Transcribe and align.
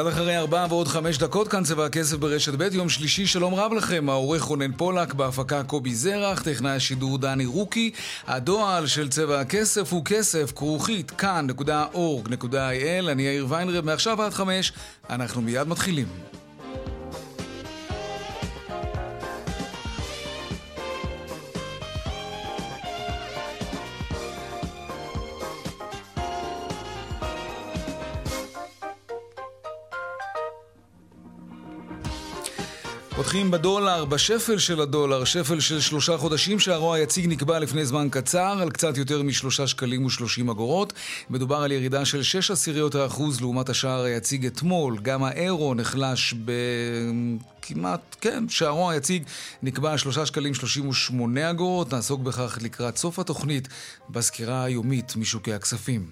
קצת 0.00 0.08
אחרי 0.08 0.36
ארבע 0.36 0.66
ועוד 0.68 0.88
חמש 0.88 1.18
דקות, 1.18 1.48
כאן 1.48 1.64
צבע 1.64 1.86
הכסף 1.86 2.16
ברשת 2.16 2.54
ב', 2.54 2.74
יום 2.74 2.88
שלישי, 2.88 3.26
שלום 3.26 3.54
רב 3.54 3.72
לכם, 3.72 4.10
העורך 4.10 4.42
רונן 4.42 4.72
פולק, 4.72 5.14
בהפקה 5.14 5.62
קובי 5.62 5.94
זרח, 5.94 6.42
טכנאי 6.42 6.70
השידור 6.70 7.18
דני 7.18 7.46
רוקי, 7.46 7.90
הדועל 8.26 8.86
של 8.86 9.08
צבע 9.08 9.40
הכסף 9.40 9.92
הוא 9.92 10.04
כסף, 10.04 10.52
כרוכית, 10.56 11.10
כאן.org.il, 11.10 13.10
אני 13.10 13.22
יאיר 13.22 13.46
ויינרב, 13.48 13.84
מעכשיו 13.84 14.22
עד 14.22 14.32
חמש, 14.32 14.72
אנחנו 15.10 15.42
מיד 15.42 15.68
מתחילים. 15.68 16.29
פותחים 33.30 33.50
בדולר, 33.50 34.04
בשפל 34.04 34.58
של 34.58 34.80
הדולר, 34.80 35.24
שפל 35.24 35.60
של 35.60 35.80
שלושה 35.80 36.16
חודשים 36.16 36.58
שהרוע 36.58 36.96
היציג 36.96 37.26
נקבע 37.26 37.58
לפני 37.58 37.86
זמן 37.86 38.08
קצר 38.10 38.58
על 38.62 38.70
קצת 38.70 38.96
יותר 38.96 39.22
משלושה 39.22 39.66
שקלים 39.66 40.04
ושלושים 40.04 40.50
אגורות. 40.50 40.92
מדובר 41.30 41.56
על 41.56 41.72
ירידה 41.72 42.04
של 42.04 42.22
שש 42.22 42.50
עשיריות 42.50 42.94
האחוז 42.94 43.40
לעומת 43.40 43.68
השער 43.68 44.02
היציג 44.02 44.46
אתמול. 44.46 44.98
גם 45.02 45.24
האירו 45.24 45.74
נחלש 45.74 46.34
בכמעט, 46.44 48.16
כן, 48.20 48.48
שערו 48.48 48.90
היציג 48.90 49.22
נקבע 49.62 49.98
שלושה 49.98 50.26
שקלים 50.26 50.54
שלושים 50.54 50.88
ושמונה 50.88 51.50
אגורות. 51.50 51.94
נעסוק 51.94 52.20
בכך 52.20 52.58
לקראת 52.62 52.96
סוף 52.96 53.18
התוכנית 53.18 53.68
בסקירה 54.08 54.64
היומית 54.64 55.16
משוקי 55.16 55.52
הכספים. 55.52 56.06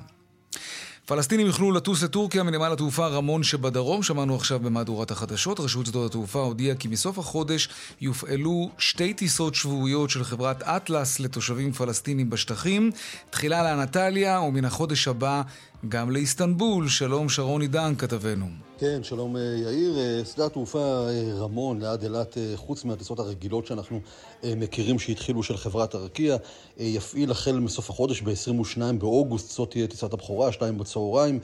פלסטינים 1.09 1.47
יוכלו 1.47 1.73
לטוס 1.73 2.03
לטורקיה 2.03 2.42
מנמל 2.42 2.73
התעופה 2.73 3.06
רמון 3.06 3.42
שבדרום, 3.42 4.03
שמענו 4.03 4.37
עכשיו 4.37 4.59
במהדורת 4.59 5.11
החדשות. 5.11 5.61
רשות 5.61 5.87
שדות 5.87 6.11
התעופה 6.11 6.39
הודיעה 6.39 6.77
כי 6.77 6.89
מסוף 6.89 7.19
החודש 7.19 7.69
יופעלו 8.00 8.70
שתי 8.78 9.15
טיסות 9.15 9.55
שבועיות 9.55 10.11
של 10.11 10.25
חברת 10.25 10.62
אטלס 10.62 11.20
לתושבים 11.20 11.73
פלסטינים 11.73 12.31
בשטחים, 12.31 12.91
תחילה 13.31 13.62
לאנטליה 13.62 14.41
ומן 14.41 14.65
החודש 14.65 15.09
הבא 15.09 15.42
גם 15.89 16.11
לאיסטנבול. 16.11 16.89
שלום 16.89 17.29
שרון 17.29 17.61
עידן 17.61 17.95
כתבנו. 17.98 18.47
כן, 18.79 19.01
שלום 19.03 19.37
אה, 19.37 19.43
יאיר. 19.43 19.98
אה, 19.98 20.25
שדה 20.25 20.47
התעופה 20.47 21.09
אה, 21.09 21.34
רמון 21.39 21.81
ליד 21.81 22.03
אילת, 22.03 22.37
חוץ 22.57 22.84
מהטיסות 22.84 23.19
הרגילות 23.19 23.67
שאנחנו 23.67 24.01
מכירים 24.45 24.99
שהתחילו 24.99 25.43
של 25.43 25.56
חברת 25.56 25.95
ארקיע, 25.95 26.37
יפעיל 26.79 27.31
החל 27.31 27.59
מסוף 27.59 27.91
החודש 27.91 28.23
ב-22 28.23 28.81
באוגוסט, 28.99 29.51
זאת 29.51 29.71
תהיה 29.71 29.87
טיסת 29.87 30.12
הבכורה, 30.12 30.53
שתיים 30.53 30.79
בצהריים. 30.79 31.41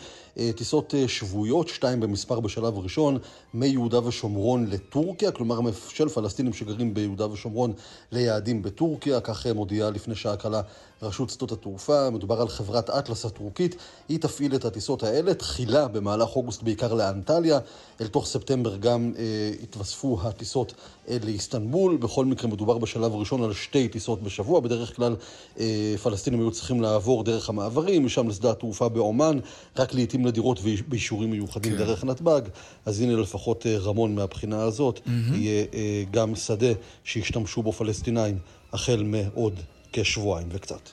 טיסות 0.57 0.95
שבועיות, 1.07 1.69
שתיים 1.69 2.01
במספר 2.01 2.41
בשלב 2.41 2.79
ראשון, 2.79 3.19
מיהודה 3.55 4.07
ושומרון 4.07 4.67
לטורקיה, 4.67 5.33
כלומר 5.33 5.61
של 5.89 6.09
פלסטינים 6.09 6.53
שגרים 6.53 6.95
ביהודה 6.95 7.27
ושומרון 7.27 7.73
ליעדים 8.13 8.63
בטורקיה, 8.63 9.21
כך 9.21 9.47
מודיעה 9.47 9.91
לפני 9.91 10.15
שעה 10.15 10.37
קלה 10.37 10.61
רשות 11.03 11.31
שדות 11.31 11.53
התעופה. 11.53 12.11
מדובר 12.11 12.41
על 12.41 12.49
חברת 12.49 12.91
אטלס 12.91 13.25
הטורקית, 13.25 13.77
היא 14.09 14.19
תפעיל 14.19 14.55
את 14.55 14.65
הטיסות 14.65 15.03
האלה, 15.03 15.35
תחילה 15.35 15.89
במהלך 15.89 16.37
אוגוסט 16.37 16.63
בעיקר 16.63 16.95
לאן 16.95 17.15
אנטליה. 17.15 17.59
אל 18.01 18.07
תוך 18.07 18.27
ספטמבר 18.27 18.77
גם 18.77 19.13
אה, 19.19 19.51
התווספו 19.63 20.19
הטיסות 20.23 20.75
אה, 21.09 21.17
לאיסטנבול. 21.25 21.97
בכל 21.97 22.25
מקרה 22.25 22.51
מדובר 22.51 22.79
בשלב 22.79 23.15
הראשון 23.15 23.43
על 23.43 23.53
שתי 23.53 23.89
טיסות 23.89 24.23
בשבוע. 24.23 24.61
בדרך 24.61 24.97
כלל 24.97 25.17
אה, 25.59 25.95
פלסטינים 26.03 26.41
היו 26.41 26.51
צריכים 26.51 26.83
לעבור 26.83 27.25
דרך 27.25 27.49
המעברים, 27.49 28.07
משם 28.07 28.29
לשדה 28.29 28.51
התעופה 28.51 28.89
בעומאן, 28.89 29.39
רק 29.79 29.95
לעיתים 29.95 30.27
נדירות 30.27 30.59
ובאישורים 30.63 31.31
מיוחדים 31.31 31.73
כן. 31.73 31.79
דרך 31.79 32.05
נתב"ג. 32.05 32.43
אז 32.87 33.01
הנה 33.01 33.17
לפחות 33.17 33.67
אה, 33.67 33.79
רמון 33.79 34.15
מהבחינה 34.15 34.63
הזאת, 34.63 34.99
mm-hmm. 34.99 35.35
יהיה 35.35 35.65
אה, 35.75 36.05
גם 36.11 36.35
שדה 36.35 36.73
שישתמשו 37.05 37.63
בו 37.63 37.73
פלסטינאים 37.73 38.39
החל 38.73 39.03
מעוד 39.03 39.61
כשבועיים 39.95 40.49
וקצת. 40.53 40.91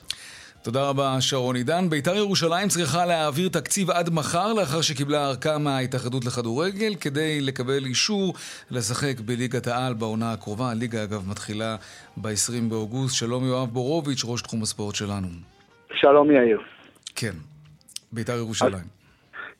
תודה 0.62 0.88
רבה, 0.88 1.16
שרון 1.20 1.56
עידן. 1.56 1.90
בית"ר 1.90 2.16
ירושלים 2.16 2.68
צריכה 2.68 3.06
להעביר 3.06 3.48
תקציב 3.48 3.90
עד 3.90 4.10
מחר, 4.10 4.52
לאחר 4.52 4.80
שקיבלה 4.80 5.28
ארכה 5.28 5.58
מההתאחדות 5.58 6.24
לכדורגל, 6.24 6.94
כדי 6.94 7.40
לקבל 7.40 7.84
אישור 7.84 8.34
לשחק 8.70 9.20
בליגת 9.20 9.66
העל 9.66 9.94
בעונה 9.94 10.32
הקרובה. 10.32 10.70
הליגה, 10.70 11.04
אגב, 11.04 11.28
מתחילה 11.28 11.76
ב-20 12.16 12.62
באוגוסט. 12.68 13.14
שלום 13.14 13.44
יואב 13.44 13.68
בורוביץ', 13.68 14.22
ראש 14.24 14.42
תחום 14.42 14.62
הספורט 14.62 14.94
שלנו. 14.94 15.28
שלום 15.94 16.30
יאיר. 16.30 16.60
כן, 17.14 17.34
בית"ר 18.12 18.36
ירושלים. 18.36 19.01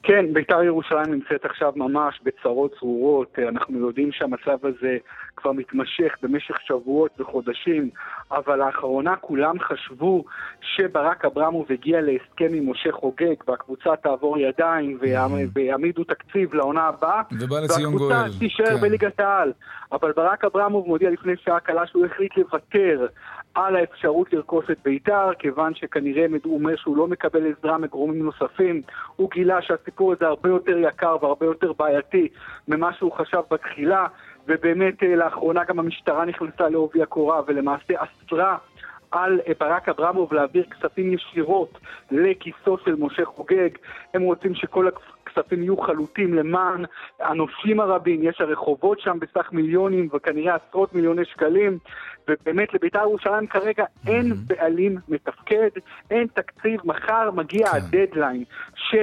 כן, 0.02 0.32
בית"ר 0.32 0.62
ירושלים 0.62 1.12
נמצאת 1.12 1.44
עכשיו 1.44 1.72
ממש 1.76 2.20
בצרות 2.22 2.74
צרורות. 2.78 3.38
אנחנו 3.48 3.78
יודעים 3.78 4.12
שהמצב 4.12 4.66
הזה 4.66 4.96
כבר 5.36 5.52
מתמשך 5.52 6.16
במשך 6.22 6.56
שבועות 6.66 7.20
וחודשים, 7.20 7.90
אבל 8.30 8.56
לאחרונה 8.56 9.16
כולם 9.16 9.60
חשבו 9.60 10.24
שברק 10.60 11.24
אברמוב 11.24 11.66
הגיע 11.72 12.00
להסכם 12.00 12.54
עם 12.54 12.70
משה 12.70 12.92
חוגג 12.92 13.34
והקבוצה 13.48 13.96
תעבור 13.96 14.38
ידיים 14.38 14.98
ויעמידו 15.54 16.04
תקציב 16.04 16.54
לעונה 16.54 16.82
הבאה, 16.82 17.22
והקבוצה 17.48 18.24
תישאר 18.38 18.66
כן. 18.66 18.80
בליגת 18.80 19.20
העל. 19.20 19.52
אבל 19.92 20.12
ברק 20.12 20.44
אברמוב 20.44 20.86
מודיע 20.86 21.10
לפני 21.10 21.32
שעה 21.44 21.60
קלה 21.60 21.86
שהוא 21.86 22.06
החליט 22.06 22.36
לוותר 22.36 23.06
על 23.54 23.76
האפשרות 23.76 24.32
לרכוש 24.32 24.64
את 24.70 24.78
בית"ר, 24.84 25.34
כיוון 25.38 25.74
שכנראה 25.74 26.26
הוא 26.44 26.54
אומר 26.54 26.76
שהוא 26.76 26.96
לא 26.96 27.08
מקבל 27.08 27.52
עזרה 27.52 27.78
מגורמים 27.78 28.22
נוספים. 28.22 28.82
הוא 29.16 29.30
גילה 29.30 29.62
שהסיפור 29.62 30.12
הזה 30.12 30.26
הרבה 30.26 30.48
יותר 30.48 30.78
יקר 30.78 31.16
והרבה 31.22 31.46
יותר 31.46 31.72
בעייתי 31.72 32.28
ממה 32.68 32.92
שהוא 32.92 33.12
חשב 33.12 33.40
בתחילה, 33.50 34.06
ובאמת 34.48 35.02
אה, 35.02 35.16
לאחרונה 35.16 35.64
גם 35.64 35.78
המשטרה 35.78 36.24
נכנסה 36.24 36.68
לעובי 36.68 37.02
הקורה 37.02 37.40
ולמעשה 37.46 37.94
אסרה 37.96 38.56
על 39.12 39.40
אה, 39.48 39.52
ברק 39.60 39.88
אברמוב 39.88 40.34
להעביר 40.34 40.64
כספים 40.70 41.12
ישירות 41.12 41.78
לכיסו 42.10 42.78
של 42.84 42.94
משה 42.98 43.24
חוגג. 43.24 43.68
הם 44.14 44.22
רוצים 44.22 44.54
שכל 44.54 44.88
הכספים 44.88 45.62
יהיו 45.62 45.76
חלוטים 45.76 46.34
למען 46.34 46.84
הנושים 47.20 47.80
הרבים, 47.80 48.22
יש 48.22 48.40
הרי 48.40 48.56
חובות 48.56 49.00
שם 49.00 49.18
בסך 49.20 49.52
מיליונים 49.52 50.08
וכנראה 50.12 50.54
עשרות 50.54 50.94
מיליוני 50.94 51.24
שקלים, 51.24 51.78
ובאמת 52.28 52.74
לבית"ר 52.74 52.98
ירושלים 52.98 53.46
כרגע 53.46 53.84
אין 54.06 54.32
בעלים 54.46 54.98
מתפקד, 55.08 55.70
אין 56.10 56.26
תקציב, 56.34 56.80
מחר 56.84 57.30
מגיע 57.30 57.66
כן. 57.66 57.76
הדדליין 57.76 58.44
ש... 58.74 58.94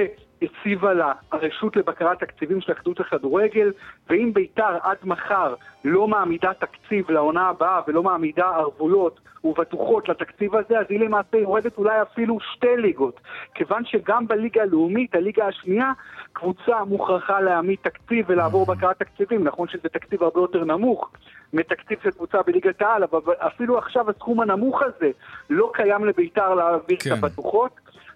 הציבה 0.42 0.92
לה 0.92 1.12
הרשות 1.32 1.76
לבקרת 1.76 2.20
תקציבים 2.20 2.60
של 2.60 2.72
אחדות 2.72 3.00
הכדורגל, 3.00 3.72
ואם 4.10 4.30
בית"ר 4.34 4.76
עד 4.82 4.96
מחר 5.04 5.54
לא 5.84 6.08
מעמידה 6.08 6.54
תקציב 6.54 7.10
לעונה 7.10 7.48
הבאה 7.48 7.80
ולא 7.86 8.02
מעמידה 8.02 8.46
ערבויות 8.46 9.20
ובטוחות 9.44 10.08
לתקציב 10.08 10.56
הזה, 10.56 10.78
אז 10.78 10.86
היא 10.88 11.00
למעשה 11.00 11.36
יורדת 11.36 11.78
אולי 11.78 12.02
אפילו 12.02 12.38
שתי 12.40 12.76
ליגות. 12.76 13.20
כיוון 13.54 13.84
שגם 13.84 14.26
בליגה 14.26 14.62
הלאומית, 14.62 15.14
הליגה 15.14 15.46
השנייה, 15.46 15.92
קבוצה 16.32 16.84
מוכרחה 16.84 17.40
להעמיד 17.40 17.78
תקציב 17.82 18.26
ולעבור 18.28 18.66
בקרת 18.66 18.98
תקציבים. 18.98 19.44
נכון 19.44 19.68
שזה 19.68 19.88
תקציב 19.88 20.22
הרבה 20.22 20.40
יותר 20.40 20.64
נמוך 20.64 21.10
מתקציב 21.52 21.98
של 22.02 22.10
קבוצה 22.10 22.42
בליגת 22.42 22.82
העל, 22.82 23.04
אבל 23.04 23.20
אפילו 23.38 23.78
עכשיו 23.78 24.10
הסכום 24.10 24.40
הנמוך 24.40 24.82
הזה 24.82 25.10
לא 25.50 25.70
קיים 25.74 26.04
לבית"ר 26.04 26.54
להעביר 26.54 26.98
כן. 27.00 27.10
את 27.12 27.18
הבטוחות. 27.18 27.72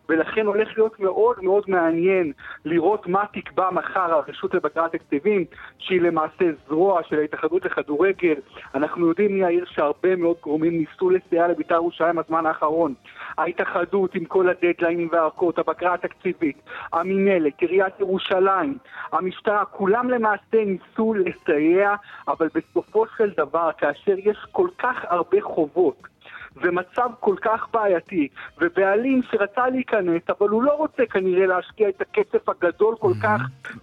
ולכן 0.09 0.47
הולך 0.47 0.69
להיות 0.77 1.01
מאוד 1.01 1.37
מאוד 1.43 1.65
מעניין 1.69 2.33
לראות 2.65 3.07
מה 3.07 3.25
תקבע 3.33 3.71
מחר 3.71 4.15
הרשות 4.15 4.55
לבקרת 4.55 4.93
תקציבים, 4.93 5.45
שהיא 5.79 6.01
למעשה 6.01 6.45
זרוע 6.69 7.03
של 7.03 7.19
ההתאחדות 7.19 7.65
לכדורגל. 7.65 8.35
אנחנו 8.75 9.09
יודעים, 9.09 9.37
יאיר, 9.37 9.65
שהרבה 9.69 10.17
מאוד 10.17 10.37
גורמים 10.41 10.79
ניסו 10.79 11.11
לסייע 11.11 11.49
לבית"ר 11.49 11.75
ירושלים 11.75 12.17
בזמן 12.17 12.47
האחרון. 12.47 12.95
ההתאחדות 13.39 14.15
עם 14.15 14.25
כל 14.25 14.49
הדדליינים 14.49 15.09
והארכות, 15.13 15.59
הבקרה 15.59 15.95
התקציבית, 15.95 16.57
המינהלת, 16.93 17.61
עיריית 17.61 18.01
ירושלים, 18.01 18.79
המשטרה, 19.13 19.65
כולם 19.65 20.11
למעשה 20.11 20.65
ניסו 20.67 21.15
לסייע, 21.15 21.95
אבל 22.29 22.49
בסופו 22.55 23.05
של 23.17 23.31
דבר, 23.37 23.71
כאשר 23.79 24.15
יש 24.19 24.39
כל 24.53 24.69
כך 24.79 25.05
הרבה 25.09 25.41
חובות, 25.41 26.14
ומצב 26.57 27.09
כל 27.21 27.37
כך 27.43 27.67
בעייתי, 27.73 28.29
ובעלים 28.61 29.23
שרצה 29.31 29.69
להיכנס, 29.69 30.23
אבל 30.29 30.49
הוא 30.49 30.63
לא 30.63 30.73
רוצה 30.73 31.03
כנראה 31.11 31.47
להשקיע 31.47 31.89
את 31.89 32.01
הכסף 32.01 32.49
הגדול 32.49 32.95
כל 32.99 33.13
כך 33.23 33.41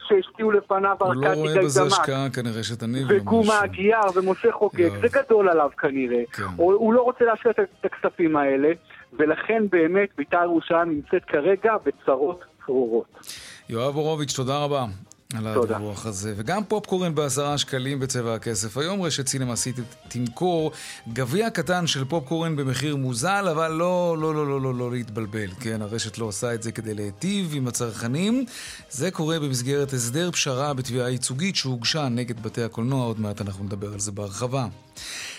שהשקיעו 0.07 0.51
לפניו 0.51 0.95
הוא 0.99 1.15
לא 1.15 1.27
ארכדי 1.27 1.41
רואה 1.41 1.63
בזה. 1.63 1.83
השקעה 1.83 2.29
כנראה 2.29 2.63
שתניב 2.63 3.07
וגומה 3.09 3.59
הגיאר 3.59 4.09
ומשה 4.15 4.51
חוגג. 4.51 4.89
זה 5.01 5.07
גדול 5.11 5.49
עליו 5.49 5.69
כנראה. 5.77 6.23
כן. 6.31 6.43
הוא, 6.55 6.73
הוא 6.73 6.93
לא 6.93 7.01
רוצה 7.01 7.25
להשקיע 7.25 7.51
את 7.51 7.85
הכספים 7.85 8.35
האלה, 8.35 8.71
ולכן 9.13 9.63
באמת 9.71 10.09
בית"ר 10.17 10.43
ירושלים 10.43 10.89
נמצאת 10.89 11.25
כרגע 11.25 11.73
בצרות 11.85 12.43
צרורות. 12.65 13.27
יואב 13.69 13.93
בורוביץ', 13.93 14.35
תודה 14.35 14.63
רבה. 14.63 14.85
על. 15.37 15.47
הדיווח 15.47 16.05
הזה. 16.05 16.33
וגם 16.37 16.63
פופקורן 16.63 17.15
בעשרה 17.15 17.57
שקלים 17.57 17.99
בצבע 17.99 18.35
הכסף. 18.35 18.77
היום 18.77 19.01
רשת 19.01 19.27
סינמה 19.27 19.55
סיטי 19.55 19.81
תמכור 20.07 20.71
גביע 21.13 21.49
קטן 21.49 21.87
של 21.87 22.05
פופקורן 22.05 22.55
במחיר 22.55 22.95
מוזל, 22.95 23.47
אבל 23.51 23.71
לא, 23.71 24.17
לא, 24.19 24.35
לא, 24.35 24.47
לא, 24.47 24.61
לא, 24.61 24.75
לא 24.75 24.91
להתבלבל. 24.91 25.51
כן, 25.59 25.81
הרשת 25.81 26.17
לא 26.17 26.25
עושה 26.25 26.53
את 26.53 26.63
זה 26.63 26.71
כדי 26.71 26.93
להיטיב 26.93 27.51
עם 27.53 27.67
הצרכנים. 27.67 28.45
זה 28.89 29.11
קורה 29.11 29.39
במסגרת 29.39 29.93
הסדר 29.93 30.31
פשרה 30.31 30.73
בתביעה 30.73 31.09
ייצוגית 31.09 31.55
שהוגשה 31.55 32.09
נגד 32.09 32.43
בתי 32.43 32.63
הקולנוע. 32.63 33.05
עוד 33.05 33.19
מעט 33.19 33.41
אנחנו 33.41 33.63
נדבר 33.63 33.93
על 33.93 33.99
זה 33.99 34.11
בהרחבה. 34.11 34.67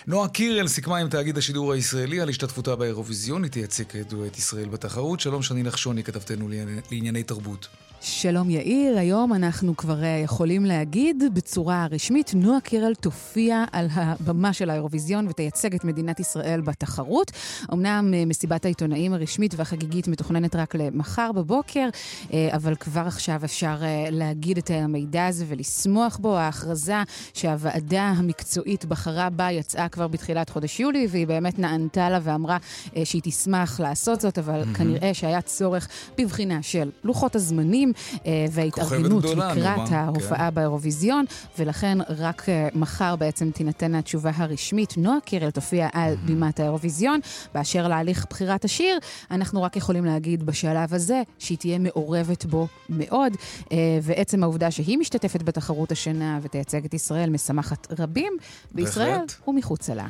נועה 0.07 0.29
קירל 0.29 0.69
סיכמה 0.69 0.99
עם 0.99 1.09
תאגיד 1.09 1.39
השידור 1.39 1.73
הישראלי 1.73 2.21
על 2.21 2.29
השתתפותה 2.29 2.77
באירוויזיון. 2.77 3.43
היא 3.43 3.51
תייצג 3.51 3.85
כידוע 3.89 4.27
את 4.27 4.39
ישראל 4.39 4.69
בתחרות. 4.69 5.21
שלום 5.21 5.43
שני 5.43 5.63
נחשוני, 5.63 6.05
כתבתנו 6.05 6.49
לענייני 6.91 7.23
תרבות. 7.23 7.69
שלום 8.05 8.51
יאיר, 8.51 8.99
היום 8.99 9.33
אנחנו 9.33 9.77
כבר 9.77 10.03
אה, 10.03 10.21
יכולים 10.25 10.65
להגיד 10.65 11.25
בצורה 11.35 11.87
רשמית, 11.91 12.33
נועה 12.35 12.61
קירל 12.61 12.95
תופיע 12.95 13.65
על 13.73 13.87
הבמה 13.93 14.53
של 14.53 14.71
האירוויזיון 14.71 15.29
ותייצג 15.29 15.75
את 15.75 15.85
מדינת 15.85 16.21
ישראל 16.21 16.61
בתחרות. 16.61 17.33
אמנם 17.73 18.15
אה, 18.15 18.25
מסיבת 18.25 18.65
העיתונאים 18.65 19.13
הרשמית 19.13 19.55
והחגיגית 19.57 20.09
מתוכננת 20.09 20.57
רק 20.57 20.75
למחר 20.75 21.33
בבוקר, 21.33 21.89
אה, 22.33 22.49
אבל 22.53 22.75
כבר 22.75 23.01
עכשיו 23.07 23.41
אפשר 23.45 23.77
להגיד 24.11 24.59
את 24.59 24.71
המידע 24.75 25.27
הזה 25.27 25.45
ולשמוח 25.49 26.17
בו. 26.17 26.37
ההכרזה 26.37 27.03
שהוועדה 27.35 28.03
המקצועית 28.03 28.85
בחרה 28.85 29.31
בה 29.31 29.51
יצאה 29.51 29.89
כבר 29.89 30.09
בתחילת 30.09 30.51
חודש 30.51 30.81
יולי, 30.81 31.07
והיא 31.11 31.27
באמת 31.27 31.59
נענתה 31.59 32.11
לה 32.11 32.19
ואמרה 32.23 32.57
שהיא 33.05 33.23
תשמח 33.25 33.81
לעשות 33.81 34.21
זאת, 34.21 34.39
אבל 34.39 34.65
כנראה 34.75 35.15
שהיה 35.15 35.41
צורך 35.41 35.89
בבחינה 36.19 36.63
של 36.63 36.91
לוחות 37.05 37.37
הזמנים 37.37 37.92
אה, 38.27 38.47
וההתארגנות 38.51 39.25
לקראת? 39.25 39.89
ההופעה 39.91 40.51
באירוויזיון, 40.51 41.25
ולכן 41.59 41.99
רק 42.09 42.49
אה, 42.49 42.69
מחר 42.75 43.17
בעצם 43.17 43.51
תינתן 43.51 43.95
התשובה 43.95 44.31
הרשמית. 44.35 44.95
נועה 44.97 45.21
קירל 45.25 45.51
תופיע 45.51 45.89
על 45.93 46.15
בימת 46.25 46.61
האירוויזיון. 46.61 47.21
באשר 47.55 47.89
להליך 47.89 48.27
בחירת 48.31 48.65
השיר, 48.65 48.99
אנחנו 49.31 49.63
רק 49.63 49.77
יכולים 49.77 50.05
להגיד 50.05 50.47
בשלב 50.47 50.95
הזה 50.95 51.23
שהיא 51.39 51.59
תהיה 51.59 51.79
מעורבת 51.79 52.45
בו 52.45 52.67
מאוד, 52.89 53.33
אה, 53.73 53.77
ועצם 54.03 54.43
העובדה 54.43 54.71
שהיא 54.71 54.99
משתתפת 54.99 55.43
בתחרות 55.43 55.93
השנה 55.93 56.39
ותייצג 56.43 56.85
את 56.85 56.95
ישראל 56.95 57.31
משמחת 57.31 57.87
רבים 57.99 58.33
בישראל 58.73 59.11
בהחלט. 59.11 59.49
ומחוצה 59.49 59.95
לה. 59.95 60.07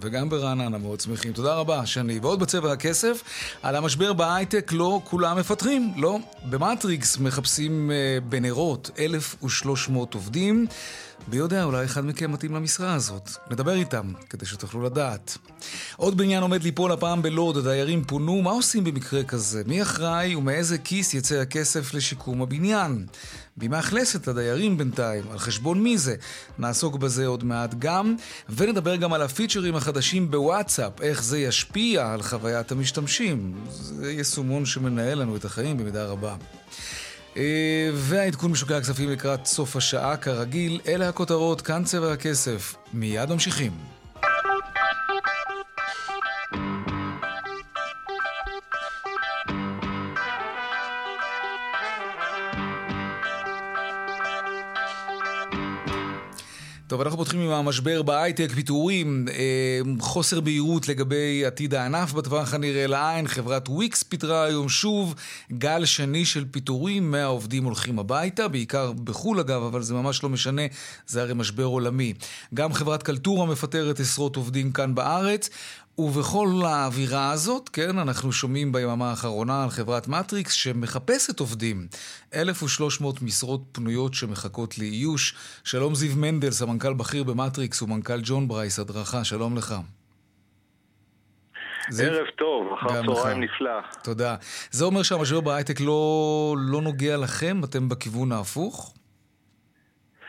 וגם 0.00 0.28
ברעננה 0.28 0.78
מאוד 0.78 1.00
שמחים. 1.00 1.32
תודה 1.32 1.54
רבה, 1.54 1.86
שני. 1.86 2.18
ועוד 2.18 2.40
בצבע 2.40 2.72
הכסף, 2.72 3.22
על 3.62 3.76
המשבר 3.76 4.12
בהייטק 4.12 4.72
לא 4.72 5.00
כולם 5.04 5.38
מפטרים. 5.38 5.92
לא. 5.96 6.18
במטריקס 6.50 7.18
מחפשים 7.24 7.90
uh, 7.90 8.24
בנרות 8.24 8.90
1,300 8.98 10.14
עובדים. 10.14 10.66
מי 11.28 11.36
יודע, 11.36 11.64
אולי 11.64 11.84
אחד 11.84 12.04
מכם 12.04 12.32
מתאים 12.32 12.54
למשרה 12.54 12.94
הזאת. 12.94 13.30
נדבר 13.50 13.74
איתם, 13.74 14.12
כדי 14.30 14.46
שתוכלו 14.46 14.82
לדעת. 14.82 15.38
עוד 15.96 16.16
בניין 16.16 16.42
עומד 16.42 16.62
ליפול 16.62 16.92
הפעם 16.92 17.22
בלוד, 17.22 17.56
הדיירים 17.56 18.04
פונו, 18.04 18.42
מה 18.42 18.50
עושים 18.50 18.84
במקרה 18.84 19.24
כזה? 19.24 19.62
מי 19.66 19.82
אחראי 19.82 20.34
ומאיזה 20.34 20.78
כיס 20.78 21.14
יצא 21.14 21.34
הכסף 21.34 21.94
לשיקום 21.94 22.42
הבניין? 22.42 23.06
מי 23.56 23.68
מאכלס 23.68 24.16
את 24.16 24.28
הדיירים 24.28 24.78
בינתיים? 24.78 25.24
על 25.30 25.38
חשבון 25.38 25.82
מי 25.82 25.98
זה? 25.98 26.16
נעסוק 26.58 26.96
בזה 26.96 27.26
עוד 27.26 27.44
מעט 27.44 27.74
גם, 27.78 28.16
ונדבר 28.48 28.96
גם 28.96 29.12
על 29.12 29.22
הפיצ'רים 29.22 29.76
החדשים 29.76 30.30
בוואטסאפ, 30.30 31.00
איך 31.00 31.22
זה 31.22 31.38
ישפיע 31.38 32.12
על 32.12 32.22
חוויית 32.22 32.72
המשתמשים. 32.72 33.54
זה 33.70 34.12
יישומון 34.12 34.66
שמנהל 34.66 35.18
לנו 35.18 35.36
את 35.36 35.44
החיים 35.44 35.78
במידה 35.78 36.04
רבה. 36.06 36.36
אה, 37.36 37.90
והעדכון 37.94 38.50
משוקי 38.50 38.74
הכספים 38.74 39.10
לקראת 39.10 39.46
סוף 39.46 39.76
השעה, 39.76 40.16
כרגיל, 40.16 40.80
אלה 40.88 41.08
הכותרות, 41.08 41.60
כאן 41.60 41.84
צבע 41.84 42.12
הכסף. 42.12 42.74
מיד 42.92 43.32
ממשיכים. 43.32 43.93
טוב, 56.94 57.00
אנחנו 57.00 57.18
פותחים 57.18 57.40
עם 57.40 57.50
המשבר 57.50 58.02
בהייטק, 58.02 58.52
פיטורים, 58.54 59.26
אה, 59.28 59.80
חוסר 60.00 60.40
בהירות 60.40 60.88
לגבי 60.88 61.44
עתיד 61.46 61.74
הענף 61.74 62.12
בטווח 62.12 62.54
הנראה 62.54 62.86
לעין. 62.86 63.28
חברת 63.28 63.68
וויקס 63.68 64.02
פיטרה 64.02 64.44
היום 64.44 64.68
שוב 64.68 65.14
גל 65.52 65.84
שני 65.84 66.24
של 66.24 66.44
פיטורים, 66.50 67.10
100 67.10 67.24
עובדים 67.24 67.64
הולכים 67.64 67.98
הביתה, 67.98 68.48
בעיקר 68.48 68.92
בחו"ל 68.92 69.40
אגב, 69.40 69.62
אבל 69.62 69.82
זה 69.82 69.94
ממש 69.94 70.22
לא 70.22 70.28
משנה, 70.28 70.62
זה 71.06 71.22
הרי 71.22 71.34
משבר 71.34 71.64
עולמי. 71.64 72.14
גם 72.54 72.72
חברת 72.72 73.02
קלטורה 73.02 73.46
מפטרת 73.46 74.00
עשרות 74.00 74.36
עובדים 74.36 74.72
כאן 74.72 74.94
בארץ. 74.94 75.50
ובכל 75.98 76.48
האווירה 76.66 77.30
הזאת, 77.30 77.68
כן, 77.68 77.98
אנחנו 77.98 78.32
שומעים 78.32 78.72
ביממה 78.72 79.10
האחרונה 79.10 79.62
על 79.64 79.70
חברת 79.70 80.08
מטריקס 80.08 80.52
שמחפשת 80.52 81.40
עובדים. 81.40 81.86
1,300 82.34 83.22
משרות 83.22 83.62
פנויות 83.72 84.14
שמחכות 84.14 84.78
לאיוש. 84.78 85.34
שלום 85.64 85.94
זיו 85.94 86.16
מנדל, 86.16 86.50
סמנכ"ל 86.50 86.92
בכיר 86.94 87.24
במטריקס 87.24 87.82
ומנכ"ל 87.82 88.20
ג'ון 88.22 88.48
ברייס 88.48 88.78
הדרכה, 88.78 89.24
שלום 89.24 89.56
לך. 89.56 89.74
זיו? 91.90 92.06
ערב 92.12 92.26
טוב, 92.38 92.66
אחר 92.78 93.14
צהריים. 93.14 93.40
נפלא. 93.44 93.70
תודה. 94.02 94.36
זה 94.70 94.84
אומר 94.84 95.02
שהמשבר 95.02 95.40
בהייטק 95.40 95.80
לא, 95.80 96.56
לא 96.58 96.82
נוגע 96.82 97.16
לכם? 97.16 97.60
אתם 97.64 97.88
בכיוון 97.88 98.32
ההפוך? 98.32 98.94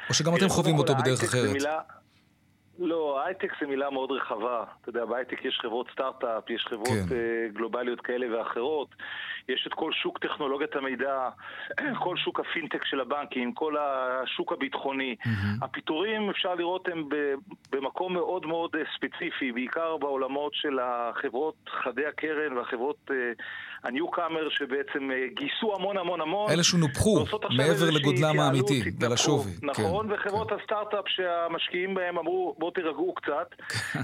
או 0.09 0.13
שגם 0.13 0.35
אתם 0.35 0.49
חווים 0.49 0.77
אותו 0.77 0.95
בדרך 0.95 1.19
זה 1.19 1.25
אחרת? 1.27 1.49
מילה- 1.53 1.79
לא, 2.79 3.23
הייטק 3.25 3.51
זה 3.61 3.67
מילה 3.67 3.89
מאוד 3.89 4.11
רחבה. 4.11 4.63
אתה 4.81 4.89
יודע, 4.89 5.05
בהייטק 5.05 5.45
יש 5.45 5.59
חברות 5.61 5.87
סטארט-אפ, 5.91 6.49
יש 6.49 6.65
חברות 6.69 6.87
כן. 7.09 7.15
אה, 7.15 7.47
גלובליות 7.53 8.01
כאלה 8.01 8.37
ואחרות. 8.37 8.87
יש 9.49 9.67
את 9.67 9.73
כל 9.73 9.91
שוק 9.91 10.19
טכנולוגיית 10.19 10.75
המידע, 10.75 11.29
כל 12.03 12.17
שוק 12.17 12.39
הפינטק 12.39 12.85
של 12.85 12.99
הבנקים, 12.99 13.53
כל 13.53 13.75
השוק 13.77 14.51
הביטחוני. 14.51 15.15
הפיטורים, 15.61 16.29
אפשר 16.29 16.55
לראות, 16.55 16.87
הם 16.87 17.09
במקום 17.71 18.13
מאוד 18.13 18.45
מאוד 18.45 18.75
אה, 18.75 18.81
ספציפי, 18.95 19.51
בעיקר 19.51 19.97
בעולמות 19.97 20.53
של 20.53 20.79
החברות 20.81 21.55
חדי 21.83 22.05
הקרן 22.05 22.57
והחברות 22.57 23.11
ה-Newcomer 23.85 24.49
שבעצם 24.49 25.11
אה, 25.11 25.27
גייסו 25.33 25.75
המון 25.75 25.97
המון 25.97 26.21
המון. 26.21 26.51
אלה 26.51 26.63
שנופחו 26.63 27.25
מעבר 27.57 27.89
לגודלם 27.91 28.39
האמיתי. 28.39 28.81
ולשווי. 28.99 29.51
נכון, 29.61 30.07
כן, 30.07 30.13
וחברות 30.13 30.49
כן. 30.49 30.55
הסטארט-אפ 30.61 31.05
שהמשקיעים 31.07 31.93
בהם 31.93 32.17
אמרו, 32.17 32.55
בואו 32.57 32.71
תירגעו 32.71 33.13
קצת. 33.13 33.49
אה, 33.95 34.01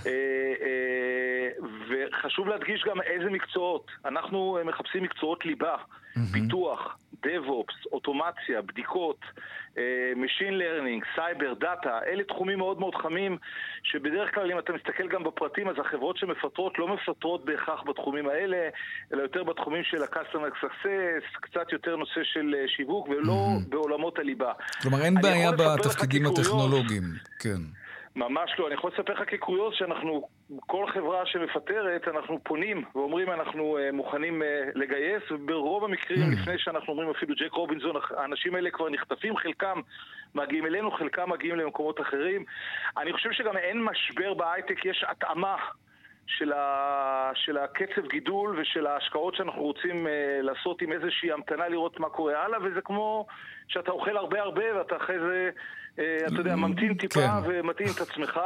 אה, 0.61 1.47
וחשוב 1.89 2.47
להדגיש 2.47 2.83
גם 2.89 3.01
איזה 3.01 3.29
מקצועות. 3.29 3.87
אנחנו 4.05 4.57
מחפשים 4.65 5.03
מקצועות 5.03 5.45
ליבה, 5.45 5.75
פיתוח, 6.33 6.97
DevOps, 7.25 7.91
אוטומציה, 7.91 8.61
בדיקות, 8.61 9.19
אה, 9.77 9.83
Machine 10.15 10.53
Learning, 10.61 11.05
סייבר, 11.15 11.53
דאטה, 11.53 11.99
אלה 12.07 12.23
תחומים 12.23 12.57
מאוד 12.57 12.79
מאוד 12.79 12.95
חמים, 12.95 13.37
שבדרך 13.83 14.35
כלל 14.35 14.51
אם 14.51 14.59
אתה 14.59 14.73
מסתכל 14.73 15.07
גם 15.07 15.23
בפרטים, 15.23 15.69
אז 15.69 15.75
החברות 15.79 16.17
שמפטרות 16.17 16.79
לא 16.79 16.87
מפטרות 16.87 17.45
בהכרח 17.45 17.83
בתחומים 17.87 18.29
האלה, 18.29 18.69
אלא 19.13 19.21
יותר 19.21 19.43
בתחומים 19.43 19.83
של 19.83 20.03
ה-Customer 20.03 20.65
Success, 20.65 21.39
קצת 21.41 21.71
יותר 21.71 21.95
נושא 21.95 22.23
של 22.23 22.55
אה, 22.57 22.67
שיווק, 22.67 23.09
ולא 23.09 23.47
בעולמות 23.69 24.19
הליבה. 24.19 24.51
כלומר, 24.81 25.01
אין 25.01 25.15
בעיה 25.21 25.51
בתפקידים 25.51 26.25
הטכנולוגיים. 26.25 27.03
כן. 27.39 27.80
ממש 28.15 28.51
לא. 28.59 28.67
אני 28.67 28.75
יכול 28.75 28.91
לספר 28.93 29.13
לך 29.13 29.29
כקוריוז 29.29 29.73
שאנחנו, 29.73 30.27
כל 30.59 30.85
חברה 30.93 31.25
שמפטרת, 31.25 32.07
אנחנו 32.07 32.39
פונים 32.43 32.83
ואומרים 32.95 33.31
אנחנו 33.31 33.77
uh, 33.77 33.95
מוכנים 33.95 34.41
uh, 34.41 34.45
לגייס, 34.75 35.23
וברוב 35.31 35.83
המקרים, 35.83 36.31
לפני 36.31 36.57
שאנחנו 36.57 36.93
אומרים 36.93 37.09
אפילו 37.09 37.35
ג'ק 37.35 37.51
רובינזון, 37.51 37.95
האנשים 38.17 38.55
האלה 38.55 38.69
כבר 38.71 38.89
נחטפים, 38.89 39.37
חלקם 39.37 39.79
מגיעים 40.35 40.65
אלינו, 40.65 40.91
חלקם 40.91 41.29
מגיעים 41.29 41.55
למקומות 41.55 42.01
אחרים. 42.01 42.45
אני 42.97 43.13
חושב 43.13 43.31
שגם 43.31 43.57
אין 43.57 43.83
משבר 43.83 44.33
בהייטק, 44.33 44.85
יש 44.85 45.05
התאמה. 45.07 45.55
של, 46.27 46.53
ה... 46.53 47.31
של 47.35 47.57
הקצב 47.57 48.07
גידול 48.07 48.59
ושל 48.59 48.87
ההשקעות 48.87 49.35
שאנחנו 49.35 49.61
רוצים 49.61 50.07
uh, 50.07 50.09
לעשות 50.41 50.81
עם 50.81 50.91
איזושהי 50.91 51.31
המתנה 51.31 51.67
לראות 51.67 51.99
מה 51.99 52.09
קורה 52.09 52.43
הלאה, 52.43 52.59
וזה 52.63 52.81
כמו 52.81 53.25
שאתה 53.67 53.91
אוכל 53.91 54.17
הרבה 54.17 54.41
הרבה 54.41 54.77
ואתה 54.77 54.95
אחרי 54.95 55.19
זה 55.19 55.49
אה, 55.55 55.61
אתה 55.93 56.39
יודע, 56.39 56.55
ממתין 56.55 56.93
טיפה 56.93 57.19
כן. 57.19 57.49
ומתאים 57.49 57.87
את 57.95 58.01
עצמך. 58.01 58.39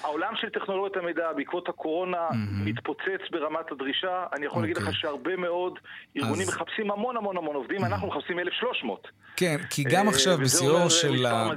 העולם 0.00 0.32
של 0.36 0.48
טכנולוגיית 0.48 0.96
המידע 0.96 1.32
בעקבות 1.36 1.68
הקורונה 1.68 2.28
מתפוצץ 2.64 3.22
ברמת 3.30 3.72
הדרישה. 3.72 4.24
אני 4.32 4.46
יכול 4.46 4.62
להגיד 4.62 4.76
לך 4.76 4.82
אוקיי. 4.82 5.00
שהרבה 5.00 5.36
מאוד 5.36 5.78
ארגונים 6.16 6.48
מחפשים 6.48 6.90
המון 6.90 7.16
המון 7.16 7.36
המון 7.36 7.56
עובדים, 7.56 7.84
אנחנו 7.84 8.08
מחפשים 8.08 8.38
1,300. 8.38 9.08
כן, 9.36 9.56
כי 9.70 9.84
גם 9.84 10.06
אה, 10.06 10.10
עכשיו 10.12 10.38
בשיאו 10.38 10.90
של, 10.90 11.26
ה... 11.26 11.48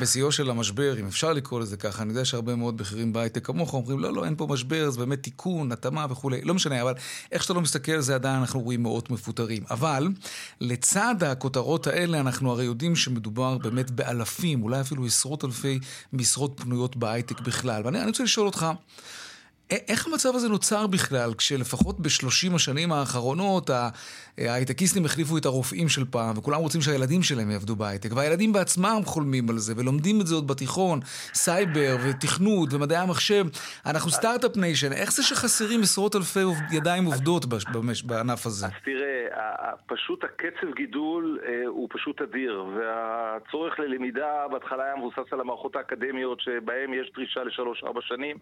בשיאו 0.00 0.32
של 0.32 0.50
המשבר, 0.50 0.98
אם 1.00 1.06
אפשר 1.06 1.32
לקרוא 1.32 1.60
לזה 1.60 1.76
ככה, 1.76 2.02
אני 2.02 2.10
יודע 2.10 2.24
שהרבה 2.24 2.54
מאוד 2.54 2.76
בכירים 2.76 3.12
בהייטק 3.12 3.46
כמוך 3.46 3.74
אומרים, 3.74 3.98
לא, 3.98 4.12
לא, 4.12 4.24
אין 4.24 4.36
פה 4.36 4.46
משבר, 4.50 4.90
זה 4.90 5.00
באמת 5.00 5.22
תיקון, 5.22 5.72
התאמה 5.72 6.06
וכולי. 6.10 6.40
לא 6.44 6.54
משנה, 6.54 6.82
אבל 6.82 6.94
איך 7.32 7.42
שאתה 7.42 7.54
לא 7.54 7.60
מסתכל 7.60 7.92
על 7.92 8.00
זה, 8.00 8.14
עדיין 8.14 8.36
אנחנו 8.36 8.60
רואים 8.60 8.82
מאות 8.82 9.10
מפוטרים. 9.10 9.62
אבל 9.70 10.08
לצד 10.60 11.14
הכותרות 11.22 11.86
האלה, 11.86 12.20
אנחנו 12.20 12.50
הרי 12.50 12.64
יודעים 12.64 12.96
שמדובר 12.96 13.58
באמת 13.58 13.90
באלפים, 13.90 14.62
אולי 14.72 14.80
אפילו 14.80 15.06
עשרות 15.06 15.44
אלפי 15.44 15.78
משרות 16.12 16.60
פנויות 16.60 16.96
בהייטק 16.96 17.40
בכלל. 17.40 17.82
ואני 17.84 18.06
רוצה 18.06 18.22
לשאול 18.24 18.46
אותך, 18.46 18.66
איך 19.88 20.06
המצב 20.06 20.34
הזה 20.34 20.48
נוצר 20.48 20.86
בכלל, 20.86 21.34
כשלפחות 21.34 22.00
בשלושים 22.00 22.54
השנים 22.54 22.92
האחרונות 22.92 23.70
ההייטקיסטים 24.38 25.04
החליפו 25.04 25.38
את 25.38 25.44
הרופאים 25.44 25.88
של 25.88 26.04
פעם, 26.10 26.38
וכולם 26.38 26.60
רוצים 26.60 26.80
שהילדים 26.80 27.22
שלהם 27.22 27.50
יעבדו 27.50 27.76
בהייטק, 27.76 28.12
והילדים 28.16 28.52
בעצמם 28.52 29.00
חולמים 29.04 29.50
על 29.50 29.58
זה, 29.58 29.74
ולומדים 29.76 30.20
את 30.20 30.26
זה 30.26 30.34
עוד 30.34 30.48
בתיכון, 30.48 31.00
סייבר 31.34 31.96
ותכנות 32.04 32.72
ומדעי 32.72 32.98
המחשב. 32.98 33.44
אנחנו 33.86 34.10
סטארט-אפ 34.10 34.56
nation, 34.56 34.92
איך 34.92 35.12
זה 35.12 35.22
שחסרים 35.22 35.80
עשרות 35.82 36.16
אלפי 36.16 36.40
ידיים 36.72 37.04
עובדות 37.04 37.44
בענף 38.04 38.46
הזה? 38.46 38.66
אז 38.66 38.72
תראה, 38.84 39.12
פשוט 39.86 40.24
הקצב 40.24 40.74
גידול 40.76 41.38
אה, 41.46 41.66
הוא 41.66 41.88
פשוט 41.92 42.22
אדיר, 42.22 42.64
והצורך 42.76 43.80
ללמידה 43.80 44.46
בהתחלה 44.50 44.84
היה 44.84 44.96
מבוסס 44.96 45.32
על 45.32 45.40
המערכות 45.40 45.76
האקדמיות, 45.76 46.40
שבהן 46.40 46.94
יש 46.94 47.12
דרישה 47.14 47.44
לשלוש-ארבע 47.44 48.00
שנים. 48.02 48.36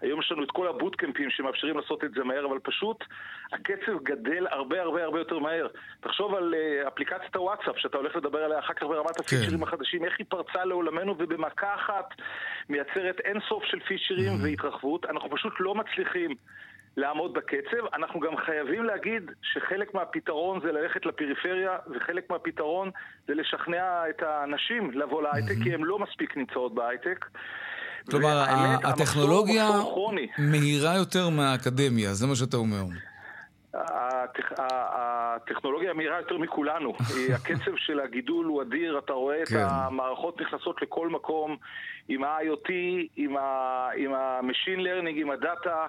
היום 0.00 0.20
יש 0.20 0.32
לנו 0.32 0.44
את 0.44 0.50
כל 0.50 0.68
הבוטקמפים 0.76 1.30
שמאפשרים 1.30 1.76
לעשות 1.76 2.04
את 2.04 2.10
זה 2.12 2.24
מהר, 2.24 2.46
אבל 2.46 2.58
פשוט 2.58 3.04
הקצב 3.52 4.02
גדל 4.02 4.46
הרבה 4.50 4.82
הרבה 4.82 5.04
הרבה 5.04 5.18
יותר 5.18 5.38
מהר. 5.38 5.66
תחשוב 6.00 6.34
על 6.34 6.54
uh, 6.54 6.88
אפליקציית 6.88 7.36
הוואטסאפ, 7.36 7.78
שאתה 7.78 7.96
הולך 7.96 8.16
לדבר 8.16 8.38
עליה 8.38 8.58
אחר 8.58 8.74
כך 8.74 8.82
ברמת 8.82 9.20
הפיצ'רים 9.20 9.58
כן. 9.58 9.62
החדשים, 9.62 10.04
איך 10.04 10.14
היא 10.18 10.26
פרצה 10.28 10.64
לעולמנו 10.64 11.14
ובמכה 11.18 11.74
אחת 11.74 12.14
מייצרת 12.68 13.20
אין 13.20 13.38
סוף 13.48 13.64
של 13.64 13.80
פיצ'רים 13.80 14.32
mm-hmm. 14.32 14.44
והתרחבות. 14.44 15.06
אנחנו 15.06 15.30
פשוט 15.30 15.52
לא 15.60 15.74
מצליחים 15.74 16.34
לעמוד 16.96 17.34
בקצב. 17.34 17.94
אנחנו 17.94 18.20
גם 18.20 18.36
חייבים 18.36 18.84
להגיד 18.84 19.30
שחלק 19.42 19.94
מהפתרון 19.94 20.60
זה 20.60 20.72
ללכת 20.72 21.06
לפריפריה, 21.06 21.78
וחלק 21.90 22.30
מהפתרון 22.30 22.90
זה 23.26 23.34
לשכנע 23.34 24.08
את 24.10 24.22
האנשים 24.22 24.90
לבוא 24.90 25.22
להייטק, 25.22 25.50
mm-hmm. 25.50 25.64
כי 25.64 25.74
הן 25.74 25.80
לא 25.80 25.98
מספיק 25.98 26.36
נמצאות 26.36 26.74
בהייטק. 26.74 27.24
כלומר, 28.10 28.44
הטכנולוגיה 28.84 29.70
מהירה 30.38 30.96
יותר 30.96 31.28
מהאקדמיה, 31.28 32.14
זה 32.14 32.26
מה 32.26 32.34
שאתה 32.36 32.56
אומר. 32.56 32.82
הטכנולוגיה 34.58 35.94
מהירה 35.94 36.18
יותר 36.18 36.38
מכולנו. 36.38 36.94
הקצב 37.36 37.76
של 37.76 38.00
הגידול 38.00 38.46
הוא 38.46 38.62
אדיר, 38.62 38.98
אתה 39.04 39.12
רואה 39.12 39.42
את 39.42 39.48
כן. 39.48 39.66
המערכות 39.68 40.40
נכנסות 40.40 40.82
לכל 40.82 41.08
מקום 41.08 41.56
עם 42.08 42.24
ה-IoT, 42.24 42.72
עם 43.16 43.36
ה-Machine 43.36 44.80
Learning, 44.80 45.20
עם 45.20 45.30
הדאטה. 45.30 45.86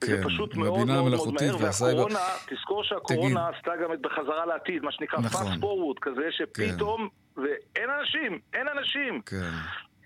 זה 0.00 0.16
כן, 0.16 0.24
פשוט 0.28 0.56
מאוד 0.56 0.86
מאוד 0.86 1.10
מאוד 1.10 1.34
מהר, 1.34 1.56
והקורונה, 1.60 2.18
תזכור 2.46 2.84
שהקורונה 2.84 3.48
עשתה 3.48 3.70
גם 3.82 3.92
את 3.92 4.00
בחזרה 4.00 4.46
לעתיד, 4.46 4.82
מה 4.82 4.92
שנקרא 4.92 5.18
נכון. 5.20 5.46
fast 5.46 5.56
forward 5.56 5.98
כזה, 6.00 6.28
שפתאום, 6.30 7.08
כן. 7.36 7.40
ואין 7.42 7.90
אנשים, 8.00 8.38
אין 8.54 8.66
אנשים. 8.68 9.20
כן. 9.26 9.50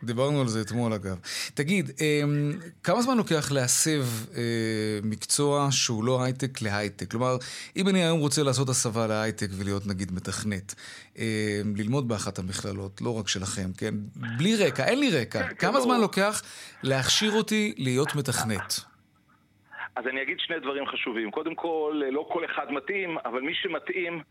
דיברנו 0.02 0.40
על 0.40 0.48
זה 0.48 0.60
אתמול 0.60 0.92
אגב. 0.92 1.18
תגיד, 1.54 1.90
אמ, 2.00 2.52
כמה 2.82 3.02
זמן 3.02 3.16
לוקח 3.16 3.52
להסב 3.52 4.02
אה, 4.36 4.42
מקצוע 5.02 5.68
שהוא 5.70 6.04
לא 6.04 6.22
הייטק 6.22 6.62
להייטק? 6.62 7.10
כלומר, 7.10 7.36
אם 7.76 7.88
אני 7.88 8.02
היום 8.02 8.20
רוצה 8.20 8.42
לעשות 8.42 8.68
הסבה 8.68 9.06
להייטק 9.06 9.46
ולהיות 9.58 9.86
נגיד 9.86 10.12
מתכנת, 10.12 10.74
אמ, 11.18 11.22
ללמוד 11.76 12.08
באחת 12.08 12.38
המכללות, 12.38 13.00
לא 13.00 13.18
רק 13.18 13.28
שלכם, 13.28 13.70
כן? 13.78 13.94
בלי 14.38 14.56
רקע, 14.56 14.84
אין 14.84 15.00
לי 15.00 15.10
רקע. 15.10 15.48
כמה 15.48 15.80
זמן 15.80 16.00
לוקח 16.00 16.42
להכשיר 16.82 17.32
אותי 17.32 17.74
להיות 17.76 18.14
מתכנת? 18.14 18.80
אז 19.96 20.04
אני 20.06 20.22
אגיד 20.22 20.36
שני 20.40 20.60
דברים 20.60 20.86
חשובים. 20.86 21.30
קודם 21.30 21.54
כל, 21.54 22.02
לא 22.12 22.28
כל 22.32 22.44
אחד 22.44 22.66
מתאים, 22.70 23.18
אבל 23.24 23.40
מי 23.40 23.54
שמתאים... 23.54 24.22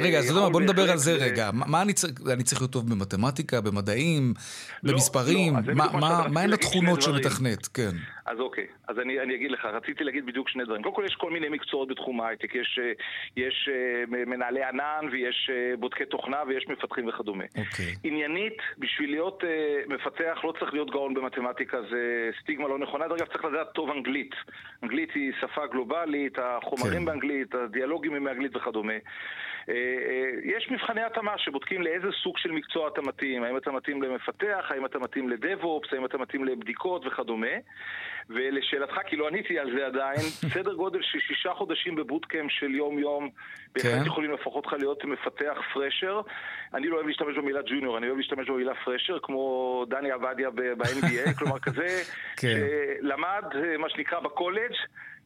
רגע, 0.00 0.18
אז 0.18 0.24
אתה 0.24 0.32
יודע 0.32 0.42
מה, 0.42 0.50
בוא 0.50 0.60
נדבר 0.60 0.90
על 0.90 0.98
זה 0.98 1.12
רגע. 1.12 1.50
מה 1.52 1.82
אני 1.82 1.92
צריך, 1.92 2.12
אני 2.32 2.42
צריך 2.42 2.60
להיות 2.60 2.70
טוב 2.72 2.90
במתמטיקה, 2.90 3.60
במדעים, 3.60 4.34
לא, 4.82 4.92
במספרים? 4.92 5.56
לא, 5.56 5.84
מה 6.30 6.40
הן 6.40 6.52
התכונות 6.52 7.02
של 7.02 7.12
מתכנת? 7.12 7.66
כן. 7.66 7.96
אז 8.26 8.40
אוקיי, 8.40 8.66
אז 8.88 8.98
אני, 8.98 9.20
אני 9.20 9.34
אגיד 9.34 9.50
לך, 9.50 9.64
רציתי 9.64 10.04
להגיד 10.04 10.26
בדיוק 10.26 10.48
שני 10.48 10.64
דברים. 10.64 10.82
קודם 10.82 10.94
כל 10.94 11.04
יש 11.06 11.14
כל 11.14 11.30
מיני 11.30 11.48
מקצועות 11.48 11.88
בתחום 11.88 12.20
ההייטק, 12.20 12.54
יש, 12.54 12.78
אה, 12.82 12.92
יש 13.36 13.68
אה, 13.72 14.24
מנהלי 14.26 14.64
ענן 14.64 15.08
ויש 15.12 15.50
אה, 15.52 15.76
בודקי 15.76 16.04
תוכנה 16.04 16.42
ויש 16.46 16.68
מפתחים 16.68 17.08
וכדומה. 17.08 17.44
אוקיי. 17.44 17.94
עניינית, 18.04 18.56
בשביל 18.78 19.10
להיות 19.10 19.44
מפתח 19.86 20.40
לא 20.44 20.52
צריך 20.58 20.72
להיות 20.72 20.90
גאון 20.90 21.14
במתמטיקה, 21.14 21.82
זה 21.90 22.30
סטיגמה 22.42 22.68
לא 22.68 22.78
נכונה. 22.78 23.08
דרך 23.08 23.20
אגב, 23.20 23.26
צריך 23.32 23.44
לדעת 23.44 23.72
טוב 23.72 23.90
אנגלית. 23.90 24.34
אנגלית 24.82 25.10
היא 25.14 25.32
שפה 25.40 25.66
גלובלית, 25.66 26.38
החומרים 26.38 26.98
כן. 26.98 27.04
באנגלית, 27.04 27.54
הדיאלוגים 27.54 28.14
הם 28.14 28.24
באנגלית 28.24 28.56
וכדומה. 28.56 28.92
יש 30.44 30.70
מבחני 30.70 31.02
התאמה 31.02 31.38
שבודקים 31.38 31.82
לאיזה 31.82 32.08
סוג 32.22 32.38
של 32.38 32.50
מקצוע 32.50 32.88
אתה 32.88 33.00
מתאים, 33.02 33.42
האם 33.42 33.56
אתה 33.56 33.70
מתאים 33.70 34.02
למפתח, 34.02 34.66
האם 34.70 34.86
אתה 34.86 34.98
מתאים 34.98 35.28
לדב-אופס, 35.28 35.92
האם 35.92 36.04
אתה 36.04 36.18
מתאים 36.18 36.44
לבדיקות 36.44 37.06
וכדומה. 37.06 37.56
ולשאלתך, 38.30 38.94
כי 39.06 39.16
לא 39.16 39.28
עניתי 39.28 39.58
על 39.58 39.70
זה 39.78 39.86
עדיין, 39.86 40.20
סדר 40.54 40.74
גודל 40.74 40.98
של 41.02 41.18
שישה 41.18 41.54
חודשים 41.54 41.94
בבוטקאמפ 41.94 42.50
של 42.50 42.74
יום-יום, 42.74 43.30
בהחלט 43.74 43.92
כן. 43.92 44.06
יכולים 44.06 44.30
להפוך 44.30 44.54
אותך 44.54 44.72
להיות 44.72 45.04
מפתח 45.04 45.58
פרשר. 45.74 46.20
אני 46.74 46.88
לא 46.88 46.96
אוהב 46.96 47.06
להשתמש 47.06 47.36
במילה 47.36 47.60
ג'וניור, 47.62 47.98
אני 47.98 48.06
אוהב 48.06 48.18
להשתמש 48.18 48.48
במילה 48.50 48.74
פרשר, 48.84 49.18
כמו 49.22 49.84
דני 49.88 50.10
עבדיה 50.10 50.50
ב-NBA, 50.50 51.38
כלומר 51.38 51.58
כזה 51.58 51.86
כן. 52.40 52.48
שלמד, 53.00 53.44
מה 53.78 53.88
שנקרא, 53.88 54.20
בקולג'. 54.20 54.72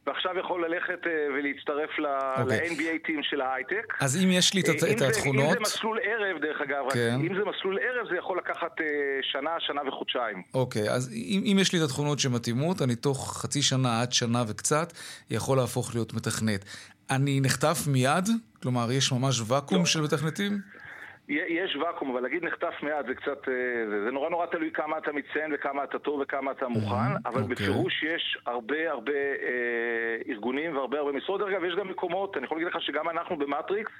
ועכשיו 0.07 0.31
יכול 0.39 0.65
ללכת 0.65 1.07
אה, 1.07 1.11
ולהצטרף 1.33 1.89
okay. 1.89 2.41
אוקיי. 2.41 2.69
ל-NBA 2.69 3.05
טים 3.07 3.23
של 3.23 3.41
ההייטק. 3.41 3.93
אז 3.99 4.23
אם 4.23 4.31
יש 4.31 4.53
לי 4.53 4.61
את, 4.61 4.83
אה, 4.83 4.91
את 4.91 5.01
התכונות... 5.01 5.45
אם 5.45 5.53
זה 5.53 5.59
מסלול 5.59 5.99
ערב, 6.03 6.41
דרך 6.41 6.61
אגב, 6.61 6.89
כן. 6.93 7.15
אם 7.19 7.35
זה 7.35 7.41
מסלול 7.45 7.79
ערב 7.81 8.07
זה 8.09 8.15
יכול 8.17 8.37
לקחת 8.37 8.81
אה, 8.81 8.85
שנה, 9.21 9.51
שנה 9.59 9.81
וחודשיים. 9.87 10.43
אוקיי, 10.53 10.89
okay, 10.89 10.91
אז 10.91 11.13
אם, 11.13 11.43
אם 11.51 11.57
יש 11.59 11.73
לי 11.73 11.79
את 11.79 11.83
התכונות 11.83 12.19
שמתאימות, 12.19 12.81
אני 12.81 12.95
תוך 12.95 13.41
חצי 13.41 13.61
שנה 13.61 14.01
עד 14.01 14.11
שנה 14.11 14.43
וקצת 14.47 14.93
יכול 15.29 15.57
להפוך 15.57 15.95
להיות 15.95 16.13
מתכנת. 16.13 16.65
אני 17.09 17.41
נחטף 17.41 17.87
מיד? 17.87 18.29
כלומר, 18.61 18.91
יש 18.91 19.11
ממש 19.11 19.41
ואקום 19.47 19.79
לא. 19.79 19.85
של 19.85 20.01
מתכנתים? 20.01 20.80
יש 21.29 21.75
ואקום, 21.75 22.11
אבל 22.11 22.21
להגיד 22.21 22.45
נחטף 22.45 22.73
מעט 22.83 23.05
זה 23.07 23.15
קצת... 23.15 23.47
אה, 23.47 23.89
זה, 23.89 24.03
זה 24.03 24.11
נורא 24.11 24.29
נורא 24.29 24.45
תלוי 24.45 24.71
כמה 24.71 24.97
אתה 24.97 25.11
מציין 25.11 25.51
וכמה 25.53 25.83
אתה 25.83 25.99
טוב 25.99 26.19
וכמה 26.19 26.51
אתה 26.51 26.67
מוכן, 26.67 26.95
אבל 27.25 27.41
okay. 27.41 27.43
אוקיי. 27.43 27.55
בפירוש 27.55 28.03
יש 28.03 28.37
הרבה 28.45 28.91
הרבה 28.91 29.13
אה, 29.13 30.17
ארגונים 30.29 30.75
והרבה 30.75 30.99
הרבה 30.99 31.11
משרות. 31.11 31.41
אגב, 31.41 31.63
יש 31.63 31.75
גם 31.75 31.87
מקומות, 31.87 32.37
אני 32.37 32.45
יכול 32.45 32.57
להגיד 32.57 32.73
לך 32.73 32.81
שגם 32.81 33.09
אנחנו 33.09 33.37
במטריקס 33.37 33.91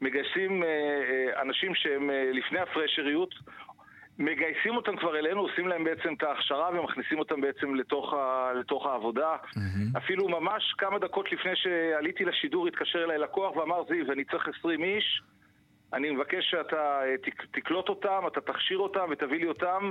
מגייסים 0.00 0.62
אה, 0.62 0.68
אה, 0.68 1.42
אנשים 1.42 1.74
שהם 1.74 2.10
אה, 2.10 2.30
לפני 2.32 2.58
הפרשריות, 2.58 3.34
מגייסים 4.18 4.76
אותם 4.76 4.96
כבר 4.96 5.18
אלינו, 5.18 5.40
עושים 5.40 5.68
להם 5.68 5.84
בעצם 5.84 6.14
את 6.14 6.22
ההכשרה 6.22 6.70
ומכניסים 6.80 7.18
אותם 7.18 7.40
בעצם 7.40 7.74
לתוך, 7.74 8.14
ה, 8.14 8.52
לתוך 8.60 8.86
העבודה. 8.86 9.36
Mm-hmm. 9.36 9.98
אפילו 9.98 10.28
ממש 10.28 10.74
כמה 10.78 10.98
דקות 10.98 11.32
לפני 11.32 11.56
שעליתי 11.56 12.24
לשידור 12.24 12.66
התקשר 12.66 13.04
אליי 13.04 13.18
לקוח 13.18 13.56
ואמר, 13.56 13.82
זיו, 13.88 14.12
אני 14.12 14.24
צריך 14.24 14.48
20 14.58 14.82
איש. 14.82 15.22
אני 15.92 16.10
מבקש 16.10 16.50
שאתה 16.50 17.00
אה, 17.02 17.14
תקלוט 17.52 17.88
אותם, 17.88 18.22
אתה 18.26 18.40
תכשיר 18.40 18.78
אותם 18.78 19.06
ותביא 19.10 19.38
לי 19.38 19.46
אותם. 19.46 19.90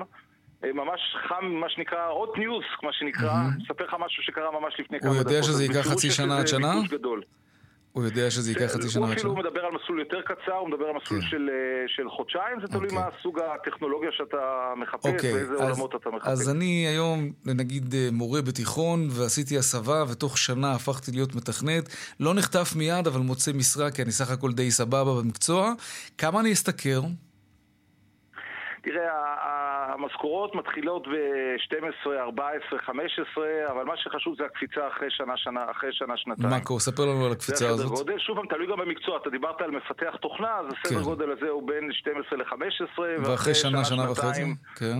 אה, 0.63 0.73
ממש 0.73 0.99
חם, 1.27 1.45
מה 1.45 1.69
שנקרא, 1.69 2.09
עוד 2.09 2.29
ניוז, 2.37 2.63
מה 2.83 2.93
שנקרא, 2.93 3.33
אספר 3.63 3.83
לך 3.83 3.95
משהו 3.99 4.23
שקרה 4.23 4.59
ממש 4.59 4.79
לפני 4.79 4.99
כמה 4.99 5.09
דקות. 5.09 5.25
הוא 5.25 5.33
יודע 5.33 5.43
שזה 5.43 5.63
ייקח 5.63 5.91
חצי 5.91 6.11
שנה 6.11 6.39
עד 6.39 6.47
שנה? 6.47 6.73
הוא 7.97 8.05
יודע 8.05 8.31
שזה 8.31 8.51
ייקח 8.51 8.65
חצי 8.65 8.71
שנה 8.71 8.85
עד 8.85 8.89
שנה? 8.89 9.03
הוא 9.03 9.13
אפילו 9.13 9.35
מדבר 9.35 9.65
על 9.65 9.71
מסלול 9.71 9.99
יותר 9.99 10.21
קצר, 10.21 10.53
הוא 10.53 10.69
מדבר 10.69 10.85
על 10.85 10.95
מסלול 11.03 11.21
כן. 11.21 11.27
של, 11.27 11.49
אה, 11.53 11.87
של 11.87 12.09
חודשיים, 12.09 12.61
זה 12.61 12.67
תלוי 12.67 12.83
אוקיי. 12.83 12.99
מה 12.99 13.07
סוג 13.23 13.39
הטכנולוגיה 13.39 14.09
שאתה 14.11 14.73
מחפש, 14.77 15.05
אוקיי, 15.05 15.33
ואיזה 15.33 15.53
אז, 15.53 15.61
עולמות 15.61 15.95
אתה 15.95 16.09
מחפש. 16.09 16.27
אז 16.27 16.49
אני 16.49 16.87
היום, 16.87 17.31
נגיד, 17.45 17.95
מורה 18.11 18.41
בתיכון, 18.41 19.07
ועשיתי 19.11 19.57
הסבה, 19.57 20.03
ותוך 20.11 20.37
שנה 20.37 20.71
הפכתי 20.71 21.11
להיות 21.11 21.35
מתכנת. 21.35 21.89
לא 22.19 22.33
נחטף 22.33 22.73
מיד, 22.75 23.07
אבל 23.07 23.21
מוצא 23.21 23.51
משרה, 23.53 23.91
כי 23.91 24.01
אני 24.01 24.11
סך 24.11 24.31
הכל 24.31 24.51
די 24.51 24.71
סבבה 24.71 25.21
במקצוע. 25.21 25.73
כמה 26.17 26.39
אני 26.39 26.53
אשתכר? 26.53 27.01
תראה, 28.87 29.11
המשכורות 29.93 30.55
מתחילות 30.55 31.07
ב-12, 31.07 32.07
14, 32.19 32.79
15, 32.85 33.45
אבל 33.71 33.83
מה 33.83 33.93
שחשוב 33.97 34.35
זה 34.37 34.45
הקפיצה 34.45 34.87
אחרי 34.87 35.07
שנה, 35.09 35.33
שנה, 35.35 35.61
אחרי 35.71 35.89
שנה, 35.93 36.17
שנתיים. 36.17 36.49
מאקו, 36.49 36.79
ספר 36.79 37.05
לנו 37.05 37.25
על 37.25 37.31
הקפיצה 37.31 37.69
הזאת. 37.69 37.91
גודל, 37.91 38.19
שוב 38.19 38.35
פעם, 38.37 38.47
תלוי 38.47 38.67
גם 38.67 38.77
במקצוע. 38.77 39.17
אתה 39.21 39.29
דיברת 39.29 39.61
על 39.61 39.71
מפתח 39.71 40.15
תוכנה, 40.21 40.57
אז 40.59 40.65
הסדר 40.73 40.99
כן. 40.99 41.03
גודל 41.03 41.31
הזה 41.31 41.49
הוא 41.49 41.67
בין 41.67 41.89
12 41.91 42.37
ל-15, 42.37 42.99
ואחרי 43.25 43.55
שנה, 43.55 43.85
שנה 43.85 44.11
וחצי, 44.11 44.43
כן. 44.75 44.99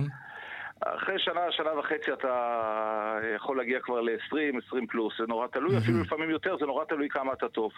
אחרי 0.96 1.18
שנה, 1.18 1.40
שנה 1.50 1.78
וחצי 1.78 2.12
אתה 2.12 3.18
יכול 3.36 3.56
להגיע 3.56 3.78
כבר 3.80 4.00
ל-20, 4.00 4.66
20 4.66 4.86
פלוס, 4.86 5.14
זה 5.18 5.24
נורא 5.28 5.46
תלוי, 5.46 5.76
mm-hmm. 5.76 5.78
אפילו 5.78 6.02
לפעמים 6.02 6.30
יותר, 6.30 6.56
זה 6.60 6.66
נורא 6.66 6.84
תלוי 6.84 7.08
כמה 7.08 7.32
אתה 7.32 7.48
טוב. 7.48 7.72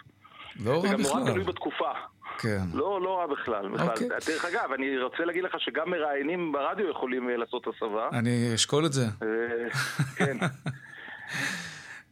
לא 0.63 0.71
רע 0.71 0.77
בכלל. 0.79 0.89
זה 0.89 0.95
גם 0.95 1.01
נורא 1.01 1.31
תלוי 1.31 1.43
בתקופה. 1.43 1.91
כן. 2.37 2.61
לא, 2.73 3.01
לא 3.01 3.19
רע 3.19 3.27
בכלל. 3.27 3.69
בכלל. 3.69 3.87
אוקיי. 3.87 4.07
דרך 4.27 4.45
אגב, 4.45 4.71
אני 4.73 4.97
רוצה 5.03 5.25
להגיד 5.25 5.43
לך 5.43 5.55
שגם 5.59 5.89
מראיינים 5.89 6.51
ברדיו 6.51 6.89
יכולים 6.89 7.29
אה, 7.29 7.37
לעשות 7.37 7.67
הסבה. 7.67 8.09
אני 8.13 8.55
אשקול 8.55 8.85
את 8.85 8.93
זה. 8.93 9.05
אה, 9.05 9.69
כן. 10.15 10.37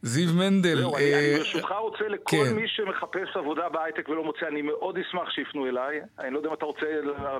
זיו 0.02 0.34
מנדל. 0.34 0.76
זהו, 0.76 0.96
אני 0.96 1.14
אה, 1.14 1.34
ברשותך 1.38 1.74
רוצה 1.80 2.08
לכל 2.08 2.36
כן. 2.36 2.56
מי 2.56 2.68
שמחפש 2.68 3.36
עבודה 3.36 3.68
בהייטק 3.68 4.08
ולא 4.08 4.24
מוצא, 4.24 4.46
אני 4.48 4.62
מאוד 4.62 4.98
אשמח 4.98 5.30
שיפנו 5.30 5.66
אליי. 5.66 6.00
אני 6.18 6.30
לא 6.30 6.38
יודע 6.38 6.48
אם 6.48 6.54
אתה 6.54 6.64
רוצה 6.64 6.86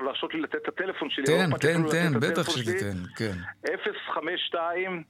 להרשות 0.05 0.33
לי 0.33 0.41
לתת 0.41 0.55
את 0.55 0.67
הטלפון 0.67 1.09
שלי. 1.09 1.25
תן, 1.25 1.57
תן, 1.59 1.89
תן, 1.91 2.19
בטח 2.19 2.49
שתיתן, 2.49 2.97
כן. 3.17 3.33
052 4.13 5.03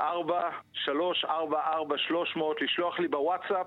4, 0.00 0.50
3, 0.72 1.24
4, 1.24 1.60
4, 1.72 1.98
300, 1.98 2.62
לשלוח 2.62 2.98
לי 2.98 3.08
בוואטסאפ, 3.08 3.66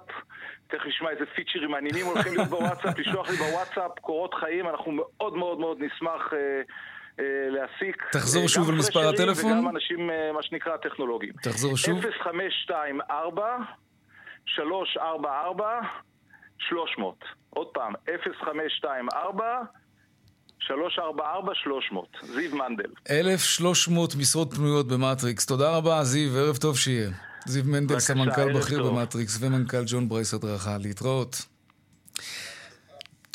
תכף 0.68 0.86
נשמע 0.86 1.10
איזה 1.10 1.26
פיצ'רים 1.36 1.72
מעניינים 1.72 2.06
הולכים 2.06 2.34
להיות 2.36 2.48
בוואטסאפ, 2.48 3.00
לשלוח 3.00 3.30
לי 3.30 3.36
בוואטסאפ, 3.36 3.92
קורות 4.02 4.34
חיים, 4.34 4.68
אנחנו 4.68 4.92
מאוד 4.92 5.36
מאוד 5.36 5.60
מאוד 5.60 5.78
נשמח 5.80 6.34
אה, 6.34 6.62
אה, 7.20 7.26
להסיק. 7.50 8.04
תחזור 8.12 8.44
אה, 8.44 8.48
שוב 8.48 8.70
על 8.70 8.76
מספר 8.76 9.10
הטלפון. 9.10 9.52
וגם 9.52 9.70
אנשים, 9.70 10.10
אה, 10.10 10.32
מה 10.34 10.44
שנקרא, 10.44 10.78
טכנולוגיים. 10.78 11.34
תחזור 11.44 11.78
שוב. 11.78 12.00
0524 12.24 13.58
344 14.46 15.80
300. 16.58 17.16
עוד 17.50 17.68
פעם, 17.68 17.94
0524 18.06 19.64
344-300, 20.60 20.66
זיו 22.24 22.56
מנדל. 22.56 22.90
1,300 23.10 24.16
משרות 24.16 24.54
פנויות 24.54 24.88
במטריקס. 24.88 25.46
תודה 25.46 25.78
רבה, 25.78 26.04
זיו, 26.04 26.38
ערב 26.38 26.58
טוב 26.58 26.78
שיהיה. 26.78 27.10
זיו 27.46 27.64
מנדל, 27.66 28.00
סמנכ"ל 28.00 28.54
בכיר 28.54 28.84
במטריקס, 28.84 29.38
ומנכ"ל 29.42 29.84
ג'ון 29.86 30.10
ברייס 30.10 30.34
הדרכה. 30.34 30.78
להתראות. 30.78 31.55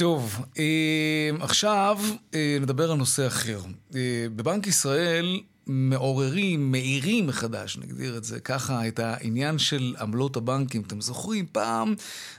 טוב, 0.00 0.44
אה, 0.58 1.30
עכשיו 1.40 1.98
אה, 2.34 2.58
נדבר 2.60 2.90
על 2.90 2.96
נושא 2.96 3.26
אחר. 3.26 3.60
אה, 3.94 4.26
בבנק 4.36 4.66
ישראל 4.66 5.40
מעוררים, 5.66 6.72
מאירים 6.72 7.26
מחדש, 7.26 7.78
נגדיר 7.78 8.16
את 8.16 8.24
זה 8.24 8.40
ככה, 8.40 8.88
את 8.88 8.98
העניין 8.98 9.58
של 9.58 9.94
עמלות 10.00 10.36
הבנקים. 10.36 10.82
אתם 10.86 11.00
זוכרים, 11.00 11.46
פעם, 11.52 11.94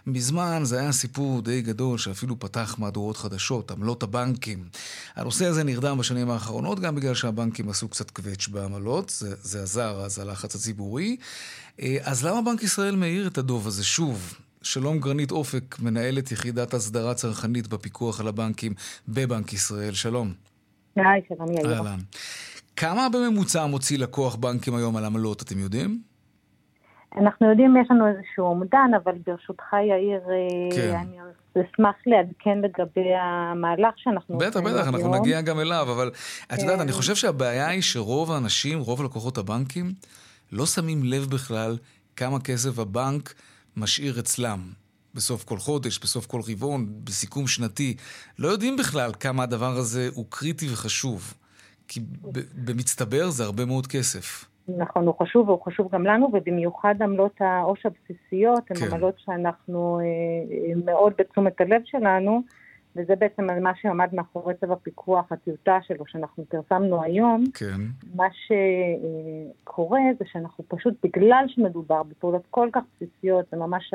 מזמן, 0.07 0.61
זה 0.63 0.79
היה 0.79 0.91
סיפור 0.91 1.41
די 1.41 1.61
גדול 1.61 1.97
שאפילו 1.97 2.39
פתח 2.39 2.75
מהדורות 2.79 3.17
חדשות, 3.17 3.71
עמלות 3.71 4.03
הבנקים. 4.03 4.69
הנושא 5.15 5.45
הזה 5.45 5.63
נרדם 5.63 5.97
בשנים 5.97 6.29
האחרונות, 6.29 6.79
גם 6.79 6.95
בגלל 6.95 7.13
שהבנקים 7.13 7.69
עשו 7.69 7.87
קצת 7.87 8.11
קווץ' 8.11 8.47
בעמלות, 8.47 9.09
זה, 9.09 9.35
זה 9.41 9.63
עזר 9.63 10.01
אז 10.05 10.19
הלחץ 10.19 10.55
הציבורי. 10.55 11.17
אז 12.01 12.25
למה 12.25 12.41
בנק 12.41 12.63
ישראל 12.63 12.95
מאיר 12.95 13.27
את 13.27 13.37
הדוב 13.37 13.67
הזה 13.67 13.83
שוב? 13.83 14.33
שלום 14.63 14.99
גרנית 14.99 15.31
אופק, 15.31 15.79
מנהלת 15.79 16.31
יחידת 16.31 16.73
הסדרה 16.73 17.13
צרכנית 17.13 17.67
בפיקוח 17.67 18.19
על 18.19 18.27
הבנקים 18.27 18.73
בבנק 19.07 19.53
ישראל. 19.53 19.91
שלום. 19.91 20.33
היי, 20.95 21.21
שלום 21.27 21.51
יאיר. 21.51 21.77
אהלן. 21.77 21.99
כמה 22.75 23.07
בממוצע 23.13 23.65
מוציא 23.65 23.97
לקוח 23.97 24.35
בנקים 24.35 24.75
היום 24.75 24.97
על 24.97 25.05
עמלות, 25.05 25.41
אתם 25.41 25.59
יודעים? 25.59 26.01
אנחנו 27.17 27.49
יודעים, 27.49 27.77
יש 27.81 27.87
לנו 27.91 28.07
איזשהו 28.07 28.45
אומדן, 28.45 28.91
אבל 29.03 29.11
ברשותך, 29.27 29.73
יאיר, 29.73 30.21
אה, 30.29 30.75
כן. 30.75 30.95
אני 30.95 31.17
אשמח 31.53 31.95
לעדכן 32.05 32.57
לגבי 32.57 33.13
המהלך 33.21 33.93
שאנחנו... 33.97 34.37
בטח, 34.37 34.59
בטח, 34.59 34.87
אנחנו 34.87 35.15
נגיע 35.19 35.41
גם 35.41 35.59
אליו, 35.59 35.87
אבל 35.91 36.11
את 36.53 36.59
יודעת, 36.59 36.79
אני 36.79 36.91
כן. 36.91 36.97
חושב 36.97 37.15
שהבעיה 37.15 37.67
היא 37.67 37.81
שרוב 37.81 38.31
האנשים, 38.31 38.79
רוב 38.79 39.03
לקוחות 39.03 39.37
הבנקים, 39.37 39.93
לא 40.51 40.65
שמים 40.65 41.03
לב 41.03 41.25
בכלל 41.29 41.77
כמה 42.15 42.39
כסף 42.39 42.79
הבנק 42.79 43.33
משאיר 43.77 44.19
אצלם. 44.19 44.59
בסוף 45.13 45.43
כל 45.43 45.57
חודש, 45.57 45.99
בסוף 45.99 46.25
כל 46.25 46.41
רבעון, 46.51 46.85
בסיכום 47.03 47.47
שנתי. 47.47 47.95
לא 48.39 48.47
יודעים 48.47 48.77
בכלל 48.77 49.11
כמה 49.19 49.43
הדבר 49.43 49.71
הזה 49.77 50.09
הוא 50.13 50.25
קריטי 50.29 50.65
וחשוב. 50.73 51.33
כי 51.87 51.99
במצטבר 52.65 53.29
זה 53.29 53.43
הרבה 53.43 53.65
מאוד 53.65 53.87
כסף. 53.87 54.45
נכון, 54.67 55.07
הוא 55.07 55.15
חשוב 55.21 55.49
והוא 55.49 55.61
חשוב 55.65 55.89
גם 55.91 56.05
לנו, 56.05 56.29
ובמיוחד 56.33 56.95
עמלות 57.01 57.35
העו"ש 57.39 57.85
הבסיסיות, 57.85 58.63
הן 58.69 58.77
כן. 58.77 58.85
עמלות 58.93 59.15
שאנחנו 59.17 59.99
אה, 59.99 60.73
מאוד 60.85 61.13
בתשומת 61.17 61.61
הלב 61.61 61.81
שלנו, 61.85 62.41
וזה 62.95 63.15
בעצם 63.15 63.47
מה 63.61 63.71
שעמד 63.75 64.09
מאחורי 64.13 64.53
צו 64.53 64.73
הפיקוח, 64.73 65.31
הטיוטה 65.31 65.79
שלו, 65.81 66.05
שאנחנו 66.07 66.45
פרסמנו 66.45 67.03
היום. 67.03 67.43
כן. 67.53 67.81
מה 68.15 68.27
שקורה 68.31 69.99
זה 70.19 70.25
שאנחנו 70.31 70.63
פשוט, 70.67 70.93
בגלל 71.03 71.45
שמדובר 71.47 72.03
בפעולות 72.03 72.43
כל 72.49 72.69
כך 72.73 72.81
בסיסיות, 72.95 73.45
זה 73.51 73.57
ממש 73.57 73.93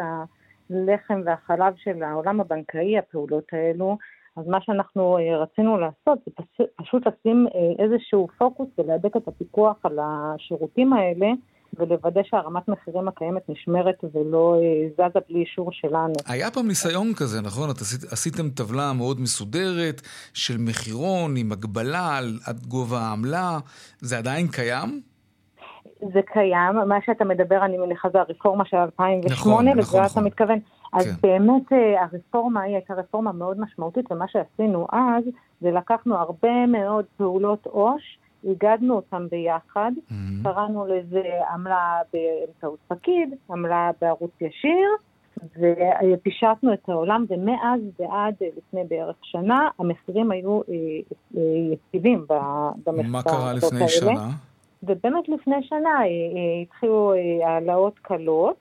הלחם 0.70 1.20
והחלב 1.24 1.74
של 1.76 2.02
העולם 2.02 2.40
הבנקאי, 2.40 2.98
הפעולות 2.98 3.44
האלו, 3.52 3.98
אז 4.36 4.46
מה 4.46 4.60
שאנחנו 4.60 5.18
אה, 5.18 5.36
רצינו 5.36 5.78
לעשות 5.78 6.18
זה 6.26 6.32
פשוט 6.76 7.06
לשים 7.06 7.46
אה, 7.54 7.84
איזשהו 7.84 8.28
פוקוס 8.38 8.68
ולהדק 8.78 9.16
את 9.16 9.28
הפיקוח 9.28 9.76
על 9.82 9.98
השירותים 10.02 10.92
האלה. 10.92 11.26
ולוודא 11.78 12.20
שהרמת 12.24 12.68
מחירים 12.68 13.08
הקיימת 13.08 13.42
נשמרת 13.48 14.04
ולא 14.14 14.56
אה, 14.56 15.08
זזה 15.08 15.18
בלי 15.28 15.40
אישור 15.40 15.72
שלנו. 15.72 16.12
היה 16.26 16.50
פעם 16.50 16.68
ניסיון 16.68 17.14
כזה, 17.14 17.40
נכון? 17.40 17.70
את 17.70 17.76
עשית, 17.80 18.12
עשיתם 18.12 18.50
טבלה 18.50 18.92
מאוד 18.92 19.20
מסודרת 19.20 20.00
של 20.34 20.58
מחירון 20.58 21.36
עם 21.36 21.52
הגבלה 21.52 22.16
על 22.16 22.38
עד 22.46 22.66
גובה 22.66 22.98
העמלה. 22.98 23.58
זה 24.00 24.18
עדיין 24.18 24.48
קיים? 24.48 25.00
זה 26.00 26.20
קיים, 26.32 26.76
מה 26.88 26.98
שאתה 27.06 27.24
מדבר, 27.24 27.64
אני 27.64 27.78
מניחה, 27.78 28.08
זה 28.12 28.20
הרפורמה 28.20 28.64
של 28.64 28.76
2008, 28.76 29.32
נכון, 29.34 29.64
נכון, 29.64 29.78
לזה 29.78 29.98
נכון. 29.98 30.04
אתה 30.12 30.20
מתכוון. 30.20 30.58
אז 30.92 31.04
כן. 31.04 31.28
באמת 31.28 31.72
אה, 31.72 32.04
הרפורמה 32.04 32.62
היא 32.62 32.74
הייתה 32.74 32.94
רפורמה 32.94 33.32
מאוד 33.32 33.60
משמעותית, 33.60 34.12
ומה 34.12 34.24
שעשינו 34.28 34.86
אז, 34.92 35.24
זה 35.60 35.70
לקחנו 35.70 36.16
הרבה 36.16 36.66
מאוד 36.66 37.04
פעולות 37.16 37.66
עו"ש, 37.66 38.18
איגדנו 38.44 38.94
אותם 38.94 39.26
ביחד, 39.30 39.92
mm-hmm. 39.96 40.42
קראנו 40.42 40.86
לזה 40.86 41.22
עמלה 41.54 42.00
באמצעות 42.12 42.78
פקיד, 42.88 43.34
עמלה 43.50 43.90
בערוץ 44.00 44.32
ישיר, 44.40 44.88
ופישטנו 45.42 46.72
את 46.72 46.88
העולם, 46.88 47.24
ומאז 47.28 47.80
ועד 47.98 48.34
לפני 48.56 48.84
בערך 48.88 49.16
שנה, 49.22 49.68
המחירים 49.78 50.30
היו 50.30 50.60
אה, 50.60 50.74
אה, 51.36 51.42
יציבים 51.72 52.26
במחקר. 52.86 53.08
מה 53.08 53.22
קרה 53.22 53.52
לפני 53.52 53.78
האלה. 53.78 53.88
שנה? 53.88 54.28
ובאמת 54.82 55.28
לפני 55.28 55.56
שנה 55.62 56.00
התחילו 56.62 57.12
העלאות 57.44 57.98
קלות, 57.98 58.56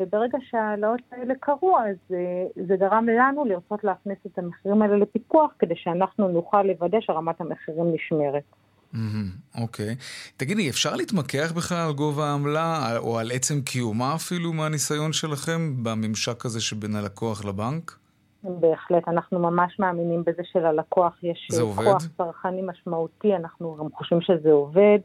וברגע 0.00 0.38
שההעלאות 0.50 1.00
האלה 1.12 1.34
קרו, 1.40 1.78
אז 1.78 2.16
זה 2.66 2.76
גרם 2.76 3.06
לנו 3.08 3.44
לרצות 3.44 3.84
להכניס 3.84 4.18
את 4.26 4.38
המחירים 4.38 4.82
האלה 4.82 4.96
לפיקוח, 4.96 5.50
כדי 5.58 5.76
שאנחנו 5.76 6.28
נוכל 6.28 6.62
לוודא 6.62 6.98
שרמת 7.00 7.40
המחירים 7.40 7.94
נשמרת. 7.94 8.42
אוקיי. 9.60 9.96
תגידי, 10.36 10.70
אפשר 10.70 10.96
להתמקח 10.96 11.52
בכלל 11.56 11.78
על 11.86 11.92
גובה 11.92 12.24
העמלה, 12.24 12.98
או 12.98 13.18
על 13.18 13.30
עצם 13.34 13.60
קיומה 13.60 14.14
אפילו 14.14 14.52
מהניסיון 14.52 15.12
שלכם 15.12 15.84
בממשק 15.84 16.44
הזה 16.46 16.60
שבין 16.60 16.96
הלקוח 16.96 17.44
לבנק? 17.44 17.98
בהחלט, 18.44 19.08
אנחנו 19.08 19.38
ממש 19.38 19.78
מאמינים 19.78 20.22
בזה 20.26 20.42
שללקוח 20.52 21.18
יש 21.22 21.48
כוח 21.74 22.02
צרכני 22.16 22.62
משמעותי, 22.62 23.36
אנחנו 23.36 23.76
גם 23.80 23.86
חושבים 23.94 24.20
שזה 24.20 24.52
עובד. 24.52 24.98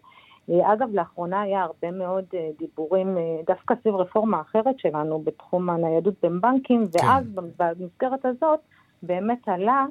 אה, 0.50 0.74
אגב, 0.74 0.88
לאחרונה 0.94 1.42
היה 1.42 1.62
הרבה 1.62 1.92
מאוד 1.92 2.26
אה, 2.34 2.50
דיבורים, 2.60 3.18
אה, 3.18 3.24
דווקא 3.48 3.76
סביב 3.82 3.96
רפורמה 3.96 4.42
אחרת 4.42 4.80
שלנו 4.80 5.22
בתחום 5.24 5.70
הניידות 5.70 6.14
בין 6.22 6.42
בנקים, 6.42 6.86
כן. 6.92 7.06
ואז 7.06 7.26
במסגרת 7.58 8.26
הזאת 8.26 8.60
באמת 9.04 9.48
עלה 9.48 9.86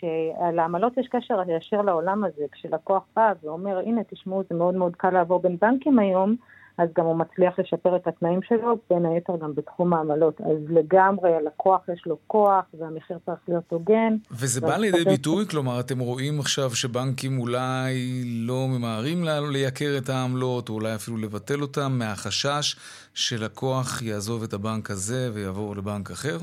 שעל 0.00 0.58
העמלות 0.58 0.96
יש 0.96 1.08
קשר 1.08 1.38
ישיר 1.56 1.82
לעולם 1.82 2.24
הזה. 2.24 2.44
כשלקוח 2.52 3.02
בא 3.16 3.32
ואומר, 3.42 3.78
הנה, 3.78 4.00
תשמעו, 4.10 4.42
זה 4.50 4.54
מאוד 4.54 4.74
מאוד 4.74 4.96
קל 4.96 5.10
לעבור 5.10 5.42
בין 5.42 5.56
בנקים 5.60 5.98
היום, 5.98 6.36
אז 6.78 6.88
גם 6.98 7.04
הוא 7.04 7.16
מצליח 7.16 7.58
לשפר 7.58 7.96
את 7.96 8.06
התנאים 8.06 8.42
שלו, 8.42 8.78
בין 8.90 9.06
היתר 9.06 9.36
גם 9.36 9.54
בתחום 9.54 9.92
העמלות. 9.92 10.40
אז 10.40 10.56
לגמרי, 10.68 11.34
הלקוח 11.34 11.88
יש 11.94 12.02
לו 12.06 12.16
כוח, 12.26 12.64
והמחיר 12.78 13.18
צריך 13.26 13.38
להיות 13.48 13.64
הוגן. 13.68 14.16
וזה 14.30 14.60
בא 14.60 14.76
לידי 14.76 15.04
ביטוי? 15.04 15.46
כלומר, 15.46 15.80
אתם 15.80 15.98
רואים 15.98 16.40
עכשיו 16.40 16.70
שבנקים 16.70 17.38
אולי 17.38 18.22
לא 18.24 18.66
ממהרים 18.68 19.24
לייקר 19.52 19.94
את 19.98 20.08
העמלות, 20.08 20.68
או 20.68 20.74
אולי 20.74 20.94
אפילו 20.94 21.16
לבטל 21.16 21.62
אותם, 21.62 21.92
מהחשש 21.98 22.76
שלקוח 23.14 24.02
יעזוב 24.02 24.42
את 24.42 24.52
הבנק 24.52 24.90
הזה 24.90 25.30
ויעבור 25.34 25.76
לבנק 25.76 26.10
אחר? 26.10 26.38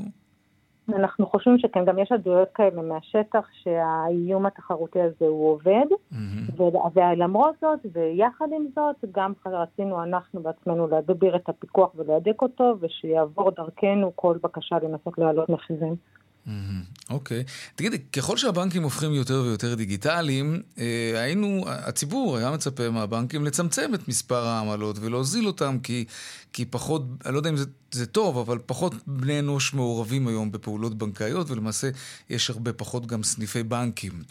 אנחנו 0.88 1.26
חושבים 1.26 1.58
שכן, 1.58 1.84
גם 1.84 1.98
יש 1.98 2.12
עדויות 2.12 2.48
כאלה 2.54 2.82
מהשטח 2.82 3.48
שהאיום 3.62 4.46
התחרותי 4.46 5.00
הזה 5.00 5.26
הוא 5.26 5.50
עובד, 5.50 5.86
mm-hmm. 6.12 6.62
ולמרות 6.94 7.54
זאת, 7.60 7.80
ויחד 7.92 8.46
עם 8.56 8.66
זאת, 8.74 8.96
גם 9.12 9.32
רצינו 9.46 10.02
אנחנו 10.02 10.42
בעצמנו 10.42 10.86
להגביר 10.86 11.36
את 11.36 11.48
הפיקוח 11.48 11.90
ולהדק 11.94 12.42
אותו, 12.42 12.76
ושיעבור 12.80 13.50
דרכנו 13.50 14.12
כל 14.14 14.36
בקשה 14.42 14.76
לנסות 14.82 15.18
להעלות 15.18 15.48
מחירים. 15.48 15.96
אוקיי. 17.10 17.40
Okay. 17.40 17.50
תגידי, 17.74 17.98
ככל 17.98 18.36
שהבנקים 18.36 18.82
הופכים 18.82 19.12
יותר 19.12 19.42
ויותר 19.44 19.74
דיגיטליים, 19.74 20.62
אה, 20.78 21.22
היינו, 21.22 21.64
הציבור 21.68 22.36
היה 22.36 22.50
מצפה 22.50 22.90
מהבנקים 22.90 23.44
לצמצם 23.44 23.94
את 23.94 24.08
מספר 24.08 24.46
העמלות 24.46 24.96
ולהוזיל 25.00 25.46
אותם, 25.46 25.78
כי, 25.82 26.04
כי 26.52 26.64
פחות, 26.64 27.02
אני 27.24 27.32
לא 27.32 27.38
יודע 27.38 27.50
אם 27.50 27.56
זה, 27.56 27.64
זה 27.92 28.06
טוב, 28.06 28.38
אבל 28.38 28.58
פחות 28.66 28.94
בני 29.06 29.38
אנוש 29.38 29.74
מעורבים 29.74 30.28
היום 30.28 30.52
בפעולות 30.52 30.98
בנקאיות, 30.98 31.50
ולמעשה 31.50 31.90
יש 32.30 32.50
הרבה 32.50 32.72
פחות 32.72 33.06
גם 33.06 33.22
סניפי 33.22 33.62
בנקים. 33.62 34.22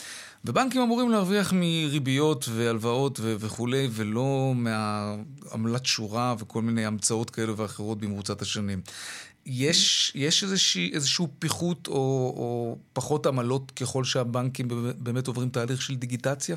ובנקים 0.46 0.82
אמורים 0.82 1.12
להרוויח 1.12 1.54
מריביות 1.54 2.50
והלוואות 2.50 3.20
ו- 3.20 3.36
וכולי, 3.40 3.88
ולא 3.92 4.54
מעמלת 4.56 5.86
שורה 5.86 6.36
וכל 6.40 6.62
מיני 6.62 6.86
המצאות 6.86 7.30
כאלה 7.30 7.54
ואחרות 7.58 8.00
במרוצת 8.00 8.42
השנים. 8.42 8.82
יש, 9.46 10.12
יש 10.16 10.44
איזושהי, 10.44 10.92
איזשהו 10.94 11.28
פיחות 11.40 11.88
או, 11.88 11.94
או 12.38 12.76
פחות 12.94 13.26
עמלות 13.26 13.72
ככל 13.72 14.04
שהבנקים 14.04 14.68
באמת 15.00 15.28
עוברים 15.28 15.50
תהליך 15.50 15.82
של 15.82 15.96
דיגיטציה? 15.96 16.56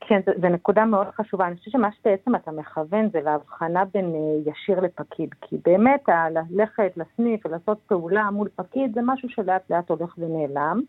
כן, 0.00 0.20
זו 0.40 0.48
נקודה 0.48 0.84
מאוד 0.84 1.06
חשובה. 1.16 1.46
אני 1.46 1.56
חושבת 1.56 1.72
שמה 1.72 1.88
שבעצם 1.92 2.34
אתה 2.34 2.50
מכוון 2.50 3.10
זה 3.12 3.20
להבחנה 3.20 3.84
בין 3.94 4.04
אה, 4.04 4.52
ישיר 4.52 4.80
לפקיד. 4.80 5.34
כי 5.40 5.56
באמת 5.64 6.04
ללכת 6.50 6.92
לסניף 6.96 7.46
ולעשות 7.46 7.78
פעולה 7.86 8.30
מול 8.30 8.48
פקיד 8.56 8.94
זה 8.94 9.00
משהו 9.04 9.28
שלאט 9.28 9.70
לאט 9.70 9.90
הולך 9.90 10.14
ונעלם. 10.18 10.80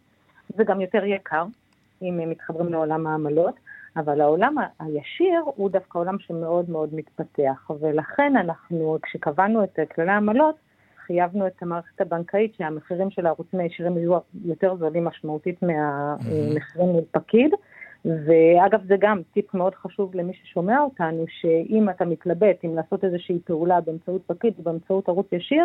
זה 0.58 0.63
גם 0.63 0.82
יותר 0.82 1.06
יקר, 1.06 1.46
אם 2.02 2.30
מתחברים 2.30 2.72
לעולם 2.72 3.08
העמלות. 3.08 3.56
אבל 3.98 4.22
העולם 4.22 4.56
הישיר 4.80 5.41
הוא 5.46 5.70
דווקא 5.70 6.00
עולם 6.00 6.20
שמאוד 6.20 6.70
מאוד 6.70 6.96
מתפתח, 6.96 7.72
ולכן 7.80 8.38
אנחנו, 8.38 8.98
כשקבענו 9.04 9.63
את 9.63 9.80
כללי 9.96 10.12
העמלות, 10.12 10.56
חייבנו 11.08 11.48
את 11.48 11.62
המערכת 11.62 12.02
הבנקאית 12.02 12.56
שהמחירים 12.56 13.10
של 13.10 13.26
הערוצים 13.26 13.60
הישירים 13.60 13.98
יהיו 13.98 14.17
יותר 14.46 14.76
זולים 14.76 15.04
משמעותית 15.06 15.63
מהמחירים 15.63 16.89
מול 16.89 17.04
פקיד. 17.12 17.52
ואגב, 18.06 18.80
זה 18.88 18.96
גם 19.00 19.22
טיפ 19.34 19.54
מאוד 19.54 19.76
חשוב 19.76 20.15
למי 20.15 20.34
ששומע 20.34 20.80
אותנו, 20.80 21.26
שאם 21.28 21.89
אתה 21.89 22.06
מתלבט 22.06 22.65
אם 22.65 22.76
לעשות 22.76 23.04
איזושהי 23.04 23.39
פעולה 23.46 23.82
באמצעות 23.82 24.22
פקיד 24.26 24.54
או 24.58 24.63
באמצעות 24.63 25.10
ערוץ 25.10 25.28
ישיר, 25.32 25.63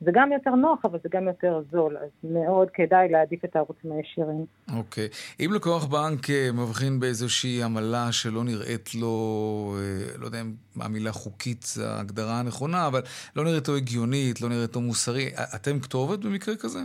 זה 0.00 0.10
גם 0.14 0.32
יותר 0.32 0.50
נוח, 0.50 0.78
אבל 0.84 0.98
זה 1.02 1.08
גם 1.12 1.28
יותר 1.28 1.62
זול, 1.72 1.96
אז 1.96 2.10
מאוד 2.24 2.68
כדאי 2.74 3.08
להעדיף 3.08 3.44
את 3.44 3.56
הערוצים 3.56 3.92
הישירים. 3.92 4.46
אוקיי. 4.76 5.08
Okay. 5.12 5.44
אם 5.44 5.50
לקוח 5.52 5.84
בנק 5.84 6.30
אה, 6.30 6.48
מבחין 6.52 7.00
באיזושהי 7.00 7.62
עמלה 7.62 8.12
שלא 8.12 8.44
נראית 8.44 8.94
לו, 8.94 9.76
אה, 9.78 10.18
לא 10.18 10.26
יודע 10.26 10.40
אם 10.40 10.52
המילה 10.80 11.12
חוקית 11.12 11.62
זה 11.62 11.90
ההגדרה 11.90 12.40
הנכונה, 12.40 12.86
אבל 12.86 13.02
לא 13.36 13.44
נראית 13.44 13.68
לו 13.68 13.76
הגיונית, 13.76 14.40
לא 14.40 14.48
נראית 14.48 14.76
לו 14.76 14.80
מוסרי, 14.80 15.30
אתם 15.54 15.80
כתובת 15.80 16.18
במקרה 16.18 16.56
כזה? 16.56 16.80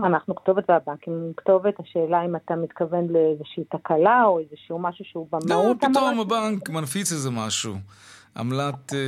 אנחנו 0.00 0.34
כתובת 0.34 0.64
והבנקים 0.70 1.32
כתובת, 1.36 1.74
השאלה 1.80 2.24
אם 2.24 2.36
אתה 2.36 2.56
מתכוון 2.56 3.06
לאיזושהי 3.08 3.64
תקלה 3.64 4.24
או 4.24 4.38
איזשהו 4.38 4.78
משהו 4.78 5.04
שהוא 5.04 5.26
במהות. 5.30 5.82
לא, 5.82 5.88
פתאום 5.88 6.20
הבנק 6.20 6.70
מנפיץ 6.70 7.12
איזה 7.12 7.30
משהו. 7.30 7.74
עמלת, 8.38 8.92
אה, 8.94 8.98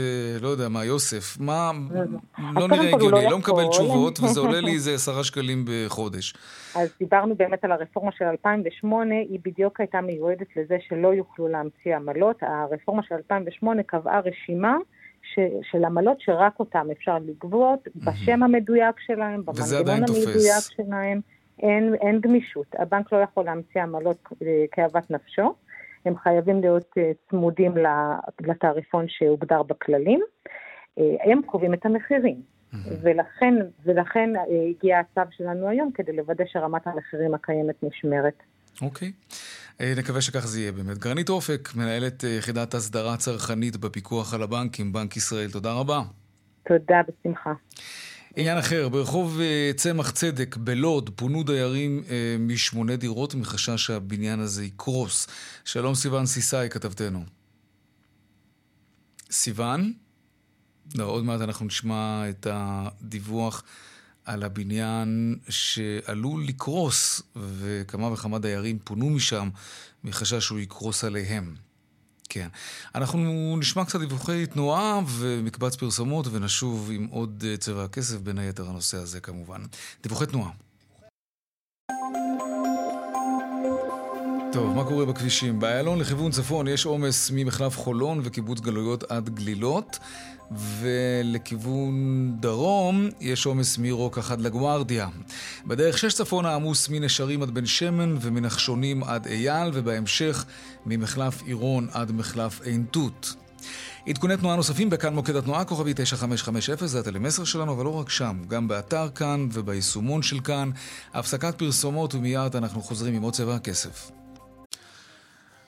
לא 0.41 0.49
יודע 0.49 0.69
מה, 0.69 0.85
יוסף, 0.85 1.41
מה, 1.41 1.71
לא 2.55 2.69
נראה 2.69 2.95
הגיוני, 2.95 3.25
לא, 3.25 3.31
לא 3.31 3.39
מקבל 3.39 3.67
תשובות, 3.69 4.19
וזה 4.21 4.41
עולה 4.41 4.61
לי 4.61 4.73
איזה 4.73 4.95
עשרה 4.99 5.25
שקלים 5.25 5.65
בחודש. 5.69 6.35
אז 6.75 6.89
דיברנו 6.99 7.35
באמת 7.35 7.65
על 7.65 7.73
הרפורמה 7.73 8.13
של 8.13 8.25
2008, 8.25 9.15
היא 9.15 9.39
בדיוק 9.45 9.81
הייתה 9.81 10.01
מיועדת 10.01 10.57
לזה 10.57 10.77
שלא 10.89 11.15
יוכלו 11.15 11.49
להמציא 11.49 11.97
עמלות. 11.97 12.37
הרפורמה 12.43 13.03
של 13.03 13.15
2008 13.15 13.83
קבעה 13.83 14.21
רשימה 14.21 14.77
ש, 15.23 15.39
של 15.71 15.85
עמלות 15.85 16.21
שרק 16.21 16.61
אותן 16.61 16.87
אפשר 16.93 17.19
לגבות, 17.27 17.89
בשם 17.97 18.43
המדויק 18.43 19.01
שלהם, 19.07 19.43
במנגנון 19.45 20.03
המדויק 20.03 20.65
שלהם. 20.77 21.21
אין, 21.63 21.95
אין 22.01 22.21
גמישות. 22.21 22.67
הבנק 22.79 23.13
לא 23.13 23.19
יכול 23.19 23.45
להמציא 23.45 23.83
עמלות 23.83 24.29
אה, 24.43 24.65
כאוות 24.73 25.11
נפשו. 25.11 25.55
הם 26.05 26.15
חייבים 26.23 26.61
להיות 26.61 26.87
אה, 26.99 27.11
צמודים 27.31 27.75
לתעריפון 28.41 29.05
שהוגדר 29.09 29.63
בכללים. 29.63 30.21
אה, 30.99 31.05
הם 31.25 31.43
קובעים 31.47 31.75
את 31.75 31.87
המחירים. 31.87 32.43
ולכן, 33.03 33.55
ולכן 33.85 34.37
אה, 34.37 34.43
הגיע 34.71 34.99
הצו 34.99 35.31
שלנו 35.37 35.69
היום 35.69 35.91
כדי 35.95 36.13
לוודא 36.13 36.45
שרמת 36.47 36.87
המחירים 36.87 37.35
הקיימת 37.35 37.75
נשמרת. 37.83 38.43
אוקיי. 38.83 39.09
Okay. 39.09 39.83
נקווה 39.99 40.21
שכך 40.21 40.47
זה 40.47 40.61
יהיה 40.61 40.73
באמת. 40.73 40.99
גרנית 40.99 41.29
אופק, 41.29 41.69
מנהלת 41.77 42.25
יחידת 42.39 42.75
הסדרה 42.75 43.17
צרכנית 43.17 43.77
בפיקוח 43.77 44.35
על 44.35 44.43
הבנקים, 44.43 44.93
בנק 44.93 45.17
ישראל, 45.17 45.51
תודה 45.51 45.73
רבה. 45.73 46.01
תודה, 46.69 47.01
בשמחה. 47.09 47.53
עניין 48.37 48.59
אחר, 48.59 48.89
ברחוב 48.89 49.41
אה, 49.41 49.71
צמח 49.77 50.11
צדק 50.11 50.57
בלוד 50.57 51.11
פונו 51.17 51.43
דיירים 51.43 52.03
אה, 52.11 52.37
משמונה 52.39 52.97
דירות 52.97 53.35
מחשש 53.35 53.87
שהבניין 53.87 54.41
הזה 54.41 54.65
יקרוס. 54.65 55.27
שלום 55.65 55.95
סיון 55.95 56.27
סיסאי, 56.27 56.69
כתבתנו. 56.71 57.25
סיון? 59.31 59.93
לא, 60.95 61.05
עוד 61.05 61.25
מעט 61.25 61.41
אנחנו 61.41 61.67
נשמע 61.67 62.29
את 62.29 62.47
הדיווח 62.51 63.63
על 64.25 64.43
הבניין 64.43 65.39
שעלול 65.49 66.45
לקרוס, 66.45 67.23
וכמה 67.37 68.13
וכמה 68.13 68.39
דיירים 68.39 68.79
פונו 68.85 69.11
משם 69.11 69.49
מחשש 70.05 70.45
שהוא 70.45 70.59
יקרוס 70.59 71.05
עליהם. 71.05 71.55
כן. 72.31 72.49
אנחנו 72.95 73.57
נשמע 73.59 73.85
קצת 73.85 74.01
דיווחי 74.01 74.47
תנועה 74.47 75.01
ומקבץ 75.09 75.77
פרסומות 75.77 76.27
ונשוב 76.31 76.91
עם 76.93 77.07
עוד 77.11 77.45
אה, 77.47 77.57
צבע 77.57 77.85
הכסף, 77.85 78.17
בין 78.17 78.39
היתר 78.39 78.69
הנושא 78.69 78.97
הזה 78.97 79.21
כמובן. 79.21 79.61
דיווחי 80.03 80.27
תנועה. 80.27 80.51
טוב, 84.53 84.77
מה 84.77 84.85
קורה 84.85 85.05
בכבישים? 85.05 85.61
באיילון 85.61 85.99
לכיוון 85.99 86.31
צפון 86.31 86.69
יש 86.69 86.85
עומס 86.85 87.31
ממחלף 87.35 87.77
חולון 87.79 88.21
וקיבוץ 88.25 88.61
גלויות 88.61 89.03
עד 89.11 89.29
גלילות. 89.29 89.99
ולכיוון 90.51 92.33
דרום 92.41 93.09
יש 93.21 93.47
עומס 93.47 93.79
מרוקח 93.79 94.31
עד 94.31 94.41
לגוארדיה. 94.41 95.09
בדרך 95.67 95.99
שש 95.99 96.15
צפון 96.15 96.47
העמוס 96.47 96.89
מנשרים 96.89 97.43
עד 97.43 97.51
בן 97.51 97.67
שמן 97.67 98.17
ומנחשונים 98.21 99.05
עד 99.05 99.27
אייל, 99.27 99.71
ובהמשך 99.75 100.45
ממחלף 100.87 101.43
עירון 101.43 101.89
עד 101.93 102.13
מחלף 102.13 102.61
עין 102.61 102.85
תות. 102.91 103.35
עדכוני 104.07 104.37
תנועה 104.37 104.57
נוספים 104.57 104.91
בכאן 104.91 105.15
מוקד 105.15 105.37
התנועה, 105.37 105.65
כוכבי 105.65 105.93
9550, 105.97 106.87
זה 106.87 107.01
הטלמסר 107.01 107.45
שלנו, 107.45 107.73
אבל 107.73 107.85
לא 107.85 107.95
רק 107.95 108.11
שם, 108.11 108.43
גם 108.49 108.69
באתר 108.69 109.09
כאן 109.15 109.49
וביישומון 109.53 110.23
של 110.23 110.41
כאן. 110.41 110.71
הפסקת 111.15 111.59
פרסומות 111.59 112.15
ומיד 112.15 112.57
אנחנו 112.57 112.83
חוזרים 112.83 113.15
עם 113.15 113.23
עוד 113.23 113.35
צבע 113.35 113.55
הכסף. 113.55 114.11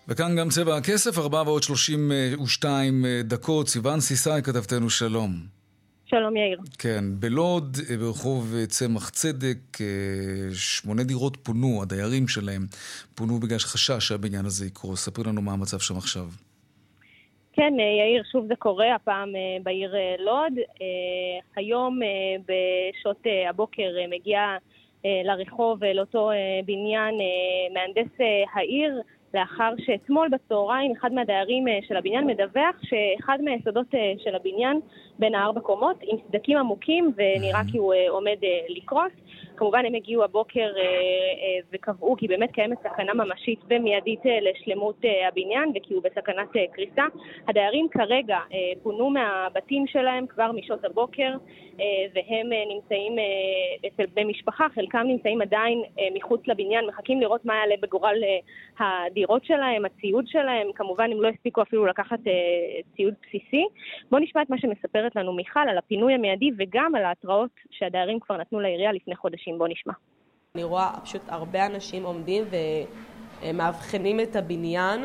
וכאן 0.08 0.36
גם 0.38 0.48
צבע 0.48 0.76
הכסף, 0.76 1.18
ארבע 1.18 1.42
ועוד 1.46 1.62
שלושים 1.62 2.12
ושתיים 2.44 3.04
דקות. 3.24 3.68
סיוון 3.68 4.00
סיסאי, 4.00 4.42
כתבתנו 4.42 4.90
שלום. 4.90 5.62
שלום 6.12 6.36
יאיר. 6.36 6.58
כן, 6.78 7.04
בלוד, 7.20 7.76
אה, 7.90 7.96
ברחוב 7.96 8.54
אה, 8.56 8.66
צמח 8.66 9.10
צדק, 9.10 9.80
אה, 9.80 10.54
שמונה 10.54 11.02
דירות 11.02 11.36
פונו, 11.36 11.82
הדיירים 11.82 12.28
שלהם 12.28 12.62
פונו 13.14 13.38
בגלל 13.38 13.58
חשש 13.58 14.08
שהבניין 14.08 14.44
הזה 14.44 14.66
יקרוס. 14.66 15.04
ספרי 15.04 15.24
לנו 15.24 15.42
מה 15.42 15.52
המצב 15.52 15.78
שם 15.78 15.96
עכשיו. 15.96 16.26
כן, 17.52 17.72
יאיר, 17.98 18.22
שוב 18.32 18.46
זה 18.46 18.56
קורה, 18.56 18.94
הפעם 18.94 19.32
בעיר 19.62 19.94
לוד. 20.18 20.52
היום 21.56 21.98
בשעות 22.48 23.22
הבוקר 23.50 23.90
מגיע 24.10 24.40
לרחוב, 25.04 25.84
לאותו 25.84 26.30
בניין, 26.66 27.14
מהנדס 27.74 28.12
העיר, 28.54 29.02
לאחר 29.34 29.72
שאתמול 29.78 30.28
בצהריים 30.28 30.92
אחד 30.92 31.12
מהדיירים 31.12 31.68
אה, 31.68 31.78
של 31.88 31.96
הבניין 31.96 32.26
מדווח 32.26 32.76
שאחד 32.82 33.38
מהיסודות 33.44 33.94
אה, 33.94 34.12
של 34.18 34.34
הבניין 34.34 34.80
בין 35.18 35.34
הארבע 35.34 35.60
קומות 35.60 35.96
עם 36.02 36.16
סדקים 36.28 36.58
עמוקים 36.58 37.12
ונראה 37.16 37.62
כי 37.72 37.78
הוא 37.78 37.94
אה, 37.94 38.10
עומד 38.10 38.36
לקרוס. 38.68 39.12
כמובן 39.62 39.86
הם 39.86 39.94
הגיעו 39.94 40.24
הבוקר 40.24 40.72
וקבעו 41.72 42.16
כי 42.16 42.28
באמת 42.28 42.50
קיימת 42.50 42.78
סכנה 42.78 43.14
ממשית 43.14 43.60
ומיידית 43.70 44.20
לשלמות 44.24 44.96
הבניין 45.28 45.72
וכי 45.74 45.94
הוא 45.94 46.02
בסכנת 46.02 46.48
קריסה. 46.72 47.02
הדיירים 47.48 47.88
כרגע 47.90 48.38
פונו 48.82 49.10
מהבתים 49.10 49.86
שלהם 49.86 50.26
כבר 50.26 50.52
משעות 50.52 50.84
הבוקר 50.84 51.36
והם 52.14 52.50
נמצאים 52.68 53.16
אצל 53.86 54.06
בני 54.06 54.24
משפחה, 54.24 54.66
חלקם 54.74 55.04
נמצאים 55.06 55.42
עדיין 55.42 55.82
מחוץ 56.14 56.40
לבניין, 56.46 56.86
מחכים 56.86 57.20
לראות 57.20 57.44
מה 57.44 57.54
יעלה 57.54 57.74
בגורל 57.80 58.16
הדירות 58.78 59.44
שלהם, 59.44 59.84
הציוד 59.84 60.24
שלהם, 60.28 60.72
כמובן 60.74 61.12
הם 61.12 61.22
לא 61.22 61.28
הספיקו 61.28 61.62
אפילו 61.62 61.86
לקחת 61.86 62.18
ציוד 62.96 63.14
בסיסי. 63.22 63.64
בואו 64.10 64.22
נשמע 64.22 64.42
את 64.42 64.50
מה 64.50 64.58
שמספרת 64.58 65.12
מספרת 65.12 65.16
לנו 65.16 65.32
מיכל 65.32 65.60
על 65.68 65.78
הפינוי 65.78 66.14
המיידי 66.14 66.50
וגם 66.58 66.94
על 66.94 67.04
ההתראות 67.04 67.50
שהדיירים 67.70 68.20
כבר 68.20 68.36
נתנו 68.36 68.60
לעירייה 68.60 68.92
לפני 68.92 69.16
חודשים. 69.16 69.51
בוא 69.58 69.68
נשמע. 69.68 69.92
אני 70.54 70.64
רואה 70.64 70.90
פשוט 71.04 71.22
הרבה 71.28 71.66
אנשים 71.66 72.04
עומדים 72.04 72.44
ומאבחנים 73.42 74.20
את 74.20 74.36
הבניין 74.36 75.04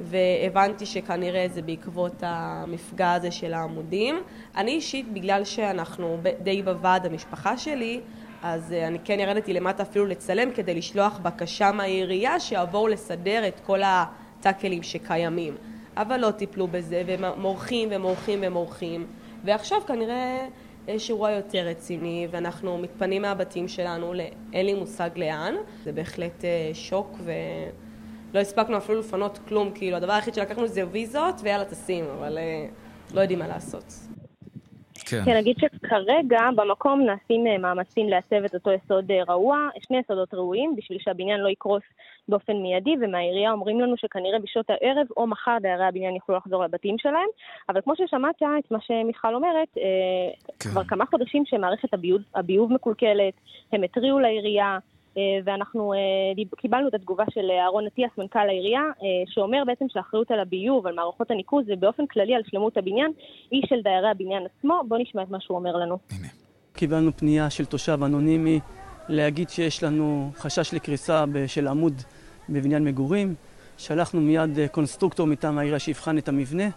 והבנתי 0.00 0.86
שכנראה 0.86 1.46
זה 1.48 1.62
בעקבות 1.62 2.12
המפגע 2.22 3.12
הזה 3.12 3.30
של 3.30 3.54
העמודים. 3.54 4.16
אני 4.56 4.70
אישית, 4.70 5.12
בגלל 5.12 5.44
שאנחנו 5.44 6.18
די 6.42 6.62
בוועד 6.62 7.06
המשפחה 7.06 7.58
שלי, 7.58 8.00
אז 8.42 8.72
אה, 8.72 8.86
אני 8.86 8.98
כן 9.04 9.20
ירדתי 9.20 9.52
למטה 9.52 9.82
אפילו 9.82 10.06
לצלם 10.06 10.50
כדי 10.50 10.74
לשלוח 10.74 11.18
בקשה 11.18 11.72
מהעירייה 11.72 12.40
שיבואו 12.40 12.88
לסדר 12.88 13.48
את 13.48 13.60
כל 13.66 13.80
הטאקלים 13.84 14.82
שקיימים. 14.82 15.56
אבל 15.96 16.16
לא 16.16 16.30
טיפלו 16.30 16.66
בזה, 16.66 17.02
ומורחים 17.06 17.88
ומורחים 17.92 18.38
ומורחים. 18.42 19.06
ועכשיו 19.44 19.78
כנראה 19.86 20.46
אירוע 20.88 21.30
יותר 21.30 21.58
רציני, 21.58 22.28
ואנחנו 22.30 22.78
מתפנים 22.78 23.22
מהבתים 23.22 23.68
שלנו, 23.68 24.12
אין 24.52 24.66
לי 24.66 24.74
מושג 24.74 25.10
לאן. 25.16 25.54
זה 25.84 25.92
בהחלט 25.92 26.44
אה, 26.44 26.70
שוק, 26.74 27.18
ולא 27.24 28.40
הספקנו 28.40 28.76
אפילו 28.76 29.00
לפנות 29.00 29.38
כלום, 29.48 29.70
כאילו, 29.74 29.96
הדבר 29.96 30.12
היחיד 30.12 30.34
שלקחנו 30.34 30.66
זה 30.68 30.82
ויזות, 30.90 31.34
ויאללה 31.42 31.64
טסים, 31.64 32.04
אבל 32.18 32.38
אה, 32.38 32.66
לא 33.14 33.20
יודעים 33.20 33.38
מה 33.38 33.48
לעשות. 33.48 33.94
כן. 35.06 35.22
כן, 35.24 35.36
נגיד 35.36 35.56
שכרגע 35.58 36.40
במקום 36.56 37.00
נעשים 37.00 37.46
אה, 37.46 37.58
מאמצים 37.58 38.08
להסב 38.08 38.44
את 38.44 38.54
אותו 38.54 38.70
יסוד 38.72 39.10
אה, 39.10 39.22
רעוע, 39.28 39.68
שני 39.86 39.98
יסודות 39.98 40.34
ראויים, 40.34 40.76
בשביל 40.76 40.98
שהבניין 40.98 41.40
לא 41.40 41.48
יקרוס 41.48 41.82
באופן 42.28 42.52
מיידי, 42.52 42.94
ומהעירייה 43.00 43.52
אומרים 43.52 43.80
לנו 43.80 43.96
שכנראה 43.96 44.38
בשעות 44.38 44.70
הערב 44.70 45.06
או 45.16 45.26
מחר 45.26 45.56
דיירי 45.60 45.84
הבניין 45.84 46.14
יוכלו 46.14 46.36
לחזור 46.36 46.64
לבתים 46.64 46.98
שלהם. 46.98 47.28
אבל 47.68 47.80
כמו 47.80 47.92
ששמעת 47.96 48.42
את 48.58 48.70
מה 48.70 48.78
שמיכל 48.80 49.34
אומרת, 49.34 49.68
אה, 49.78 49.82
כן. 50.58 50.70
כבר 50.70 50.84
כמה 50.84 51.06
חודשים 51.06 51.42
שמערכת 51.46 51.94
הביוב, 51.94 52.22
הביוב 52.34 52.72
מקולקלת, 52.72 53.34
הם 53.72 53.82
התריעו 53.82 54.18
לעירייה, 54.18 54.78
ואנחנו 55.44 55.92
אה, 55.92 55.98
קיבלנו 56.56 56.88
את 56.88 56.94
התגובה 56.94 57.24
של 57.30 57.50
אהרון 57.50 57.86
אטיאס, 57.86 58.10
מנכ"ל 58.18 58.38
העירייה, 58.38 58.80
אה, 58.80 59.06
שאומר 59.26 59.62
בעצם 59.66 59.84
שהאחריות 59.88 60.30
על 60.30 60.40
הביוב, 60.40 60.86
על 60.86 60.94
מערכות 60.94 61.30
הניקוז 61.30 61.64
ובאופן 61.68 62.06
כללי 62.06 62.34
על 62.34 62.42
שלמות 62.46 62.76
הבניין, 62.76 63.12
היא 63.50 63.62
של 63.68 63.82
דיירי 63.82 64.08
הבניין 64.08 64.42
עצמו. 64.46 64.80
בואו 64.88 65.00
נשמע 65.02 65.22
את 65.22 65.30
מה 65.30 65.40
שהוא 65.40 65.58
אומר 65.58 65.76
לנו. 65.76 65.98
הנה. 66.10 66.28
קיבלנו 66.72 67.12
פנייה 67.16 67.50
של 67.50 67.64
תושב 67.64 67.98
אנונימי 68.02 68.60
להגיד 69.08 69.48
שיש 69.48 69.82
לנו 69.82 70.30
חשש 70.36 70.74
לקריסה 70.74 71.24
של 71.46 71.68
עמוד 71.68 72.02
בבניין 72.48 72.84
מגורים. 72.84 73.34
שלחנו 73.78 74.20
מיד 74.20 74.50
קונסטרוקטור 74.72 75.26
מטעם 75.26 75.58
העירייה 75.58 75.78
שיבחן 75.78 76.18
את 76.18 76.28
המבנה. 76.28 76.68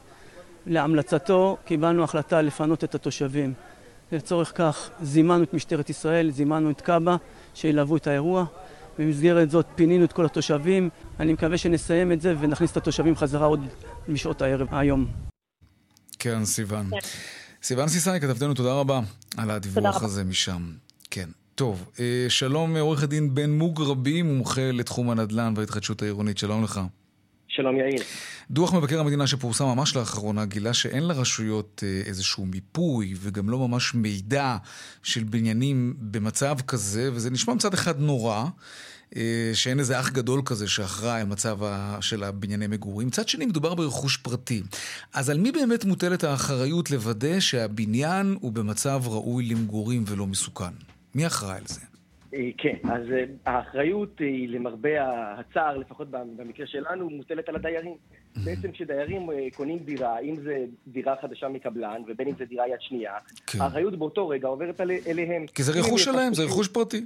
להמלצתו 0.67 1.58
קיבלנו 1.65 2.04
החלטה 2.04 2.41
לפנות 2.41 2.84
את 2.84 2.95
התושבים. 2.95 3.54
לצורך 4.12 4.52
כך 4.56 4.91
זימנו 5.02 5.43
את 5.43 5.54
משטרת 5.54 5.89
ישראל, 5.89 6.30
זימנו 6.30 6.69
את 6.69 6.82
כב"א 6.82 7.15
שילוו 7.53 7.97
את 7.97 8.07
האירוע. 8.07 8.45
במסגרת 8.99 9.51
זאת 9.51 9.65
פינינו 9.75 10.05
את 10.05 10.13
כל 10.13 10.25
התושבים. 10.25 10.89
אני 11.19 11.33
מקווה 11.33 11.57
שנסיים 11.57 12.12
את 12.12 12.21
זה 12.21 12.35
ונכניס 12.39 12.71
את 12.71 12.77
התושבים 12.77 13.15
חזרה 13.15 13.45
עוד 13.45 13.59
משעות 14.07 14.41
הערב 14.41 14.67
היום. 14.71 15.05
כן, 16.19 16.45
סיוון. 16.45 16.89
כן. 16.91 16.97
סיוון 17.63 17.88
סיסאי, 17.88 18.19
כתבתנו, 18.19 18.53
תודה 18.53 18.73
רבה 18.73 19.01
על 19.38 19.51
הדיווח 19.51 20.03
הזה 20.03 20.23
משם. 20.23 20.71
כן. 21.12 21.29
טוב, 21.55 21.89
אה, 21.99 22.25
שלום 22.29 22.77
עורך 22.77 23.03
הדין 23.03 23.35
בן 23.35 23.49
מוגרבי, 23.49 24.21
מומחה 24.21 24.71
לתחום 24.71 25.09
הנדל"ן 25.09 25.53
וההתחדשות 25.55 26.01
העירונית. 26.01 26.38
שלום 26.38 26.63
לך. 26.63 26.81
שלום 27.60 27.78
יאיר. 27.78 28.04
דוח 28.52 28.74
מבקר 28.74 29.00
המדינה 29.00 29.28
שפורסם 29.28 29.65
ממש 29.65 29.95
לאחרונה 29.95 30.45
גילה 30.45 30.74
שאין 30.74 31.04
לרשויות 31.04 31.84
אה, 31.86 32.02
איזשהו 32.06 32.45
מיפוי 32.45 33.13
וגם 33.17 33.50
לא 33.50 33.67
ממש 33.67 33.93
מידע 33.93 34.58
של 35.04 35.24
בניינים 35.24 35.93
במצב 36.00 36.58
כזה, 36.67 37.10
וזה 37.13 37.30
נשמע 37.30 37.54
מצד 37.54 37.74
אחד 37.74 38.00
נורא. 38.00 38.45
אה, 39.15 39.52
שאין 39.54 39.80
איזה 39.80 40.00
אח 40.00 40.10
גדול 40.10 40.41
כזה 40.45 40.67
שאחראי 40.67 41.22
על 41.22 41.28
מצב 41.28 41.58
של 42.02 42.24
הבנייני 42.24 42.67
מגורים. 42.67 43.08
מצד 43.08 43.28
שני, 43.28 43.45
מדובר 43.45 43.76
ברכוש 43.76 44.17
פרטי. 44.17 44.63
אז 45.13 45.30
על 45.30 45.38
מי 45.38 45.52
באמת 45.52 45.86
מוטלת 45.86 46.24
האחריות 46.24 46.91
לוודא 46.91 47.39
שהבניין 47.39 48.38
הוא 48.41 48.52
במצב 48.52 49.02
ראוי 49.06 49.45
למגורים 49.45 50.04
ולא 50.08 50.28
מסוכן? 50.28 50.74
מי 51.15 51.28
אחראי 51.28 51.58
על 51.58 51.63
זה? 51.67 51.88
אה, 52.33 52.49
כן, 52.57 52.75
אז 52.83 53.11
אה, 53.11 53.23
האחריות 53.45 54.19
היא 54.19 54.49
למרבה 54.49 54.89
הצער, 55.39 55.77
לפחות 55.77 56.07
במקרה 56.09 56.67
שלנו, 56.67 57.09
מוטלת 57.09 57.49
על 57.49 57.55
הדיירים. 57.55 57.95
בעצם 58.45 58.71
כשדיירים 58.71 59.31
אה, 59.31 59.47
קונים 59.55 59.79
דירה, 59.79 60.19
אם 60.19 60.35
זה 60.35 60.65
דירה 60.87 61.15
חדשה 61.21 61.47
מקבלן 61.47 62.01
ובין 62.07 62.27
אם 62.27 62.33
זה 62.37 62.45
דירה 62.45 62.67
יד 62.67 62.81
שנייה, 62.81 63.13
כן. 63.47 63.61
האחריות 63.61 63.95
באותו 63.95 64.29
רגע 64.29 64.47
עוברת 64.47 64.81
אליהם. 64.81 65.47
כי 65.47 65.63
זה 65.63 65.79
רכוש 65.79 66.03
שלהם, 66.03 66.33
זה 66.33 66.43
רכוש 66.43 66.67
פרטי. 66.67 67.05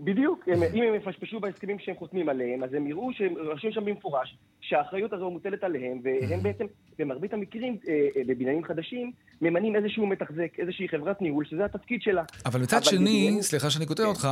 בדיוק, 0.00 0.48
הם, 0.48 0.62
אם 0.74 0.82
הם 0.82 0.94
יפשפשו 0.94 1.40
בהסכמים 1.40 1.78
שהם 1.78 1.96
חותמים 1.96 2.28
עליהם, 2.28 2.64
אז 2.64 2.74
הם 2.74 2.86
יראו 2.86 3.12
שהם 3.12 3.34
רשומים 3.36 3.74
שם 3.74 3.84
במפורש 3.84 4.36
שהאחריות 4.70 5.12
הזו 5.12 5.30
מוטלת 5.30 5.64
עליהם, 5.64 6.00
והם 6.04 6.42
בעצם, 6.42 6.64
במרבית 6.98 7.32
המקרים, 7.32 7.76
אה, 7.88 7.92
אה, 8.16 8.22
בבניינים 8.26 8.64
חדשים, 8.64 9.12
ממנים 9.42 9.76
איזשהו 9.76 10.06
מתחזק, 10.06 10.58
איזושהי 10.58 10.88
חברת 10.88 11.22
ניהול, 11.22 11.44
שזה 11.44 11.64
התפקיד 11.64 12.02
שלה. 12.02 12.22
אבל 12.46 12.60
מצד 12.60 12.84
שני, 12.84 12.96
בבניינים... 12.98 13.42
סליחה 13.42 13.70
שאני 13.70 13.86
קוטע 13.86 14.02
כן. 14.02 14.08
אותך, 14.08 14.28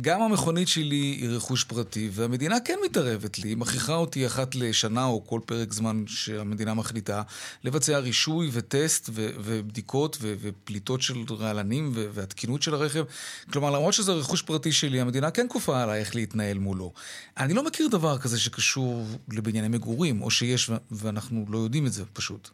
גם 0.00 0.22
המכונית 0.22 0.68
שלי 0.68 1.16
היא 1.20 1.28
רכוש 1.36 1.64
פרטי, 1.64 2.08
והמדינה 2.12 2.60
כן 2.60 2.78
מתערבת 2.84 3.38
לי, 3.38 3.54
מכריחה 3.54 3.94
אותי 3.94 4.26
אחת 4.26 4.54
לשנה 4.54 5.04
או 5.04 5.26
כל 5.26 5.40
פרק 5.46 5.72
זמן 5.72 6.04
שהמדינה 6.06 6.74
מחליטה, 6.74 7.22
לבצע 7.64 7.98
רישוי 7.98 8.48
וטסט 8.52 9.10
ו- 9.12 9.30
ובדיקות 9.40 10.18
ו- 10.20 10.34
ופליטות 10.40 11.02
של 11.02 11.14
רעלנים 11.30 11.90
ו- 11.94 12.06
והתקינות 12.12 12.62
של 12.62 12.74
הרכב. 12.74 13.04
כלומר, 13.52 13.70
למרות 13.70 13.94
שזה 13.94 14.12
רכוש 14.12 14.42
פרטי 14.42 14.72
שלי, 14.72 15.00
המדינה 15.00 15.30
כן 15.30 15.46
כופה 15.48 15.82
עליי 15.82 16.00
איך 16.00 16.16
להתנהל 16.16 16.58
מולו. 16.58 16.92
אני 17.38 17.54
לא 17.54 17.64
מכיר 17.64 17.88
דבר 17.88 18.18
כזה 18.18 18.40
שקשור 18.40 19.04
לבנייני 19.32 19.68
מגורים, 19.78 20.22
או 20.22 20.30
שיש 20.30 20.70
ואנחנו 20.90 21.44
לא 21.48 21.58
יודעים 21.58 21.86
את 21.86 21.92
זה 21.92 22.04
פשוט. 22.06 22.48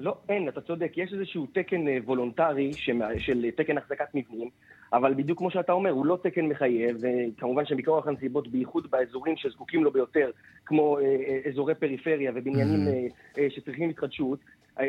לא, 0.00 0.16
אין, 0.28 0.48
אתה 0.48 0.60
צודק. 0.60 0.92
יש 0.96 1.12
איזשהו 1.12 1.46
תקן 1.52 1.88
אה, 1.88 1.98
וולונטרי 2.04 2.72
של 3.18 3.50
תקן 3.56 3.78
החזקת 3.78 4.14
מבנים, 4.14 4.48
אבל 4.92 5.14
בדיוק 5.14 5.38
כמו 5.38 5.50
שאתה 5.50 5.72
אומר, 5.72 5.90
הוא 5.90 6.06
לא 6.06 6.18
תקן 6.22 6.46
מחייב, 6.46 6.96
וכמובן 7.00 7.66
שמכורח 7.66 8.06
הנסיבות, 8.06 8.48
בייחוד 8.48 8.90
באזורים 8.90 9.36
שזקוקים 9.36 9.84
לו 9.84 9.90
ביותר, 9.90 10.30
כמו 10.66 10.98
אה, 10.98 11.04
אה, 11.04 11.50
אזורי 11.50 11.74
פריפריה 11.74 12.32
ובניינים 12.34 12.88
mm-hmm. 12.88 13.40
שצריכים 13.48 13.90
התחדשות, 13.90 14.38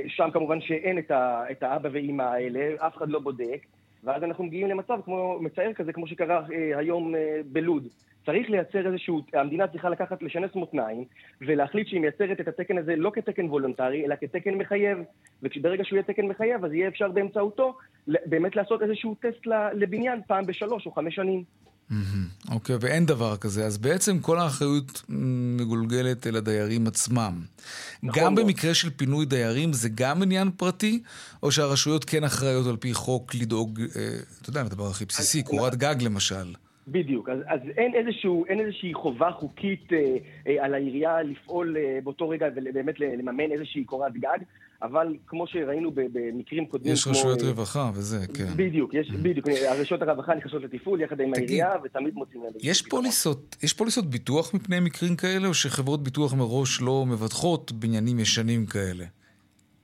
שם 0.08 0.30
כמובן 0.34 0.62
שאין 0.62 1.00
את 1.52 1.64
האבא 1.64 1.90
ואימא 1.92 2.24
האלה, 2.24 2.88
אף 2.88 2.98
אחד 2.98 3.10
לא 3.10 3.20
בודק. 3.20 3.66
ואז 4.04 4.24
אנחנו 4.24 4.44
מגיעים 4.44 4.68
למצב 4.68 5.00
כמו 5.06 5.40
מצער 5.42 5.74
כזה, 5.74 5.94
כמו 5.94 6.08
שקרה 6.08 6.46
היום 6.76 7.14
בלוד. 7.46 7.88
צריך 8.26 8.50
לייצר 8.50 8.88
איזשהו, 8.88 9.22
המדינה 9.34 9.68
צריכה 9.68 9.90
לקחת, 9.90 10.24
לשנס 10.24 10.56
מותניים, 10.56 11.06
ולהחליט 11.42 11.88
שהיא 11.88 12.02
מייצרת 12.02 12.40
את 12.40 12.48
התקן 12.48 12.78
הזה 12.78 12.96
לא 12.96 13.12
כתקן 13.16 13.46
וולונטרי, 13.46 14.06
אלא 14.06 14.16
כתקן 14.22 14.54
מחייב. 14.54 14.98
וברגע 15.44 15.84
שהוא 15.84 15.98
יהיה 15.98 16.04
תקן 16.04 16.26
מחייב, 16.26 16.66
אז 16.66 16.74
יהיה 16.74 16.88
אפשר 16.88 17.12
באמצעותו 17.12 17.78
באמת 18.08 18.56
לעשות 18.56 18.82
איזשהו 18.82 19.16
טסט 19.16 19.48
לבניין 19.74 20.22
פעם 20.28 20.46
בשלוש 20.46 20.86
או 20.86 20.92
חמש 20.92 21.16
שנים. 21.16 21.44
אוקיי, 22.52 22.76
okay, 22.76 22.80
ואין 22.82 23.06
דבר 23.06 23.38
כזה. 23.38 23.66
אז 23.66 23.78
בעצם 23.78 24.20
כל 24.20 24.40
האחריות 24.40 25.02
מגולגלת 25.60 26.28
אל 26.28 26.36
הדיירים 26.36 26.88
עצמם. 26.88 27.42
נכון 28.04 28.24
גם 28.24 28.36
במקרה 28.36 28.74
של 28.74 28.90
פינוי 28.90 29.26
דיירים 29.26 29.74
זה 29.74 29.90
גם 29.96 30.24
עניין 30.24 30.52
פרטי, 30.52 31.04
או 31.44 31.52
שהרשויות 31.52 32.06
כן 32.06 32.24
אחראיות 32.24 32.68
על 32.68 32.78
פי 32.78 32.94
חוק 32.94 33.36
לדאוג, 33.36 33.80
אה, 33.80 33.86
אתה 34.42 34.50
יודע, 34.50 34.62
הדבר 34.62 34.90
הכי 34.90 35.06
בסיסי, 35.06 35.44
קורת 35.44 35.76
גג 35.76 35.96
למשל. 36.02 36.54
בדיוק, 36.88 37.30
אז, 37.30 37.40
אז 37.48 37.60
אין, 37.78 37.94
איזשהו, 37.96 38.46
אין 38.46 38.60
איזושהי 38.60 38.94
חובה 38.94 39.32
חוקית 39.32 39.94
אה, 39.94 40.18
אה, 40.48 40.66
על 40.66 40.74
העירייה 40.74 41.22
לפעול 41.22 41.78
אה, 41.78 42.00
באותו 42.04 42.30
רגע 42.30 42.48
ובאמת 42.56 43.00
לממן 43.00 43.52
איזושהי 43.52 43.84
קורת 43.84 44.14
גג, 44.14 44.38
אבל 44.82 45.16
כמו 45.28 45.48
שראינו 45.48 45.92
במקרים 45.94 46.66
קודמים... 46.66 46.94
יש 46.94 47.04
כמו, 47.04 47.12
רשויות 47.14 47.42
אה, 47.42 47.48
רווחה 47.48 47.92
וזה, 47.94 48.18
כן. 48.38 48.48
בדיוק, 48.56 48.94
יש, 48.94 49.10
mm. 49.10 49.14
בדיוק, 49.22 49.48
רשויות 49.80 50.02
הרווחה 50.02 50.36
נכנסות 50.36 50.64
לתפעול 50.64 51.02
יחד 51.02 51.22
עם 51.22 51.34
העירייה 51.34 51.72
ותמיד 51.84 52.14
מוצאים 52.14 52.44
להם... 52.44 52.52
יש 52.62 52.82
פוליסות, 52.82 53.56
יש 53.64 53.74
פוליסות 53.74 54.06
ביטוח 54.06 54.54
מפני 54.54 54.80
מקרים 54.80 55.16
כאלה, 55.16 55.48
או 55.48 55.54
שחברות 55.54 56.04
ביטוח 56.04 56.34
מראש 56.34 56.82
לא 56.82 57.06
מבטחות 57.08 57.72
בניינים 57.72 58.20
ישנים 58.20 58.66
כאלה? 58.66 59.06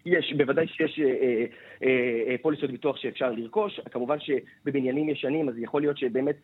יש, 0.05 0.33
בוודאי 0.37 0.67
שיש 0.67 0.99
אה, 0.99 1.05
אה, 1.05 1.45
פוליסות 2.41 2.71
ביטוח 2.71 2.97
שאפשר 2.97 3.31
לרכוש. 3.31 3.79
כמובן 3.91 4.17
שבבניינים 4.19 5.09
ישנים, 5.09 5.49
אז 5.49 5.55
יכול 5.57 5.81
להיות 5.81 5.97
שבאמת 5.97 6.35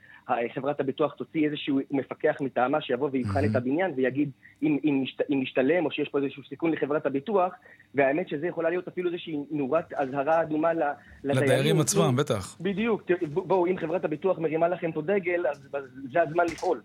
חברת 0.54 0.80
הביטוח 0.80 1.14
תוציא 1.14 1.46
איזשהו 1.48 1.80
מפקח 1.92 2.36
מטעמה 2.42 2.82
שיבוא 2.82 3.10
ויבחן 3.12 3.46
את 3.52 3.56
הבניין 3.56 3.92
ויגיד 3.96 4.32
אם, 4.64 4.78
אם, 4.84 5.04
אם 5.32 5.42
משתלם 5.42 5.86
או 5.86 5.92
שיש 5.92 6.10
פה 6.10 6.20
איזשהו 6.20 6.44
סיכון 6.50 6.72
לחברת 6.72 7.06
הביטוח, 7.06 7.54
והאמת 7.96 8.30
שזה 8.30 8.48
יכולה 8.48 8.70
להיות 8.70 8.88
אפילו 8.88 9.10
איזושהי 9.10 9.38
נורת 9.52 9.94
אזהרה 9.94 10.42
אדומה 10.42 10.74
לדיירים. 10.74 11.44
לדיירים 11.44 11.80
עצמם, 11.80 12.16
בטח. 12.16 12.58
בדיוק. 12.62 13.04
בואו, 13.34 13.68
אם 13.68 13.78
חברת 13.78 14.06
הביטוח 14.06 14.40
מרימה 14.40 14.68
לכם 14.68 14.92
פה 14.92 15.02
דגל, 15.02 15.48
אז 15.48 15.68
זה 16.12 16.22
הזמן 16.22 16.46
לפעול. 16.46 16.82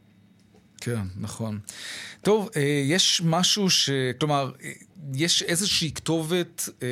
כן, 0.80 1.02
נכון. 1.16 1.58
טוב, 2.22 2.48
אה, 2.56 2.82
יש 2.84 3.22
משהו 3.24 3.70
ש... 3.70 3.90
כלומר, 4.20 4.52
אה, 4.64 4.72
יש 5.14 5.42
איזושהי 5.42 5.92
כתובת 5.94 6.68
אה, 6.82 6.88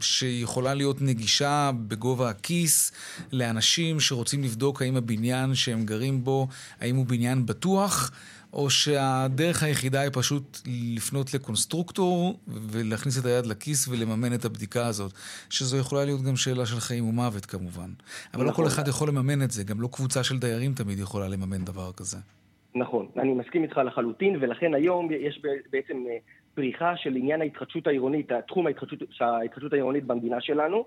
שיכולה 0.00 0.74
להיות 0.74 1.02
נגישה 1.02 1.70
בגובה 1.88 2.30
הכיס 2.30 2.92
לאנשים 3.32 4.00
שרוצים 4.00 4.44
לבדוק 4.44 4.82
האם 4.82 4.96
הבניין 4.96 5.54
שהם 5.54 5.86
גרים 5.86 6.24
בו, 6.24 6.48
האם 6.80 6.96
הוא 6.96 7.06
בניין 7.06 7.46
בטוח, 7.46 8.10
או 8.52 8.70
שהדרך 8.70 9.62
היחידה 9.62 10.00
היא 10.00 10.10
פשוט 10.12 10.60
לפנות 10.66 11.34
לקונסטרוקטור 11.34 12.40
ולהכניס 12.48 13.18
את 13.18 13.24
היד 13.24 13.46
לכיס 13.46 13.88
ולממן 13.88 14.34
את 14.34 14.44
הבדיקה 14.44 14.86
הזאת, 14.86 15.12
שזו 15.50 15.76
יכולה 15.76 16.04
להיות 16.04 16.22
גם 16.22 16.36
שאלה 16.36 16.66
של 16.66 16.80
חיים 16.80 17.08
ומוות 17.08 17.46
כמובן. 17.46 17.92
אבל 18.34 18.44
לא 18.44 18.52
כל 18.52 18.52
נכון. 18.52 18.66
אחד 18.66 18.88
יכול 18.88 19.08
לממן 19.08 19.42
את 19.42 19.50
זה, 19.50 19.64
גם 19.64 19.80
לא 19.80 19.88
קבוצה 19.92 20.24
של 20.24 20.38
דיירים 20.38 20.74
תמיד 20.74 20.98
יכולה 20.98 21.28
לממן 21.28 21.64
דבר 21.64 21.92
כזה. 21.96 22.16
נכון, 22.74 23.06
אני 23.18 23.34
מסכים 23.34 23.62
איתך 23.62 23.76
לחלוטין, 23.76 24.36
ולכן 24.40 24.74
היום 24.74 25.08
יש 25.12 25.42
בעצם 25.70 26.04
אה, 26.10 26.16
פריחה 26.54 26.96
של 26.96 27.16
עניין 27.16 27.40
ההתחדשות 27.40 27.86
העירונית, 27.86 28.32
תחום 28.48 28.66
ההתחדשות, 28.66 29.72
העירונית 29.72 30.04
במדינה 30.04 30.40
שלנו. 30.40 30.84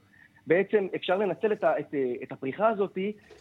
בעצם 0.47 0.87
אפשר 0.95 1.17
לנצל 1.17 1.51
את, 1.53 1.63
את, 1.63 1.95
את 2.23 2.31
הפריחה 2.31 2.67
הזאת, 2.67 2.97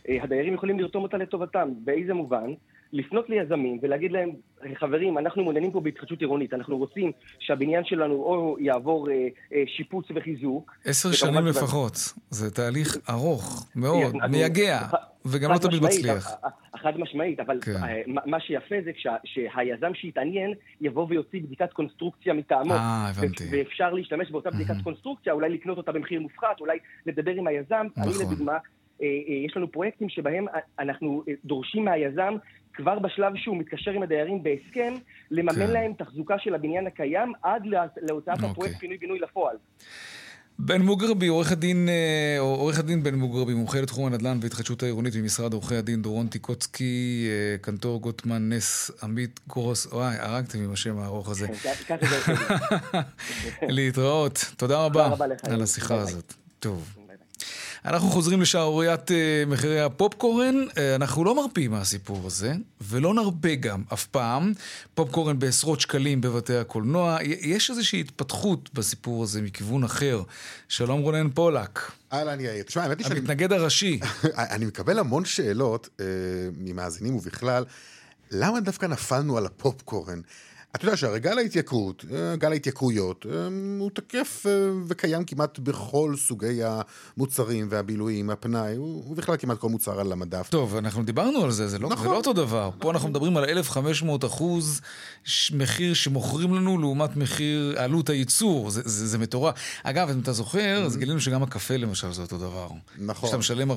אה, 0.08 0.22
הדיירים 0.22 0.54
יכולים 0.54 0.80
לרתום 0.80 1.02
אותה 1.02 1.16
לטובתם. 1.16 1.68
באיזה 1.76 2.14
מובן? 2.14 2.52
לפנות 2.94 3.30
ליזמים 3.30 3.78
ולהגיד 3.82 4.12
להם, 4.12 4.30
חברים, 4.74 5.18
אנחנו 5.18 5.42
מעוניינים 5.42 5.70
פה 5.70 5.80
בהתחדשות 5.80 6.20
עירונית, 6.20 6.54
אנחנו 6.54 6.78
רוצים 6.78 7.12
שהבניין 7.38 7.84
שלנו 7.84 8.14
או 8.14 8.56
יעבור 8.60 9.10
אה, 9.10 9.28
אה, 9.52 9.62
שיפוץ 9.66 10.06
וחיזוק. 10.14 10.72
עשר 10.84 11.12
שנים 11.12 11.46
לפחות, 11.46 11.94
זה 12.30 12.50
תהליך 12.50 12.96
ארוך 13.10 13.66
מאוד, 13.76 14.16
מייגע, 14.30 14.80
וגם 15.24 15.52
לא 15.52 15.58
תמיד 15.58 15.82
מצליח. 15.82 16.30
חד 16.76 16.98
משמעית, 16.98 17.40
אבל 17.40 17.58
כן. 17.60 17.76
אה, 17.76 18.02
מה 18.06 18.40
שיפה 18.40 18.74
זה 18.84 18.90
שהיזם 19.24 19.94
שיתעניין 19.94 20.54
יבוא 20.80 21.06
ויוציא 21.08 21.40
בדיקת 21.42 21.72
קונסטרוקציה 21.72 22.34
מטעמו. 22.34 22.74
אה, 22.74 23.10
הבנתי. 23.10 23.44
ואפשר 23.50 23.92
להשתמש 23.92 24.30
באותה 24.30 24.50
בדיקת 24.50 24.74
קונסטרוקציה, 24.84 25.32
אולי 25.32 25.48
לקנות 25.48 25.76
אותה 25.76 25.92
במחיר 25.92 26.20
מופחת, 26.20 26.60
אולי 26.60 26.78
לדבר 27.06 27.32
עם 27.32 27.46
היזם. 27.46 27.86
נכון. 27.96 28.12
אני 28.12 28.24
לדוגמה, 28.24 28.58
יש 29.46 29.56
לנו 29.56 29.72
פרויקטים 29.72 30.08
שבהם 30.08 30.46
אנחנו 30.78 31.24
דורשים 31.44 31.84
מהיזם 31.84 32.34
כבר 32.74 32.98
בשלב 32.98 33.32
שהוא 33.36 33.56
מתקשר 33.56 33.90
עם 33.90 34.02
הדיירים 34.02 34.42
בהסכם, 34.42 34.94
לממן 35.30 35.54
כן. 35.54 35.70
להם 35.70 35.92
תחזוקה 35.98 36.38
של 36.38 36.54
הבניין 36.54 36.86
הקיים 36.86 37.32
עד 37.42 37.62
להוצאת 38.02 38.34
אוקיי. 38.34 38.50
הפרויקט 38.50 38.76
פינוי-בינוי 38.76 39.18
לפועל. 39.18 39.56
בן 40.58 40.82
מוגרבי, 40.82 41.26
עורך 41.26 41.52
הדין, 41.52 41.88
אה, 41.88 42.36
עורך 42.38 42.78
הדין 42.78 43.02
בן 43.02 43.14
מוגרבי, 43.14 43.54
מומחה 43.54 43.80
לתחום 43.80 44.06
הנדל"ן 44.06 44.38
והתחדשות 44.40 44.82
העירונית 44.82 45.16
ממשרד 45.16 45.52
עורכי 45.52 45.74
הדין 45.74 46.02
דורון 46.02 46.26
טיקוצקי, 46.26 47.26
אה, 47.30 47.58
קנטור 47.60 48.00
גוטמן, 48.00 48.52
נס, 48.52 48.90
עמית 49.02 49.40
גרוס, 49.48 49.86
וואי, 49.86 50.16
הרגתם 50.18 50.58
עם 50.58 50.72
השם 50.72 50.98
הארוך 50.98 51.28
הזה. 51.28 51.46
להתראות. 53.62 54.44
תודה 54.56 54.84
רבה 54.84 55.10
על 55.50 55.62
השיחה 55.62 55.94
הזאת. 55.94 56.34
טוב. 56.58 57.03
אנחנו 57.84 58.08
חוזרים 58.08 58.40
לשערוריית 58.40 59.10
uh, 59.10 59.12
מחירי 59.46 59.80
הפופקורן. 59.80 60.54
Uh, 60.70 60.78
אנחנו 60.94 61.24
לא 61.24 61.36
מרפים 61.36 61.70
מהסיפור 61.70 62.26
הזה, 62.26 62.54
ולא 62.80 63.14
נרפה 63.14 63.54
גם, 63.54 63.82
אף 63.92 64.06
פעם. 64.06 64.52
פופקורן 64.94 65.38
בעשרות 65.38 65.80
שקלים 65.80 66.20
בבתי 66.20 66.56
הקולנוע. 66.56 67.18
יש 67.22 67.70
איזושהי 67.70 68.00
התפתחות 68.00 68.74
בסיפור 68.74 69.22
הזה 69.22 69.42
מכיוון 69.42 69.84
אחר. 69.84 70.22
שלום 70.68 71.00
רונן 71.00 71.30
פולק. 71.30 71.90
אהלן 72.12 72.40
יאיר. 72.40 72.62
תשמע, 72.62 72.82
האמת 72.82 72.98
היא 72.98 73.06
שאני... 73.06 73.18
המתנגד 73.18 73.52
הראשי. 73.52 74.00
אני 74.54 74.64
מקבל 74.64 74.98
המון 74.98 75.24
שאלות 75.24 75.86
uh, 75.86 76.00
ממאזינים 76.58 77.16
ובכלל. 77.16 77.64
למה 78.30 78.60
דווקא 78.60 78.86
נפלנו 78.86 79.38
על 79.38 79.46
הפופקורן? 79.46 80.20
אתה 80.74 80.84
יודע 80.84 80.96
שהרי 80.96 81.20
גל 81.20 81.38
ההתייקרות, 81.38 82.04
אה, 82.12 82.36
גל 82.36 82.52
ההתייקרויות, 82.52 83.26
אה, 83.30 83.48
הוא 83.78 83.90
תקף 83.94 84.44
אה, 84.46 84.52
וקיים 84.86 85.24
כמעט 85.24 85.58
בכל 85.58 86.14
סוגי 86.16 86.60
המוצרים 86.64 87.66
והבילויים, 87.70 88.30
הפנאי, 88.30 88.76
הוא 88.76 89.16
בכלל 89.16 89.36
כמעט 89.36 89.58
כל 89.58 89.68
מוצר 89.68 90.00
על 90.00 90.12
המדף. 90.12 90.48
טוב, 90.50 90.76
אנחנו 90.76 91.02
דיברנו 91.02 91.44
על 91.44 91.50
זה, 91.50 91.68
זה 91.68 91.78
לא, 91.78 91.88
נכון, 91.88 92.06
זה 92.06 92.12
לא 92.12 92.16
אותו 92.16 92.32
דבר. 92.32 92.68
נכון. 92.68 92.80
פה 92.80 92.90
אנחנו 92.90 93.08
מדברים 93.08 93.36
על 93.36 93.44
1,500 93.44 94.24
אחוז 94.24 94.80
מחיר 95.52 95.94
שמוכרים 95.94 96.54
לנו 96.54 96.78
לעומת 96.78 97.16
מחיר 97.16 97.74
עלות 97.78 98.10
הייצור, 98.10 98.70
זה, 98.70 98.82
זה, 98.84 99.06
זה 99.06 99.18
מטורף. 99.18 99.54
אגב, 99.82 100.10
אם 100.10 100.20
אתה 100.20 100.32
זוכר, 100.32 100.84
אז 100.86 100.94
mm-hmm. 100.94 100.98
גילינו 100.98 101.20
שגם 101.20 101.42
הקפה 101.42 101.76
למשל 101.76 102.12
זה 102.12 102.22
אותו 102.22 102.38
דבר. 102.38 102.68
נכון. 102.98 103.28
כשאתה 103.28 103.38
משלם 103.38 103.70
14-15 103.70 103.74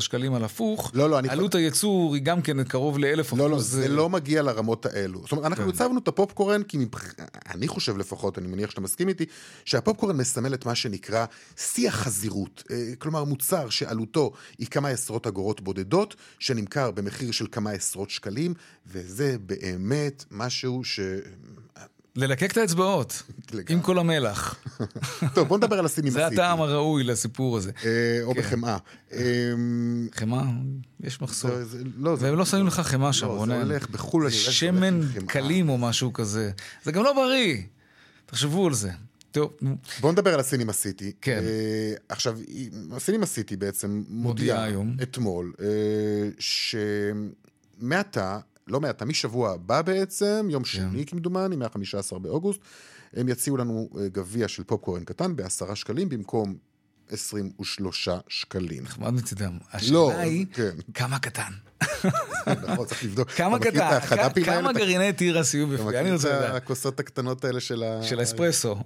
שקלים 0.00 0.34
על 0.34 0.44
הפוך, 0.44 0.90
לא, 0.94 1.10
לא, 1.10 1.18
עלות 1.28 1.54
אני... 1.54 1.62
הייצור 1.62 2.14
היא 2.14 2.22
גם 2.22 2.42
כן 2.42 2.64
קרוב 2.64 2.98
ל-1,000 2.98 3.20
אחוז. 3.20 3.38
לא, 3.38 3.50
לא, 3.50 3.58
זה 3.58 3.88
לא 3.88 4.08
מגיע 4.08 4.42
לרמות 4.42 4.86
האלו. 4.86 5.20
זאת 5.20 5.32
אומרת, 5.32 5.46
אנחנו 5.46 5.64
כן. 5.64 5.70
הצבנו 5.70 5.98
את 5.98 6.08
הפופקורן, 6.10 6.62
כי 6.62 6.78
מבח... 6.78 7.14
אני 7.50 7.68
חושב 7.68 7.96
לפחות, 7.96 8.38
אני 8.38 8.48
מניח 8.48 8.70
שאתה 8.70 8.80
מסכים 8.80 9.08
איתי, 9.08 9.24
שהפופקורן 9.64 10.16
מסמל 10.16 10.54
את 10.54 10.66
מה 10.66 10.74
שנקרא 10.74 11.26
שיא 11.56 11.88
החזירות. 11.88 12.62
אה, 12.70 12.92
כלומר, 12.98 13.24
מוצר 13.24 13.68
שעלותו 13.68 14.32
היא 14.58 14.66
כמה 14.66 14.88
עשרות 14.88 15.26
אגורות 15.26 15.60
בודדות, 15.60 16.16
שנמכר 16.38 16.90
במחיר 16.90 17.30
של 17.30 17.46
כמה 17.52 17.70
עשרות 17.70 18.10
שקלים, 18.10 18.54
וזה 18.86 19.36
באמת 19.38 20.24
משהו 20.30 20.84
ש... 20.84 21.00
ללקק 22.16 22.52
את 22.52 22.56
האצבעות, 22.56 23.22
עם 23.68 23.80
כל 23.80 23.98
המלח. 23.98 24.54
טוב, 25.34 25.48
בוא 25.48 25.56
נדבר 25.56 25.78
על 25.78 25.84
הסינים 25.84 26.12
זה 26.12 26.26
הטעם 26.26 26.60
הראוי 26.60 27.04
לסיפור 27.04 27.56
הזה. 27.56 27.70
אה, 27.84 28.22
או 28.22 28.34
כן. 28.34 28.40
בחמאה. 28.40 28.76
אמ, 29.12 30.08
חמאה? 30.14 30.42
יש 31.00 31.20
מחסור. 31.20 31.50
לא, 31.96 32.16
והם 32.18 32.36
לא 32.36 32.44
שמים 32.44 32.66
לך 32.66 32.80
חמאה 32.80 33.12
שם, 33.12 33.26
רונן. 33.26 33.58
לא, 33.58 33.64
זה 33.64 33.72
הולך 33.72 33.90
בחו"ל. 33.90 34.30
שמן 34.30 35.00
קלים 35.26 35.68
או 35.68 35.78
משהו 35.78 36.12
כזה. 36.12 36.50
זה 36.84 36.92
גם 36.92 37.04
לא 37.04 37.12
בריא. 37.12 37.56
תחשבו 38.26 38.66
על 38.66 38.74
זה. 38.74 38.90
טוב. 39.32 39.52
בוא 40.00 40.12
נדבר 40.12 40.34
על 40.34 40.40
הסינמה 40.40 40.72
סיטי. 40.72 41.12
כן. 41.20 41.42
Uh, 41.42 42.00
עכשיו, 42.08 42.38
הסינמה 42.92 43.26
סיטי 43.26 43.56
בעצם 43.56 44.02
מודיעה 44.08 44.64
היום, 44.64 44.96
אתמול, 45.02 45.52
uh, 45.56 45.60
שמעתה 47.78 48.38
לא 48.70 48.80
מעט, 48.80 49.02
משבוע 49.02 49.50
הבא 49.52 49.82
בעצם, 49.82 50.46
יום 50.50 50.62
כן. 50.62 50.68
שני 50.68 51.06
כמדומני, 51.06 51.56
מה-15 51.56 52.18
באוגוסט, 52.18 52.60
הם 53.14 53.28
יציעו 53.28 53.56
לנו 53.56 53.88
אה, 53.98 54.08
גביע 54.08 54.48
של 54.48 54.64
פופקורן 54.64 55.04
קטן 55.04 55.36
בעשרה 55.36 55.76
שקלים 55.76 56.08
במקום 56.08 56.54
23 57.10 58.08
שקלים. 58.28 58.82
נחמד 58.82 59.10
מצידם. 59.10 59.58
השאלה 59.72 59.92
לא, 59.92 60.10
היא, 60.10 60.46
כן. 60.52 60.70
כמה 60.94 61.18
קטן? 61.18 61.52
נכון, 62.46 62.86
צריך 62.86 63.04
לבדוק. 63.04 63.30
כמה 63.40 63.58
קטן? 63.58 63.98
כמה 64.44 64.72
גרעיני 64.72 65.12
תירס 65.12 65.54
יהיו 65.54 65.66
בפנים? 65.66 65.88
אני 65.88 66.12
רוצה 66.12 66.38
לדעת. 66.38 66.54
הכוסות 66.54 67.00
הקטנות 67.00 67.44
האלה 67.44 67.60
של 67.60 67.82
ה... 67.82 68.02
של 68.02 68.18
האספרסו. 68.20 68.76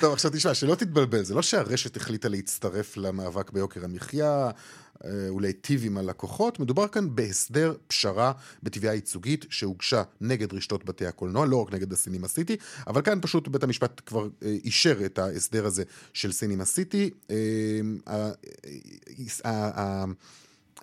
טוב, 0.00 0.12
עכשיו 0.12 0.30
תשמע, 0.30 0.54
שלא 0.54 0.74
תתבלבל, 0.74 1.22
זה 1.22 1.34
לא 1.34 1.42
שהרשת 1.42 1.96
החליטה 1.96 2.28
להצטרף 2.28 2.96
למאבק 2.96 3.50
ביוקר 3.50 3.84
המחיה. 3.84 4.50
אה, 5.04 5.34
ולהיטיב 5.34 5.82
עם 5.84 5.98
הלקוחות. 5.98 6.60
מדובר 6.60 6.88
כאן 6.88 7.14
בהסדר 7.14 7.74
פשרה 7.86 8.32
בתביעה 8.62 8.94
ייצוגית 8.94 9.46
שהוגשה 9.50 10.02
נגד 10.20 10.54
רשתות 10.54 10.84
בתי 10.84 11.06
הקולנוע, 11.06 11.46
לא 11.46 11.62
רק 11.62 11.74
נגד 11.74 11.92
הסינימה 11.92 12.28
סיטי, 12.28 12.56
אבל 12.86 13.02
כאן 13.02 13.18
פשוט 13.22 13.48
בית 13.48 13.62
המשפט 13.62 14.00
כבר 14.06 14.28
אה, 14.42 14.56
אישר 14.64 15.04
את 15.04 15.18
ההסדר 15.18 15.66
הזה 15.66 15.82
של 16.12 16.32
סינימה 16.32 16.64
סיטי. 16.64 17.10
אה, 17.30 17.36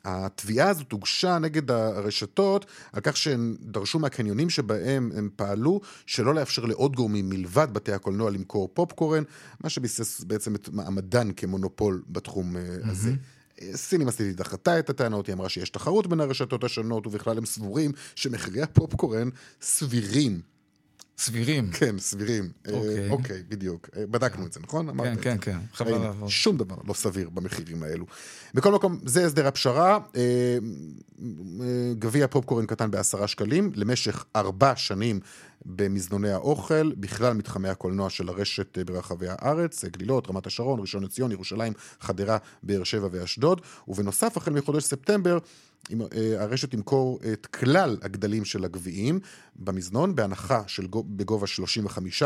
התביעה 0.06 0.70
הזאת 0.70 0.92
הוגשה 0.92 1.40
נגד 1.40 1.72
הרשתות 1.72 2.66
על 2.94 3.02
כך 3.02 3.18
שהן 3.18 3.56
דרשו 3.62 4.00
מהקניונים 4.00 4.50
שבהם 4.50 5.12
הם 5.16 5.30
פעלו 5.36 5.82
שלא 6.06 6.36
לאפשר 6.36 6.66
לעוד 6.66 6.96
גורמים 6.96 7.30
מלבד 7.30 7.68
בתי 7.74 7.92
הקולנוע 7.92 8.32
למכור 8.32 8.70
פופקורן, 8.74 9.24
מה 9.64 9.70
שביסס 9.70 10.24
בעצם 10.24 10.56
את 10.56 10.70
מעמדן 10.70 11.32
כמונופול 11.32 12.04
בתחום 12.10 12.56
mm-hmm. 12.56 12.90
הזה. 12.90 13.14
סינימה 13.76 14.12
סיטי 14.12 14.34
דחתה 14.34 14.80
את 14.80 14.90
הטענות, 14.90 15.28
היא 15.28 15.34
אמרה 15.34 15.50
שיש 15.50 15.70
תחרות 15.70 16.08
בין 16.08 16.20
הרשתות 16.20 16.64
השונות, 16.64 17.08
ובכלל 17.08 17.38
הם 17.38 17.46
סבורים 17.46 17.92
שמחירי 18.16 18.62
הפופקורן 18.62 19.30
סבירים. 19.62 20.55
סבירים. 21.18 21.72
כן, 21.72 22.00
סבירים. 22.00 22.50
אוקיי, 22.68 23.06
אה, 23.06 23.12
אוקיי 23.12 23.44
בדיוק. 23.48 23.90
אה, 23.98 24.06
בדקנו 24.06 24.46
את 24.46 24.54
זה, 24.54 24.60
נכון? 24.64 25.04
כן, 25.04 25.16
כן, 25.22 25.38
כן. 25.42 25.58
חבל 25.74 25.92
לעבור. 25.92 26.30
שום 26.30 26.58
דבר 26.58 26.76
לא 26.88 26.94
סביר 26.94 27.30
במחירים 27.30 27.84
האלו. 27.84 28.06
בכל 28.54 28.72
מקום, 28.72 29.00
זה 29.06 29.26
הסדר 29.26 29.48
הפשרה. 29.48 30.00
אה, 30.16 30.58
גביע 32.00 32.28
פופקורן 32.28 32.66
קטן 32.66 32.92
בעשרה 32.92 33.28
שקלים, 33.28 33.72
למשך 33.76 34.26
ארבע 34.36 34.76
שנים 34.76 35.20
במזנוני 35.66 36.32
האוכל, 36.32 36.92
בכלל 36.92 37.34
מתחמי 37.34 37.70
הקולנוע 37.70 38.10
של 38.10 38.30
הרשת 38.30 38.78
ברחבי 38.78 39.28
הארץ, 39.30 39.86
גלילות, 39.86 40.30
רמת 40.30 40.48
השרון, 40.48 40.80
ראשון 40.80 41.04
לציון, 41.04 41.32
ירושלים, 41.32 41.74
חדרה, 42.00 42.38
באר 42.64 42.84
שבע 42.84 43.08
ואשדוד, 43.12 43.62
ובנוסף, 43.88 44.38
החל 44.38 44.52
מחודש 44.52 44.84
ספטמבר, 44.84 45.38
הרשת 46.40 46.72
תמכור 46.72 47.20
את 47.34 47.46
כלל 47.46 47.98
הגדלים 48.02 48.46
של 48.46 48.66
הגביעים 48.66 49.20
במזנון 49.56 50.16
בהנחה 50.16 50.62
של 50.68 50.88
בגובה 50.92 51.48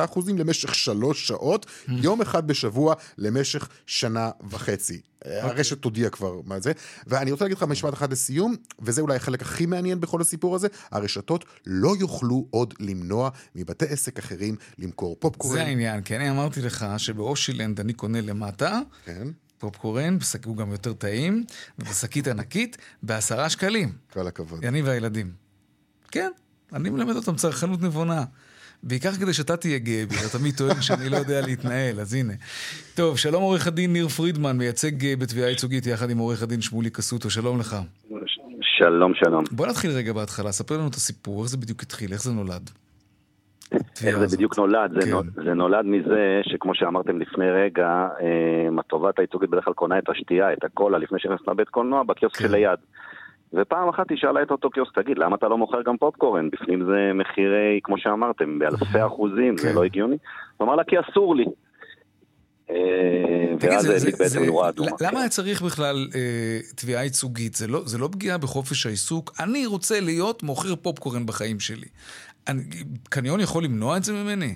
35% 0.09 0.19
למשך 0.37 0.75
שלוש 0.75 1.27
שעות, 1.27 1.65
mm. 1.65 1.91
יום 1.91 2.21
אחד 2.21 2.47
בשבוע 2.47 2.95
למשך 3.17 3.69
שנה 3.85 4.31
וחצי. 4.49 5.01
הרשת 5.25 5.77
תודיע 5.81 6.09
כבר 6.09 6.41
מה 6.45 6.59
זה. 6.59 6.71
ואני 7.07 7.31
רוצה 7.31 7.45
להגיד 7.45 7.57
לך 7.57 7.63
משפט 7.63 7.93
אחד 7.93 8.11
לסיום, 8.11 8.55
וזה 8.79 9.01
אולי 9.01 9.15
החלק 9.15 9.41
הכי 9.41 9.65
מעניין 9.65 9.99
בכל 9.99 10.21
הסיפור 10.21 10.55
הזה, 10.55 10.67
הרשתות 10.91 11.45
לא 11.65 11.95
יוכלו 11.99 12.47
עוד 12.49 12.73
למנוע 12.79 13.29
מבתי 13.55 13.85
עסק 13.85 14.19
אחרים 14.19 14.55
למכור 14.77 15.15
פופקורן. 15.19 15.53
זה 15.53 15.63
העניין, 15.63 16.01
כי 16.01 16.15
אני 16.15 16.29
אמרתי 16.29 16.61
לך 16.61 16.85
שבאושילנד 16.97 17.79
אני 17.79 17.93
קונה 17.93 18.21
למטה. 18.21 18.79
כן. 19.05 19.27
פופקורן, 19.59 20.17
הוא 20.45 20.57
גם 20.57 20.71
יותר 20.71 20.93
טעים, 20.93 21.43
ובשקית 21.79 22.27
ענקית, 22.27 22.77
בעשרה 23.03 23.49
שקלים. 23.49 23.89
כל 24.13 24.27
הכבוד. 24.27 24.65
אני 24.65 24.81
והילדים. 24.81 25.31
כן, 26.11 26.31
אני 26.73 26.89
מלמד 26.89 27.15
אותם 27.15 27.35
צרכנות 27.35 27.81
נבונה. 27.81 28.23
בעיקר 28.83 29.11
כדי 29.11 29.33
שאתה 29.33 29.57
תהיה 29.57 29.77
גאה 29.77 30.05
בי, 30.05 30.15
אתה 30.15 30.37
תמיד 30.37 30.57
טוען 30.57 30.81
שאני 30.81 31.09
לא 31.09 31.17
יודע 31.17 31.41
להתנהל, 31.41 31.99
אז 31.99 32.13
הנה. 32.13 32.33
טוב, 32.95 33.17
שלום 33.17 33.43
עורך 33.43 33.67
הדין 33.67 33.93
ניר 33.93 34.07
פרידמן, 34.07 34.57
מייצג 34.57 35.05
אה, 35.05 35.15
בתביעה 35.15 35.49
ייצוגית 35.49 35.85
יחד 35.85 36.09
עם 36.09 36.17
עורך 36.17 36.43
הדין 36.43 36.61
שמולי 36.61 36.89
קסוטו, 36.89 37.29
שלום 37.29 37.59
לך. 37.59 37.77
שלום, 38.61 39.13
שלום. 39.15 39.43
בוא 39.51 39.67
נתחיל 39.67 39.91
רגע 39.91 40.13
בהתחלה, 40.13 40.51
ספר 40.51 40.77
לנו 40.77 40.87
את 40.87 40.95
הסיפור, 40.95 41.41
איך 41.41 41.49
זה 41.49 41.57
בדיוק 41.57 41.83
התחיל, 41.83 42.13
איך 42.13 42.23
זה 42.23 42.31
נולד. 42.31 42.69
איך 44.05 44.19
זה 44.19 44.35
בדיוק 44.37 44.57
נולד? 44.57 44.91
כן. 44.93 45.01
זה, 45.01 45.11
נולד, 45.11 45.33
זה 45.45 45.53
נולד 45.53 45.85
מזה 45.85 46.41
שכמו 46.43 46.75
שאמרתם 46.75 47.19
לפני 47.19 47.51
רגע, 47.51 48.07
אה, 48.21 48.79
התובעת 48.79 49.19
הייצוגית 49.19 49.49
בדרך 49.49 49.65
כלל 49.65 49.73
קונה 49.73 49.97
את 49.97 50.09
השתייה, 50.09 50.53
את 50.53 50.63
הקולה, 50.63 50.97
לפני 50.97 51.19
שנכנסת 51.19 51.47
לבית 51.47 51.69
קולנוע, 51.69 52.03
בקיוסק 52.03 52.37
כן. 52.37 52.47
שליד. 52.47 52.79
ופעם 53.53 53.89
אחת 53.89 54.09
היא 54.09 54.17
שאלה 54.17 54.41
את 54.41 54.51
אותו 54.51 54.69
קיוסק, 54.69 54.99
תגיד, 54.99 55.17
למה 55.17 55.35
אתה 55.35 55.47
לא 55.47 55.57
מוכר 55.57 55.81
גם 55.81 55.97
פופקורן? 55.97 56.49
בפנים 56.49 56.85
זה 56.85 57.11
מחירי, 57.13 57.79
כמו 57.83 57.97
שאמרתם, 57.97 58.59
באלפי 58.59 59.05
אחוזים, 59.05 59.57
זה 59.57 59.69
כן. 59.69 59.75
לא 59.75 59.83
הגיוני. 59.83 60.17
הוא 60.57 60.65
אמר 60.65 60.75
לה, 60.75 60.83
כי 60.83 60.95
אסור 60.99 61.35
לי. 61.35 61.45
אה, 62.69 62.75
ואז 63.59 63.83
זה 63.83 63.95
הדליק 63.95 64.17
בעצם 64.17 64.43
נורה 64.43 64.69
אדומה. 64.69 64.91
למה 65.01 65.19
היה 65.19 65.29
צריך 65.29 65.61
בכלל 65.61 66.07
אה, 66.15 66.59
תביעה 66.75 67.03
ייצוגית? 67.03 67.57
לא, 67.67 67.81
זה 67.85 67.97
לא 67.97 68.09
פגיעה 68.11 68.37
בחופש 68.37 68.85
העיסוק? 68.85 69.31
אני 69.39 69.65
רוצה 69.65 69.99
להיות 69.99 70.43
מוכר 70.43 70.75
פופקורן 70.75 71.25
בחיים 71.25 71.59
שלי. 71.59 71.87
קניון 73.09 73.39
יכול 73.39 73.63
למנוע 73.63 73.97
את 73.97 74.03
זה 74.03 74.13
ממני? 74.13 74.55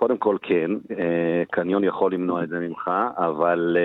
קודם 0.00 0.18
כל 0.18 0.36
כן, 0.42 0.70
אה, 0.98 1.42
קניון 1.50 1.84
יכול 1.84 2.14
למנוע 2.14 2.44
את 2.44 2.48
זה 2.48 2.58
ממך, 2.58 2.90
אבל 3.16 3.76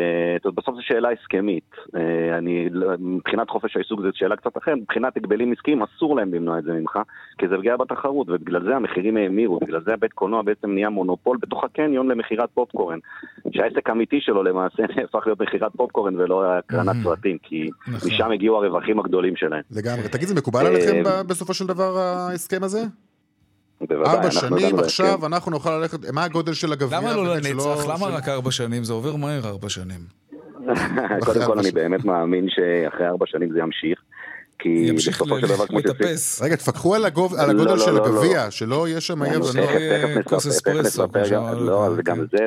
אה, 0.45 0.51
בסוף 0.51 0.75
זו 0.75 0.81
שאלה 0.81 1.09
הסכמית. 1.11 1.71
אה, 1.95 2.37
אני, 2.37 2.69
מבחינת 2.99 3.49
חופש 3.49 3.75
העיסוק 3.75 4.01
זו 4.01 4.07
שאלה 4.13 4.35
קצת 4.35 4.57
אחרת, 4.57 4.77
מבחינת 4.77 5.17
הגבלים 5.17 5.51
עסקיים 5.51 5.83
אסור 5.83 6.15
להם 6.15 6.33
למנוע 6.33 6.59
את 6.59 6.63
זה 6.63 6.71
ממך, 6.71 6.99
כי 7.37 7.47
זה 7.47 7.57
פגיעה 7.57 7.77
בתחרות, 7.77 8.29
ובגלל 8.29 8.63
זה 8.63 8.75
המחירים 8.75 9.17
האמירו, 9.17 9.59
בגלל 9.59 9.81
זה 9.85 9.93
הבית 9.93 10.13
קולנוע 10.13 10.41
בעצם 10.41 10.71
נהיה 10.71 10.89
מונופול 10.89 11.37
בתוך 11.41 11.63
הקניון 11.63 12.07
למכירת 12.07 12.49
פופקורן. 12.53 12.99
שהעסק 13.51 13.89
האמיתי 13.89 14.21
שלו 14.21 14.43
למעשה 14.43 14.83
הפך 15.05 15.23
להיות 15.25 15.41
מכירת 15.41 15.71
פופקורן 15.77 16.15
ולא 16.15 16.45
הקרנת 16.45 16.95
סרטים, 17.03 17.37
כי 17.43 17.69
נכון. 17.87 18.09
משם 18.09 18.31
הגיעו 18.31 18.55
הרווחים 18.57 18.99
הגדולים 18.99 19.35
שלהם. 19.35 19.61
לגמרי. 19.71 20.09
תגיד, 20.09 20.27
זה 20.27 20.35
מקובל 20.35 20.65
עליכם 20.65 21.03
בסופו 21.27 21.53
של 21.53 21.67
דבר 21.67 21.97
ההסכם 21.97 22.63
הזה? 22.63 22.79
בוודאי. 23.81 24.13
ארבע 24.13 24.31
שנים 24.31 24.79
עכשיו 24.79 25.17
כן. 25.19 25.25
אנחנו 25.25 25.51
נוכל 25.51 25.77
ללכת, 25.77 26.09
מה 26.09 26.23
הגודל 26.23 26.53
של 26.53 26.71
הגביע? 26.71 26.99
למה 26.99 27.15
לא 27.15 27.35
לנצח? 27.35 27.85
למה 27.89 28.07
רק 28.07 28.29
ארבע 28.29 28.51
שנים? 28.51 28.83
זה 28.83 28.93
עובר 28.93 29.15
מהר 29.15 29.47
ארבע 29.47 29.69
שנים. 29.69 29.99
קודם 31.25 31.45
כל 31.45 31.59
אני 31.59 31.71
באמת 31.71 32.05
מאמין 32.05 32.47
שאחרי 32.49 33.07
ארבע 33.07 33.25
שנים 33.27 33.49
זה 33.51 33.59
ימשיך. 33.59 33.99
כי 34.59 34.91
בסופו 34.95 35.39
של 35.39 35.47
דבר, 35.47 35.67
כמו 35.67 35.79
לטפס. 35.79 36.41
רגע, 36.41 36.55
תפקחו 36.55 36.95
על 36.95 37.05
הגודל 37.05 37.53
לא, 37.53 37.65
לא, 37.65 37.77
של 37.77 37.91
לא, 37.91 38.05
הגביע, 38.05 38.51
שלא 38.51 38.87
יהיה 38.87 39.01
שם... 39.01 39.23
יהיה 39.23 40.23
כוס 40.23 40.47
אספרסו. 40.47 41.07
לא, 41.59 41.89
גם 42.03 42.25
זה, 42.31 42.37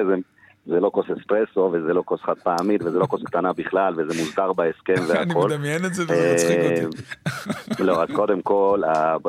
זה 0.68 0.80
לא 0.80 0.90
כוס 0.94 1.06
אספרסו, 1.20 1.70
וזה 1.72 1.94
לא 1.94 2.02
כוס 2.04 2.20
חד 2.20 2.38
פעמית, 2.38 2.82
וזה 2.82 2.98
לא 2.98 3.06
כוס 3.06 3.22
קטנה 3.24 3.52
בכלל, 3.52 3.94
וזה 3.96 4.22
מוסדר 4.22 4.52
בהסכם 4.52 4.94
והכל. 5.08 5.52
אני 5.52 5.56
מדמיין 5.56 5.84
את 5.84 5.94
זה 5.94 6.02
וזה 6.02 6.32
מצחיק 6.34 6.58
אותי. 6.64 6.96
אה, 7.26 7.84
לא, 7.86 8.02
אז 8.02 8.08
קודם 8.14 8.42
כל, 8.42 8.82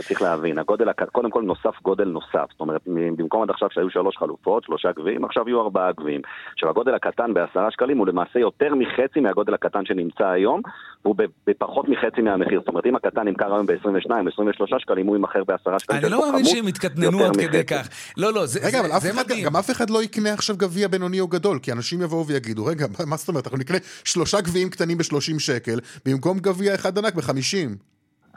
צריך 0.08 0.22
להבין, 0.22 0.60
הגודל, 0.60 0.92
קודם 1.12 1.30
כל 1.32 1.42
נוסף 1.42 1.82
גודל 1.84 2.06
נוסף. 2.06 2.46
זאת 2.52 2.60
אומרת, 2.60 2.82
במקום 2.88 3.42
עד 3.42 3.50
עכשיו 3.50 3.68
שהיו 3.72 3.90
שלוש 3.90 4.18
חלופות, 4.18 4.64
שלושה 4.64 4.92
גביעים, 4.92 5.26
עכשיו 5.26 5.50
יהיו 5.50 5.62
ארבעה 5.62 5.92
גביעים. 5.92 6.22
עכשיו, 6.54 6.70
הגודל 6.70 6.96
הקטן 6.96 7.34
בעשרה 7.34 7.72
שקלים 7.72 7.98
הוא 7.98 8.08
למעשה 8.08 8.40
יותר 8.40 8.76
מחצי 8.76 9.20
מהגודל 9.20 9.54
הקטן 9.54 9.86
שנמצא 9.86 10.28
היום, 10.28 10.62
והוא 11.06 11.16
בפחות 11.48 11.90
מחצי 11.90 12.22
מהמחיר. 12.22 12.60
זאת 12.60 12.68
אומרת, 12.68 12.86
אם 12.86 12.96
הקטן 12.96 13.28
נמכר 13.28 13.54
היום 13.54 13.66
ב-22, 13.66 14.12
23 14.34 14.72
שקלים, 14.80 15.08
הוא 15.08 15.16
יימכר 15.16 15.44
בעשרה 15.44 15.80
שקלים. 15.80 16.02
אני 16.02 16.12
לא 16.12 16.32
מאמין 16.32 16.46
שהם 16.46 16.68
יתקטננו 16.68 17.26
עד 17.26 17.38
כדי 17.38 17.66
כך. 17.66 17.90
לא, 18.18 18.34
לא, 18.34 18.46
זה 18.46 19.14
מדהים. 19.14 19.46
גם 19.46 19.56
אף 19.56 19.72
אחד 19.72 19.90
לא 19.90 20.04
יקנה 20.04 20.34
עכשיו 20.34 20.58
גביע 20.58 20.88
בינוני 20.88 21.20
או 21.20 21.29
גדול, 21.30 21.60
כי 21.60 21.72
אנשים 21.72 22.02
יבואו 22.02 22.28
ויגידו, 22.28 22.66
רגע, 22.66 22.86
מה 23.06 23.18
זאת 23.18 23.28
אומרת, 23.28 23.46
אנחנו 23.46 23.58
נקנה 23.58 23.78
שלושה 24.04 24.42
גביעים 24.42 24.70
קטנים 24.70 24.98
ב-30 24.98 25.40
שקל, 25.40 25.80
במקום 26.06 26.40
גביע 26.40 26.76
אחד 26.76 26.98
ענק 26.98 27.14
ב-50. 27.16 27.90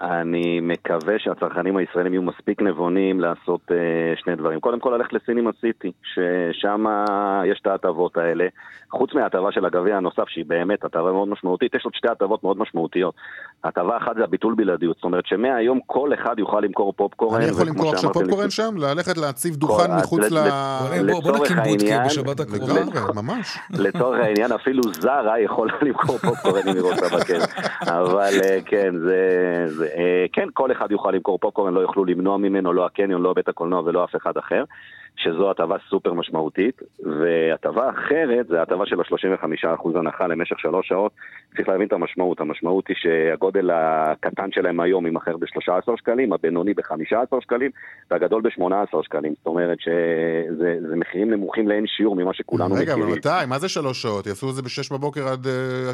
אני 0.02 0.60
מקווה 0.60 1.18
שהצרכנים 1.18 1.76
הישראלים 1.76 2.12
יהיו 2.12 2.22
מספיק 2.22 2.62
נבונים 2.62 3.20
לעשות 3.20 3.60
uh, 3.68 4.20
שני 4.20 4.36
דברים. 4.36 4.60
קודם 4.60 4.80
כל 4.80 4.90
ללכת 4.90 5.12
לסינימה 5.12 5.50
סיטי, 5.60 5.92
ששם 6.02 6.84
יש 7.44 7.58
את 7.62 7.66
ההטבות 7.66 8.16
האלה. 8.16 8.46
חוץ 8.92 9.14
מההטבה 9.14 9.52
של 9.52 9.64
הגביע 9.64 9.96
הנוסף, 9.96 10.28
שהיא 10.28 10.44
באמת 10.48 10.84
הטבה 10.84 11.12
מאוד 11.12 11.28
משמעותית, 11.28 11.74
יש 11.74 11.84
עוד 11.84 11.94
שתי 11.94 12.08
הטבות 12.08 12.44
מאוד 12.44 12.58
משמעותיות. 12.58 13.14
הטבה 13.64 13.96
אחת 13.96 14.16
זה 14.16 14.24
הביטול 14.24 14.54
בלעדיות, 14.54 14.96
זאת 14.96 15.04
אומרת 15.04 15.26
שמהיום 15.26 15.80
כל 15.86 16.14
אחד 16.14 16.38
יוכל 16.38 16.60
למכור 16.60 16.92
פופקורן. 16.96 17.40
אני 17.40 17.50
יכול 17.50 17.66
למכור 17.66 17.92
עכשיו 17.92 18.12
פופקורן 18.12 18.50
שם? 18.50 18.74
ללכת 18.76 19.18
להציב 19.18 19.56
דוכן 19.56 19.90
מחוץ 19.98 20.30
ל... 20.30 20.38
בוא 21.22 21.38
נקים 21.38 21.56
בודקה 21.64 22.04
בשבת 22.06 22.40
הקרובה. 22.40 22.80
ממש. 23.22 23.58
לצורך 23.70 24.20
העניין 24.20 24.52
אפילו 24.52 24.82
זרה 25.00 25.40
יכולה 25.40 25.72
למכור 25.86 26.18
פופקורן 26.18 26.62
אם 26.68 26.74
היא 26.74 26.82
רוצה 26.82 27.16
בכן. 27.16 27.38
אבל 27.80 28.32
אה, 28.44 28.58
כן, 28.66 28.98
זה... 28.98 29.86
אה, 29.96 30.26
כן, 30.32 30.48
כל 30.52 30.72
אחד 30.72 30.92
יוכל 30.92 31.10
למכור 31.10 31.38
פופקורן, 31.38 31.74
לא 31.74 31.80
יוכלו 31.80 32.04
למנוע 32.04 32.36
ממנו, 32.36 32.72
לא 32.72 32.86
הקניון, 32.86 33.22
לא 33.22 33.32
בית 33.32 33.48
הקולנוע 33.48 33.82
ולא 33.84 34.04
אף 34.04 34.16
אחד 34.16 34.36
אחר. 34.36 34.64
שזו 35.16 35.50
הטבה 35.50 35.76
סופר 35.90 36.12
משמעותית, 36.12 36.82
והטבה 37.00 37.90
אחרת 37.90 38.46
זה 38.48 38.62
הטבה 38.62 38.86
של 38.86 39.00
ה-35% 39.00 39.98
הנחה 39.98 40.26
למשך 40.26 40.58
שלוש 40.58 40.88
שעות. 40.88 41.12
צריך 41.56 41.68
להבין 41.68 41.86
את 41.86 41.92
המשמעות, 41.92 42.40
המשמעות 42.40 42.88
היא 42.88 42.96
שהגודל 42.98 43.70
הקטן 43.72 44.52
שלהם 44.52 44.80
היום 44.80 45.06
יימכר 45.06 45.36
ב-13 45.36 45.92
שקלים, 45.96 46.32
הבינוני 46.32 46.74
ב-15 46.74 47.40
שקלים, 47.40 47.70
והגדול 48.10 48.42
ב-18 48.42 49.02
שקלים. 49.02 49.34
זאת 49.38 49.46
אומרת 49.46 49.78
שזה 49.80 50.96
מחירים 50.96 51.30
נמוכים 51.30 51.68
לאין 51.68 51.86
שיעור 51.86 52.16
ממה 52.16 52.34
שכולנו 52.34 52.74
רגע, 52.74 52.74
מכירים. 52.74 53.02
רגע, 53.02 53.04
אבל 53.04 53.18
מתי? 53.18 53.48
מה 53.48 53.58
זה 53.58 53.68
שלוש 53.68 54.02
שעות? 54.02 54.26
יעשו 54.26 54.50
את 54.50 54.54
זה 54.54 54.62
ב-6 54.62 54.98
בבוקר 54.98 55.28
עד 55.28 55.46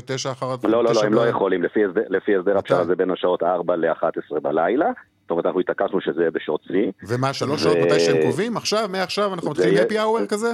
9 0.07 0.29
אה, 0.29 0.35
אחר... 0.35 0.47
לא, 0.65 0.85
לא, 0.85 0.91
לא, 0.95 1.01
הם 1.05 1.15
לא 1.15 1.27
יכולים. 1.27 1.63
לפי 2.09 2.37
הסדר 2.37 2.59
הפשרה 2.59 2.85
זה 2.85 2.97
בין 2.97 3.11
השעות 3.11 3.43
4 3.43 3.77
ל-11 3.77 4.41
בלילה. 4.43 4.87
זאת 5.29 5.31
אומרת, 5.31 5.47
אנחנו 5.47 5.61
התעקשנו 5.61 6.01
שזה 6.01 6.21
יהיה 6.21 6.31
בשעות 6.31 6.61
שיא. 6.67 6.93
ומה, 7.09 7.33
שלוש 7.33 7.63
שעות 7.63 7.77
מתי 7.87 8.01
שהם 8.01 8.17
קובעים? 8.23 8.57
עכשיו, 8.57 8.89
מעכשיו 8.89 9.35
אנחנו 9.35 9.51
מתחילים 9.51 9.79
happy 9.79 9.93
hour 9.93 10.27
כזה? 10.29 10.53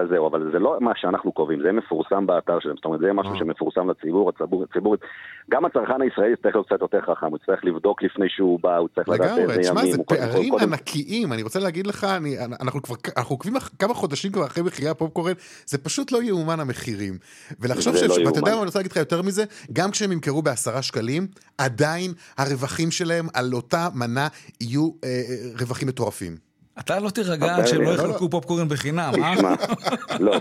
אז 0.00 0.08
זהו, 0.10 0.26
אבל 0.26 0.50
זה 0.52 0.58
לא 0.58 0.76
מה 0.80 0.92
שאנחנו 0.96 1.32
קובעים, 1.32 1.62
זה 1.62 1.72
מפורסם 1.72 2.26
באתר 2.26 2.60
שלהם, 2.60 2.76
זאת 2.76 2.84
אומרת, 2.84 3.00
זה 3.00 3.12
משהו 3.12 3.32
אה. 3.32 3.38
שמפורסם 3.38 3.90
לציבור, 3.90 4.28
הציבור, 4.28 4.64
הציבור, 4.70 4.96
גם 5.50 5.64
הצרכן 5.64 6.02
הישראלי 6.02 6.36
צריך 6.36 6.54
להיות 6.54 6.66
קצת 6.66 6.80
יותר 6.80 7.00
חכם, 7.00 7.26
הוא 7.26 7.38
צריך 7.46 7.64
לבדוק 7.64 8.02
לפני 8.02 8.26
שהוא 8.28 8.60
בא, 8.60 8.76
הוא 8.76 8.88
צריך 8.94 9.08
לדעת 9.08 9.38
איזה 9.38 9.40
ימים. 9.40 9.50
לגמרי, 9.50 9.62
תשמע, 9.62 9.92
זה 9.92 10.02
פערים 10.06 10.54
ענקיים, 10.54 11.32
אני 11.32 11.42
רוצה 11.42 11.58
להגיד 11.60 11.86
לך, 11.86 12.04
אני, 12.04 12.36
אנחנו 12.60 12.82
כבר, 12.82 12.94
אנחנו 13.16 13.34
עוקבים 13.34 13.54
כמה 13.78 13.94
חודשים 13.94 14.32
כבר 14.32 14.46
אחרי 14.46 14.62
מחירי 14.62 14.88
הפופקורן, 14.88 15.32
זה 15.66 15.78
פשוט 15.78 16.12
לא 16.12 16.22
יאומן 16.22 16.60
המחירים. 16.60 17.14
ולחשוב 17.60 17.96
ש... 17.96 18.02
לא 18.02 18.26
ואתה 18.26 18.38
יודע 18.38 18.50
מה, 18.50 18.58
אני 18.58 18.66
רוצה 18.66 18.78
להגיד 18.78 18.92
לך 18.92 18.96
יותר 18.96 19.22
מזה, 19.22 19.44
גם 19.72 19.90
כשהם 19.90 20.12
ימכרו 20.12 20.42
בעשרה 20.42 20.82
שקלים, 20.82 21.26
עדיין 21.58 22.10
הרווחים 22.38 22.90
שלהם 22.90 23.26
על 23.34 23.54
אותה 23.54 23.88
מנה 23.94 24.28
יהיו 24.60 24.90
אה, 25.04 25.08
אה 25.08 25.50
רווחים 25.60 25.88
מטורפים. 25.88 26.49
אתה 26.80 27.00
לא 27.00 27.10
תירגע 27.10 27.56
עד 27.56 27.66
שהם 27.66 27.82
לא, 27.82 27.86
לא 27.86 27.94
יחלקו 27.94 28.24
לא. 28.24 28.30
פופקורן 28.30 28.68
בחינם, 28.68 29.12
אה? 29.22 29.34
לא, 30.20 30.36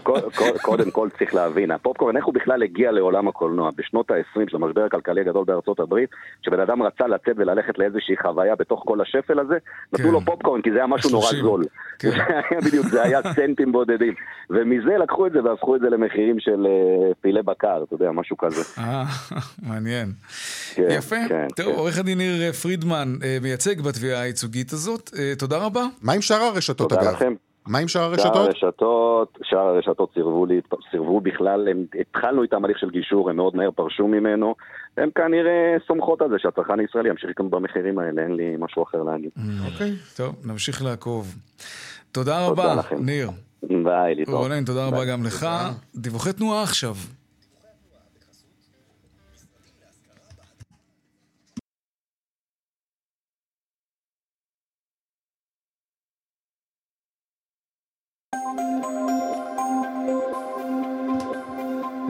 קודם 0.61 0.91
כל 0.91 1.09
צריך 1.17 1.33
להבין, 1.35 1.71
הפופקורן, 1.71 2.17
איך 2.17 2.25
הוא 2.25 2.33
בכלל 2.33 2.63
הגיע 2.63 2.91
לעולם 2.91 3.27
הקולנוע? 3.27 3.69
בשנות 3.75 4.11
ה-20 4.11 4.49
של 4.49 4.55
המשבר 4.55 4.83
הכלכלי 4.83 5.21
הגדול 5.21 5.45
בארצות 5.45 5.79
הברית, 5.79 6.09
כשבן 6.41 6.59
אדם 6.59 6.83
רצה 6.83 7.07
לצאת 7.07 7.33
וללכת 7.37 7.79
לאיזושהי 7.79 8.15
חוויה 8.21 8.55
בתוך 8.55 8.83
כל 8.85 9.01
השפל 9.01 9.39
הזה, 9.39 9.57
נתנו 9.93 10.05
כן. 10.05 10.11
לו 10.11 10.21
פופקורן 10.25 10.61
כי 10.61 10.71
זה 10.71 10.77
היה 10.77 10.87
משהו 10.87 11.09
נורא 11.09 11.31
זול. 11.41 11.63
כן. 11.99 12.09
בדיוק, 12.65 12.87
זה 12.87 13.03
היה 13.03 13.19
סנטים 13.35 13.71
בודדים. 13.71 14.13
ומזה 14.49 14.97
לקחו 15.03 15.27
את 15.27 15.31
זה 15.31 15.43
והפכו 15.43 15.75
את 15.75 15.81
זה 15.81 15.89
למחירים 15.89 16.39
של 16.39 16.65
אה, 16.65 17.13
פילה 17.21 17.41
בקר, 17.41 17.83
אתה 17.83 17.93
יודע, 17.93 18.11
משהו 18.11 18.37
כזה. 18.37 18.61
אה, 18.77 19.03
מעניין. 19.69 20.11
כן, 20.73 20.87
יפה. 20.89 21.15
טוב, 21.55 21.67
עורך 21.67 21.99
הדין 21.99 22.17
ניר 22.17 22.51
פרידמן 22.51 23.13
אה, 23.23 23.37
מייצג 23.41 23.81
בתביעה 23.81 24.21
הייצוגית 24.21 24.73
הזאת, 24.73 25.09
תודה 25.37 25.57
רבה. 25.57 25.85
מה 26.01 26.13
עם 26.13 26.21
שאר 26.29 26.41
הרשתות 26.41 26.93
אגב? 26.93 27.13
לכם. 27.13 27.33
מה 27.67 27.79
עם 27.79 27.87
שאר 27.87 28.01
הרשתות? 28.01 28.33
שאר 28.33 28.41
הרשתות, 28.41 29.37
שאר 29.43 29.59
הרשתות 29.59 30.09
סירבו, 30.13 30.45
לי, 30.45 30.61
סירבו 30.91 31.21
בכלל, 31.21 31.67
הם, 31.67 31.85
התחלנו 31.99 32.43
איתם 32.43 32.65
הליך 32.65 32.79
של 32.79 32.89
גישור, 32.89 33.29
הם 33.29 33.35
מאוד 33.35 33.55
מהר 33.55 33.71
פרשו 33.71 34.07
ממנו, 34.07 34.55
הם 34.97 35.09
כנראה 35.15 35.77
סומכות 35.87 36.21
על 36.21 36.29
זה 36.29 36.35
שהצרכן 36.39 36.79
הישראלי 36.79 37.09
ימשיך 37.09 37.29
גם 37.39 37.49
במחירים 37.49 37.99
האלה, 37.99 38.21
אין 38.21 38.35
לי 38.35 38.55
משהו 38.59 38.83
אחר 38.83 39.03
להגיד. 39.03 39.29
Mm. 39.37 39.41
אוקיי, 39.73 39.91
טוב, 40.17 40.35
נמשיך 40.45 40.83
לעקוב. 40.83 41.35
תודה 42.11 42.47
רבה, 42.47 42.75
ניר. 42.99 43.29
ביי, 43.63 44.15
להתראות. 44.15 44.39
רונן, 44.41 44.65
תודה 44.65 44.87
רבה 44.87 45.05
גם 45.05 45.23
לך. 45.23 45.47
דיווחי 45.95 46.33
תנועה 46.33 46.63
עכשיו. 46.63 46.95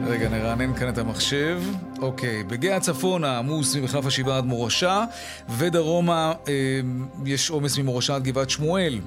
רגע, 0.06 0.28
נרענן 0.28 0.74
כאן 0.74 0.88
את 0.88 0.98
המחשב. 0.98 1.62
אוקיי, 1.98 2.44
בגאה 2.44 2.80
צפונה 2.80 3.38
עמוס 3.38 3.76
ממחלף 3.76 4.06
השבעה 4.06 4.38
עד 4.38 4.44
מורשה, 4.44 5.04
ודרומה 5.48 6.32
אה, 6.48 6.80
יש 7.26 7.50
עומס 7.50 7.78
ממורשה 7.78 8.14
עד 8.14 8.24
גבעת 8.24 8.50
שמואל. 8.50 9.00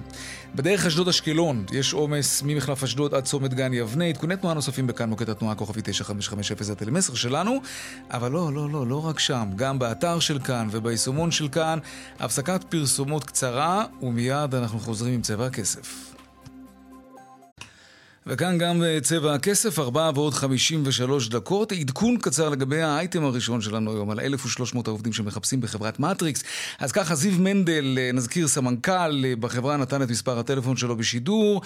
בדרך 0.56 0.86
אשדוד 0.86 1.08
אשקלון 1.08 1.66
יש 1.72 1.94
עומס 1.94 2.44
ממחלף 2.46 2.84
אשדוד 2.84 3.14
עד 3.14 3.24
צומת 3.24 3.54
גן 3.54 3.74
יבנה. 3.74 4.06
עדכוני 4.06 4.38
תנועה 4.38 4.56
נוספים 4.56 4.88
בכאן 4.88 5.10
מוקד 5.10 5.30
התנועה 5.30 5.56
כוכבי 5.56 5.82
9550 5.84 6.58
זה 6.60 6.74
הטלמסר 6.74 7.14
שלנו. 7.14 7.62
אבל 8.12 8.32
לא, 8.32 8.54
לא, 8.54 8.70
לא, 8.70 8.88
לא 8.88 9.06
רק 9.06 9.20
שם. 9.20 9.50
גם 9.56 9.80
באתר 9.80 10.20
של 10.20 10.40
כאן 10.40 10.68
וביישומון 10.72 11.32
של 11.32 11.48
כאן. 11.48 11.80
הפסקת 12.20 12.64
פרסומות 12.64 13.24
קצרה, 13.24 13.86
ומיד 14.02 14.56
אנחנו 14.56 14.80
חוזרים 14.80 15.14
עם 15.14 15.22
צבע 15.22 15.46
הכסף. 15.46 16.13
וכאן 18.28 18.58
גם 18.58 18.84
אה, 18.84 19.00
צבע 19.02 19.34
הכסף, 19.34 19.80
4 19.80 20.12
ועוד 20.16 20.34
53 20.34 21.30
דקות. 21.30 21.72
עדכון 21.72 22.18
קצר 22.18 22.50
לגבי 22.50 22.82
האייטם 22.82 23.24
הראשון 23.24 23.62
שלנו 23.62 23.92
היום, 23.92 24.10
על 24.10 24.20
1,300 24.20 24.88
העובדים 24.88 25.14
שמחפשים 25.14 25.62
בחברת 25.62 26.00
מטריקס. 26.00 26.44
אז 26.80 26.92
ככה, 26.92 27.16
זיו 27.16 27.34
מנדל, 27.40 27.98
אה, 27.98 28.12
נזכיר 28.14 28.48
סמנכ"ל 28.48 29.26
אה, 29.26 29.36
בחברה, 29.36 29.78
נתן 29.78 30.02
את 30.02 30.10
מספר 30.10 30.40
הטלפון 30.40 30.78
שלו 30.78 30.96
בשידור. 30.96 31.62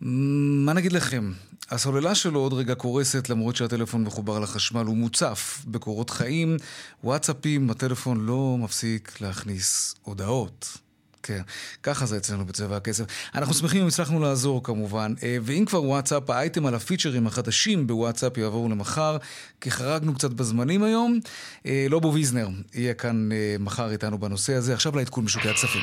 מה 0.00 0.72
נגיד 0.72 0.92
לכם? 0.92 1.32
הסוללה 1.70 2.14
שלו 2.14 2.40
עוד 2.40 2.52
רגע 2.52 2.74
קורסת 2.74 3.30
למרות 3.30 3.56
שהטלפון 3.56 4.04
מחובר 4.04 4.38
לחשמל, 4.38 4.86
הוא 4.86 4.96
מוצף 4.96 5.62
בקורות 5.66 6.10
חיים, 6.10 6.56
וואטסאפים, 7.04 7.70
הטלפון 7.70 8.26
לא 8.26 8.56
מפסיק 8.58 9.20
להכניס 9.20 9.94
הודעות. 10.02 10.78
כן, 11.22 11.40
ככה 11.82 12.06
זה 12.06 12.16
אצלנו 12.16 12.46
בצבע 12.46 12.76
הכסף. 12.76 13.04
אנחנו 13.34 13.54
שמחים 13.54 13.82
אם 13.82 13.86
הצלחנו 13.86 14.20
לעזור 14.20 14.64
כמובן. 14.64 15.14
אה, 15.22 15.36
ואם 15.42 15.64
כבר 15.66 15.84
וואטסאפ, 15.84 16.30
האייטם 16.30 16.66
על 16.66 16.74
הפיצ'רים 16.74 17.26
החדשים 17.26 17.86
בוואטסאפ 17.86 18.38
יעברו 18.38 18.68
למחר, 18.68 19.16
כי 19.60 19.70
חרגנו 19.70 20.14
קצת 20.14 20.30
בזמנים 20.30 20.82
היום. 20.82 21.20
אה, 21.66 21.86
לובו 21.90 22.14
ויזנר 22.14 22.48
יהיה 22.74 22.94
כאן 22.94 23.32
אה, 23.32 23.56
מחר 23.58 23.90
איתנו 23.90 24.18
בנושא 24.18 24.54
הזה. 24.54 24.74
עכשיו 24.74 24.96
לעדכון 24.96 25.24
בשוקי 25.24 25.48
הכספים. 25.48 25.82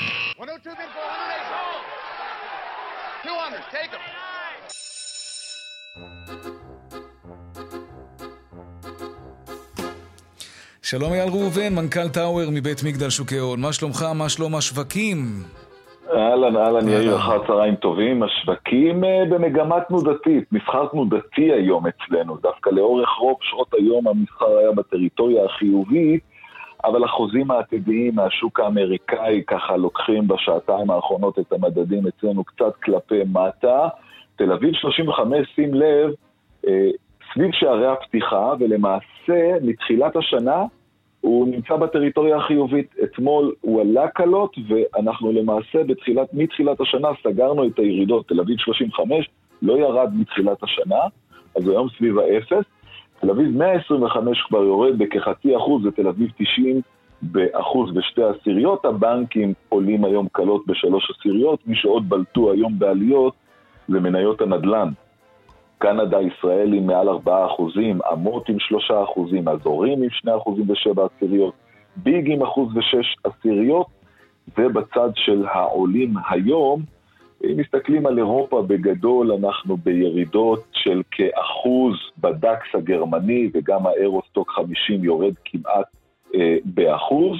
שלום 10.89 11.13
אייל 11.13 11.29
ראובן, 11.29 11.75
מנכ"ל 11.75 12.09
טאוור 12.13 12.49
מבית 12.51 12.83
מגדל 12.85 13.09
שוקי 13.09 13.37
הון. 13.37 13.61
מה 13.61 13.73
שלומך? 13.73 14.05
מה 14.15 14.29
שלום 14.29 14.55
השווקים? 14.55 15.17
אהלן, 16.13 16.55
אהלן, 16.57 16.87
יאיר, 16.89 17.15
אחר 17.15 17.47
צהריים 17.47 17.75
טובים. 17.75 18.23
השווקים 18.23 19.03
אה, 19.03 19.23
במגמה 19.29 19.81
תנודתית, 19.81 20.51
מסחר 20.51 20.87
תנודתי 20.87 21.53
היום 21.53 21.83
אצלנו. 21.87 22.37
דווקא 22.37 22.69
לאורך 22.69 23.09
רוב 23.19 23.37
שעות 23.41 23.73
היום 23.73 24.07
המסחר 24.07 24.57
היה 24.57 24.71
בטריטוריה 24.71 25.45
החיובית, 25.45 26.23
אבל 26.83 27.03
החוזים 27.03 27.51
העתידיים 27.51 28.15
מהשוק 28.15 28.59
האמריקאי 28.59 29.43
ככה 29.47 29.77
לוקחים 29.77 30.27
בשעתיים 30.27 30.89
האחרונות 30.89 31.39
את 31.39 31.53
המדדים 31.53 32.07
אצלנו 32.07 32.43
קצת 32.43 32.75
כלפי 32.83 33.21
מטה. 33.33 33.87
תל 34.35 34.51
אביב 34.51 34.73
35, 34.73 35.47
שים 35.55 35.73
לב, 35.73 36.09
אה, 36.67 36.89
סביב 37.33 37.51
שערי 37.53 37.87
הפתיחה, 37.87 38.53
ולמעשה 38.59 39.57
מתחילת 39.61 40.15
השנה 40.15 40.63
הוא 41.21 41.47
נמצא 41.47 41.75
בטריטוריה 41.75 42.37
החיובית. 42.37 42.95
אתמול 43.03 43.53
הוא 43.61 43.81
עלה 43.81 44.07
קלות, 44.07 44.57
ואנחנו 44.67 45.31
למעשה 45.31 45.83
בתחילת, 45.83 46.27
מתחילת 46.33 46.81
השנה 46.81 47.07
סגרנו 47.23 47.67
את 47.67 47.79
הירידות. 47.79 48.27
תל 48.27 48.39
אביב 48.39 48.57
35 48.57 49.29
לא 49.61 49.77
ירד 49.77 50.09
מתחילת 50.15 50.63
השנה, 50.63 50.99
אז 51.55 51.63
הוא 51.63 51.71
היום 51.71 51.87
סביב 51.97 52.19
האפס. 52.19 52.65
תל 53.19 53.29
אביב 53.29 53.57
125 53.57 54.41
כבר 54.47 54.63
יורד 54.63 54.97
בכחצי 54.97 55.57
אחוז, 55.57 55.85
ותל 55.85 56.07
אביב 56.07 56.31
90 56.37 56.81
באחוז 57.21 57.97
ושתי 57.97 58.21
עשיריות. 58.23 58.85
הבנקים 58.85 59.53
עולים 59.69 60.05
היום 60.05 60.27
קלות 60.31 60.67
בשלוש 60.67 61.11
עשיריות, 61.17 61.59
מי 61.67 61.75
שעוד 61.75 62.09
בלטו 62.09 62.51
היום 62.51 62.79
בעליות 62.79 63.33
זה 63.87 63.99
מניות 63.99 64.41
הנדל"ן. 64.41 64.89
קנדה, 65.77 66.21
ישראל 66.21 66.73
עם 66.73 66.87
מעל 66.87 67.09
4 67.09 67.45
אחוזים, 67.45 67.99
אמות 68.13 68.49
עם 68.49 68.59
3 68.59 68.91
אחוזים, 68.91 69.47
אזורים 69.47 70.03
עם 70.03 70.09
2 70.09 70.37
אחוזים 70.37 70.69
ו-7 70.69 71.01
עשיריות, 71.15 71.53
ביג 71.95 72.31
עם 72.31 72.43
אחוז 72.43 72.75
ו-6 72.75 73.31
עשיריות, 73.31 73.87
ובצד 74.57 75.09
של 75.15 75.45
העולים 75.47 76.13
היום, 76.29 76.81
אם 77.43 77.57
מסתכלים 77.57 78.05
על 78.05 78.17
אירופה 78.17 78.61
בגדול, 78.61 79.31
אנחנו 79.31 79.77
בירידות 79.77 80.63
של 80.71 81.01
כאחוז 81.11 81.95
בדקס 82.17 82.67
הגרמני 82.73 83.49
וגם 83.53 83.87
האירוסטוק 83.87 84.51
50 84.51 85.03
יורד 85.03 85.33
כמעט 85.45 85.85
אה, 86.35 86.57
באחוז. 86.65 87.37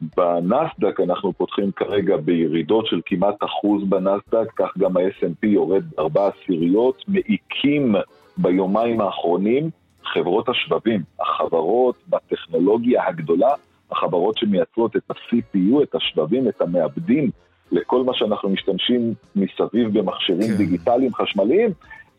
בנסדק 0.00 1.00
אנחנו 1.00 1.32
פותחים 1.32 1.72
כרגע 1.72 2.16
בירידות 2.16 2.86
של 2.86 3.00
כמעט 3.06 3.44
אחוז 3.44 3.82
בנסדק, 3.88 4.52
כך 4.56 4.78
גם 4.78 4.96
ה-S&P 4.96 5.46
יורד 5.46 5.84
בארבע 5.96 6.28
עשיריות, 6.28 7.04
מעיקים 7.08 7.94
ביומיים 8.36 9.00
האחרונים 9.00 9.70
חברות 10.04 10.48
השבבים, 10.48 11.02
החברות 11.20 11.96
בטכנולוגיה 12.08 13.06
הגדולה, 13.06 13.50
החברות 13.90 14.38
שמייצרות 14.38 14.96
את 14.96 15.10
ה-CPU, 15.10 15.82
את 15.82 15.94
השבבים, 15.94 16.48
את 16.48 16.60
המעבדים 16.60 17.30
לכל 17.72 18.04
מה 18.04 18.14
שאנחנו 18.14 18.48
משתמשים 18.48 19.14
מסביב 19.36 19.98
במכשירים 19.98 20.48
כן. 20.50 20.56
דיגיטליים 20.56 21.14
חשמליים, 21.14 21.70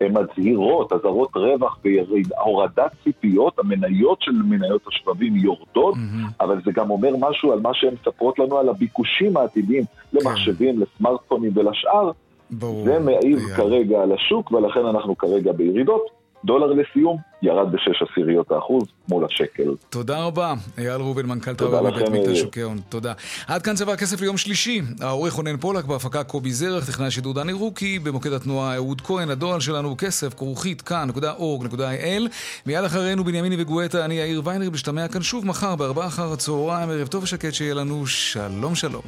מצהירות, 0.07 0.93
אזהרות 0.93 1.35
רווח 1.35 1.79
והורדת 1.83 2.91
ציפיות, 3.03 3.59
המניות 3.59 4.21
של 4.21 4.31
מניות 4.31 4.81
השבבים 4.87 5.35
יורדות, 5.35 5.95
mm-hmm. 5.95 6.33
אבל 6.41 6.61
זה 6.65 6.71
גם 6.71 6.89
אומר 6.89 7.15
משהו 7.19 7.51
על 7.51 7.59
מה 7.59 7.73
שהן 7.73 7.93
מספרות 7.93 8.39
לנו 8.39 8.57
על 8.57 8.69
הביקושים 8.69 9.37
העתידיים 9.37 9.83
למחשבים, 10.13 10.75
כן. 10.75 10.81
לסמארטפונים 10.81 11.51
ולשאר. 11.55 12.11
ברור. 12.51 12.85
זה 12.85 12.99
מעיב 12.99 13.39
כרגע 13.55 14.01
על 14.01 14.11
השוק, 14.11 14.51
ולכן 14.51 14.85
אנחנו 14.85 15.17
כרגע 15.17 15.51
בירידות. 15.51 16.18
דולר 16.45 16.67
לסיום, 16.73 17.17
ירד 17.41 17.71
בשש 17.71 18.03
עשיריות 18.11 18.51
האחוז 18.51 18.83
מול 19.09 19.25
השקל. 19.25 19.75
תודה 19.89 20.23
רבה, 20.23 20.53
אייל 20.77 21.01
ראובן, 21.01 21.25
מנכ"ל 21.25 21.53
טאוור 21.53 21.91
בבית 21.91 22.09
מגדל 22.09 22.35
שוקי 22.35 22.61
הון. 22.61 22.77
תודה. 22.89 23.13
עד 23.47 23.61
כאן 23.61 23.75
צבע 23.75 23.93
הכסף 23.93 24.21
ליום 24.21 24.37
שלישי. 24.37 24.81
העורך 25.01 25.33
רונן 25.33 25.57
פולק, 25.57 25.85
בהפקה 25.85 26.23
קובי 26.23 26.51
זרח, 26.51 26.87
טכנאי 26.87 27.07
השידור 27.07 27.33
דני 27.33 27.53
רוקי, 27.53 27.99
במוקד 27.99 28.33
התנועה 28.33 28.75
אהוד 28.75 29.01
כהן, 29.01 29.29
הדואל 29.29 29.59
שלנו 29.59 29.95
כסף, 29.97 30.33
כרוכית, 30.33 30.81
כאן.org.il. 30.81 32.23
מיד 32.65 32.83
אחרינו 32.83 33.23
בנימיני 33.23 33.61
וגואטה, 33.61 34.05
אני 34.05 34.13
יאיר 34.13 34.41
ויינר, 34.45 34.69
משתמע 34.69 35.07
כאן 35.07 35.21
שוב 35.21 35.45
מחר 35.45 35.75
בארבעה 35.75 36.07
אחר 36.07 36.33
הצהריים, 36.33 36.89
ערב 36.89 37.07
טוב 37.07 37.23
ושקט 37.23 37.53
שיהיה 37.53 37.73
לנו, 37.73 38.07
שלום 38.07 38.75
שלום. 38.75 39.03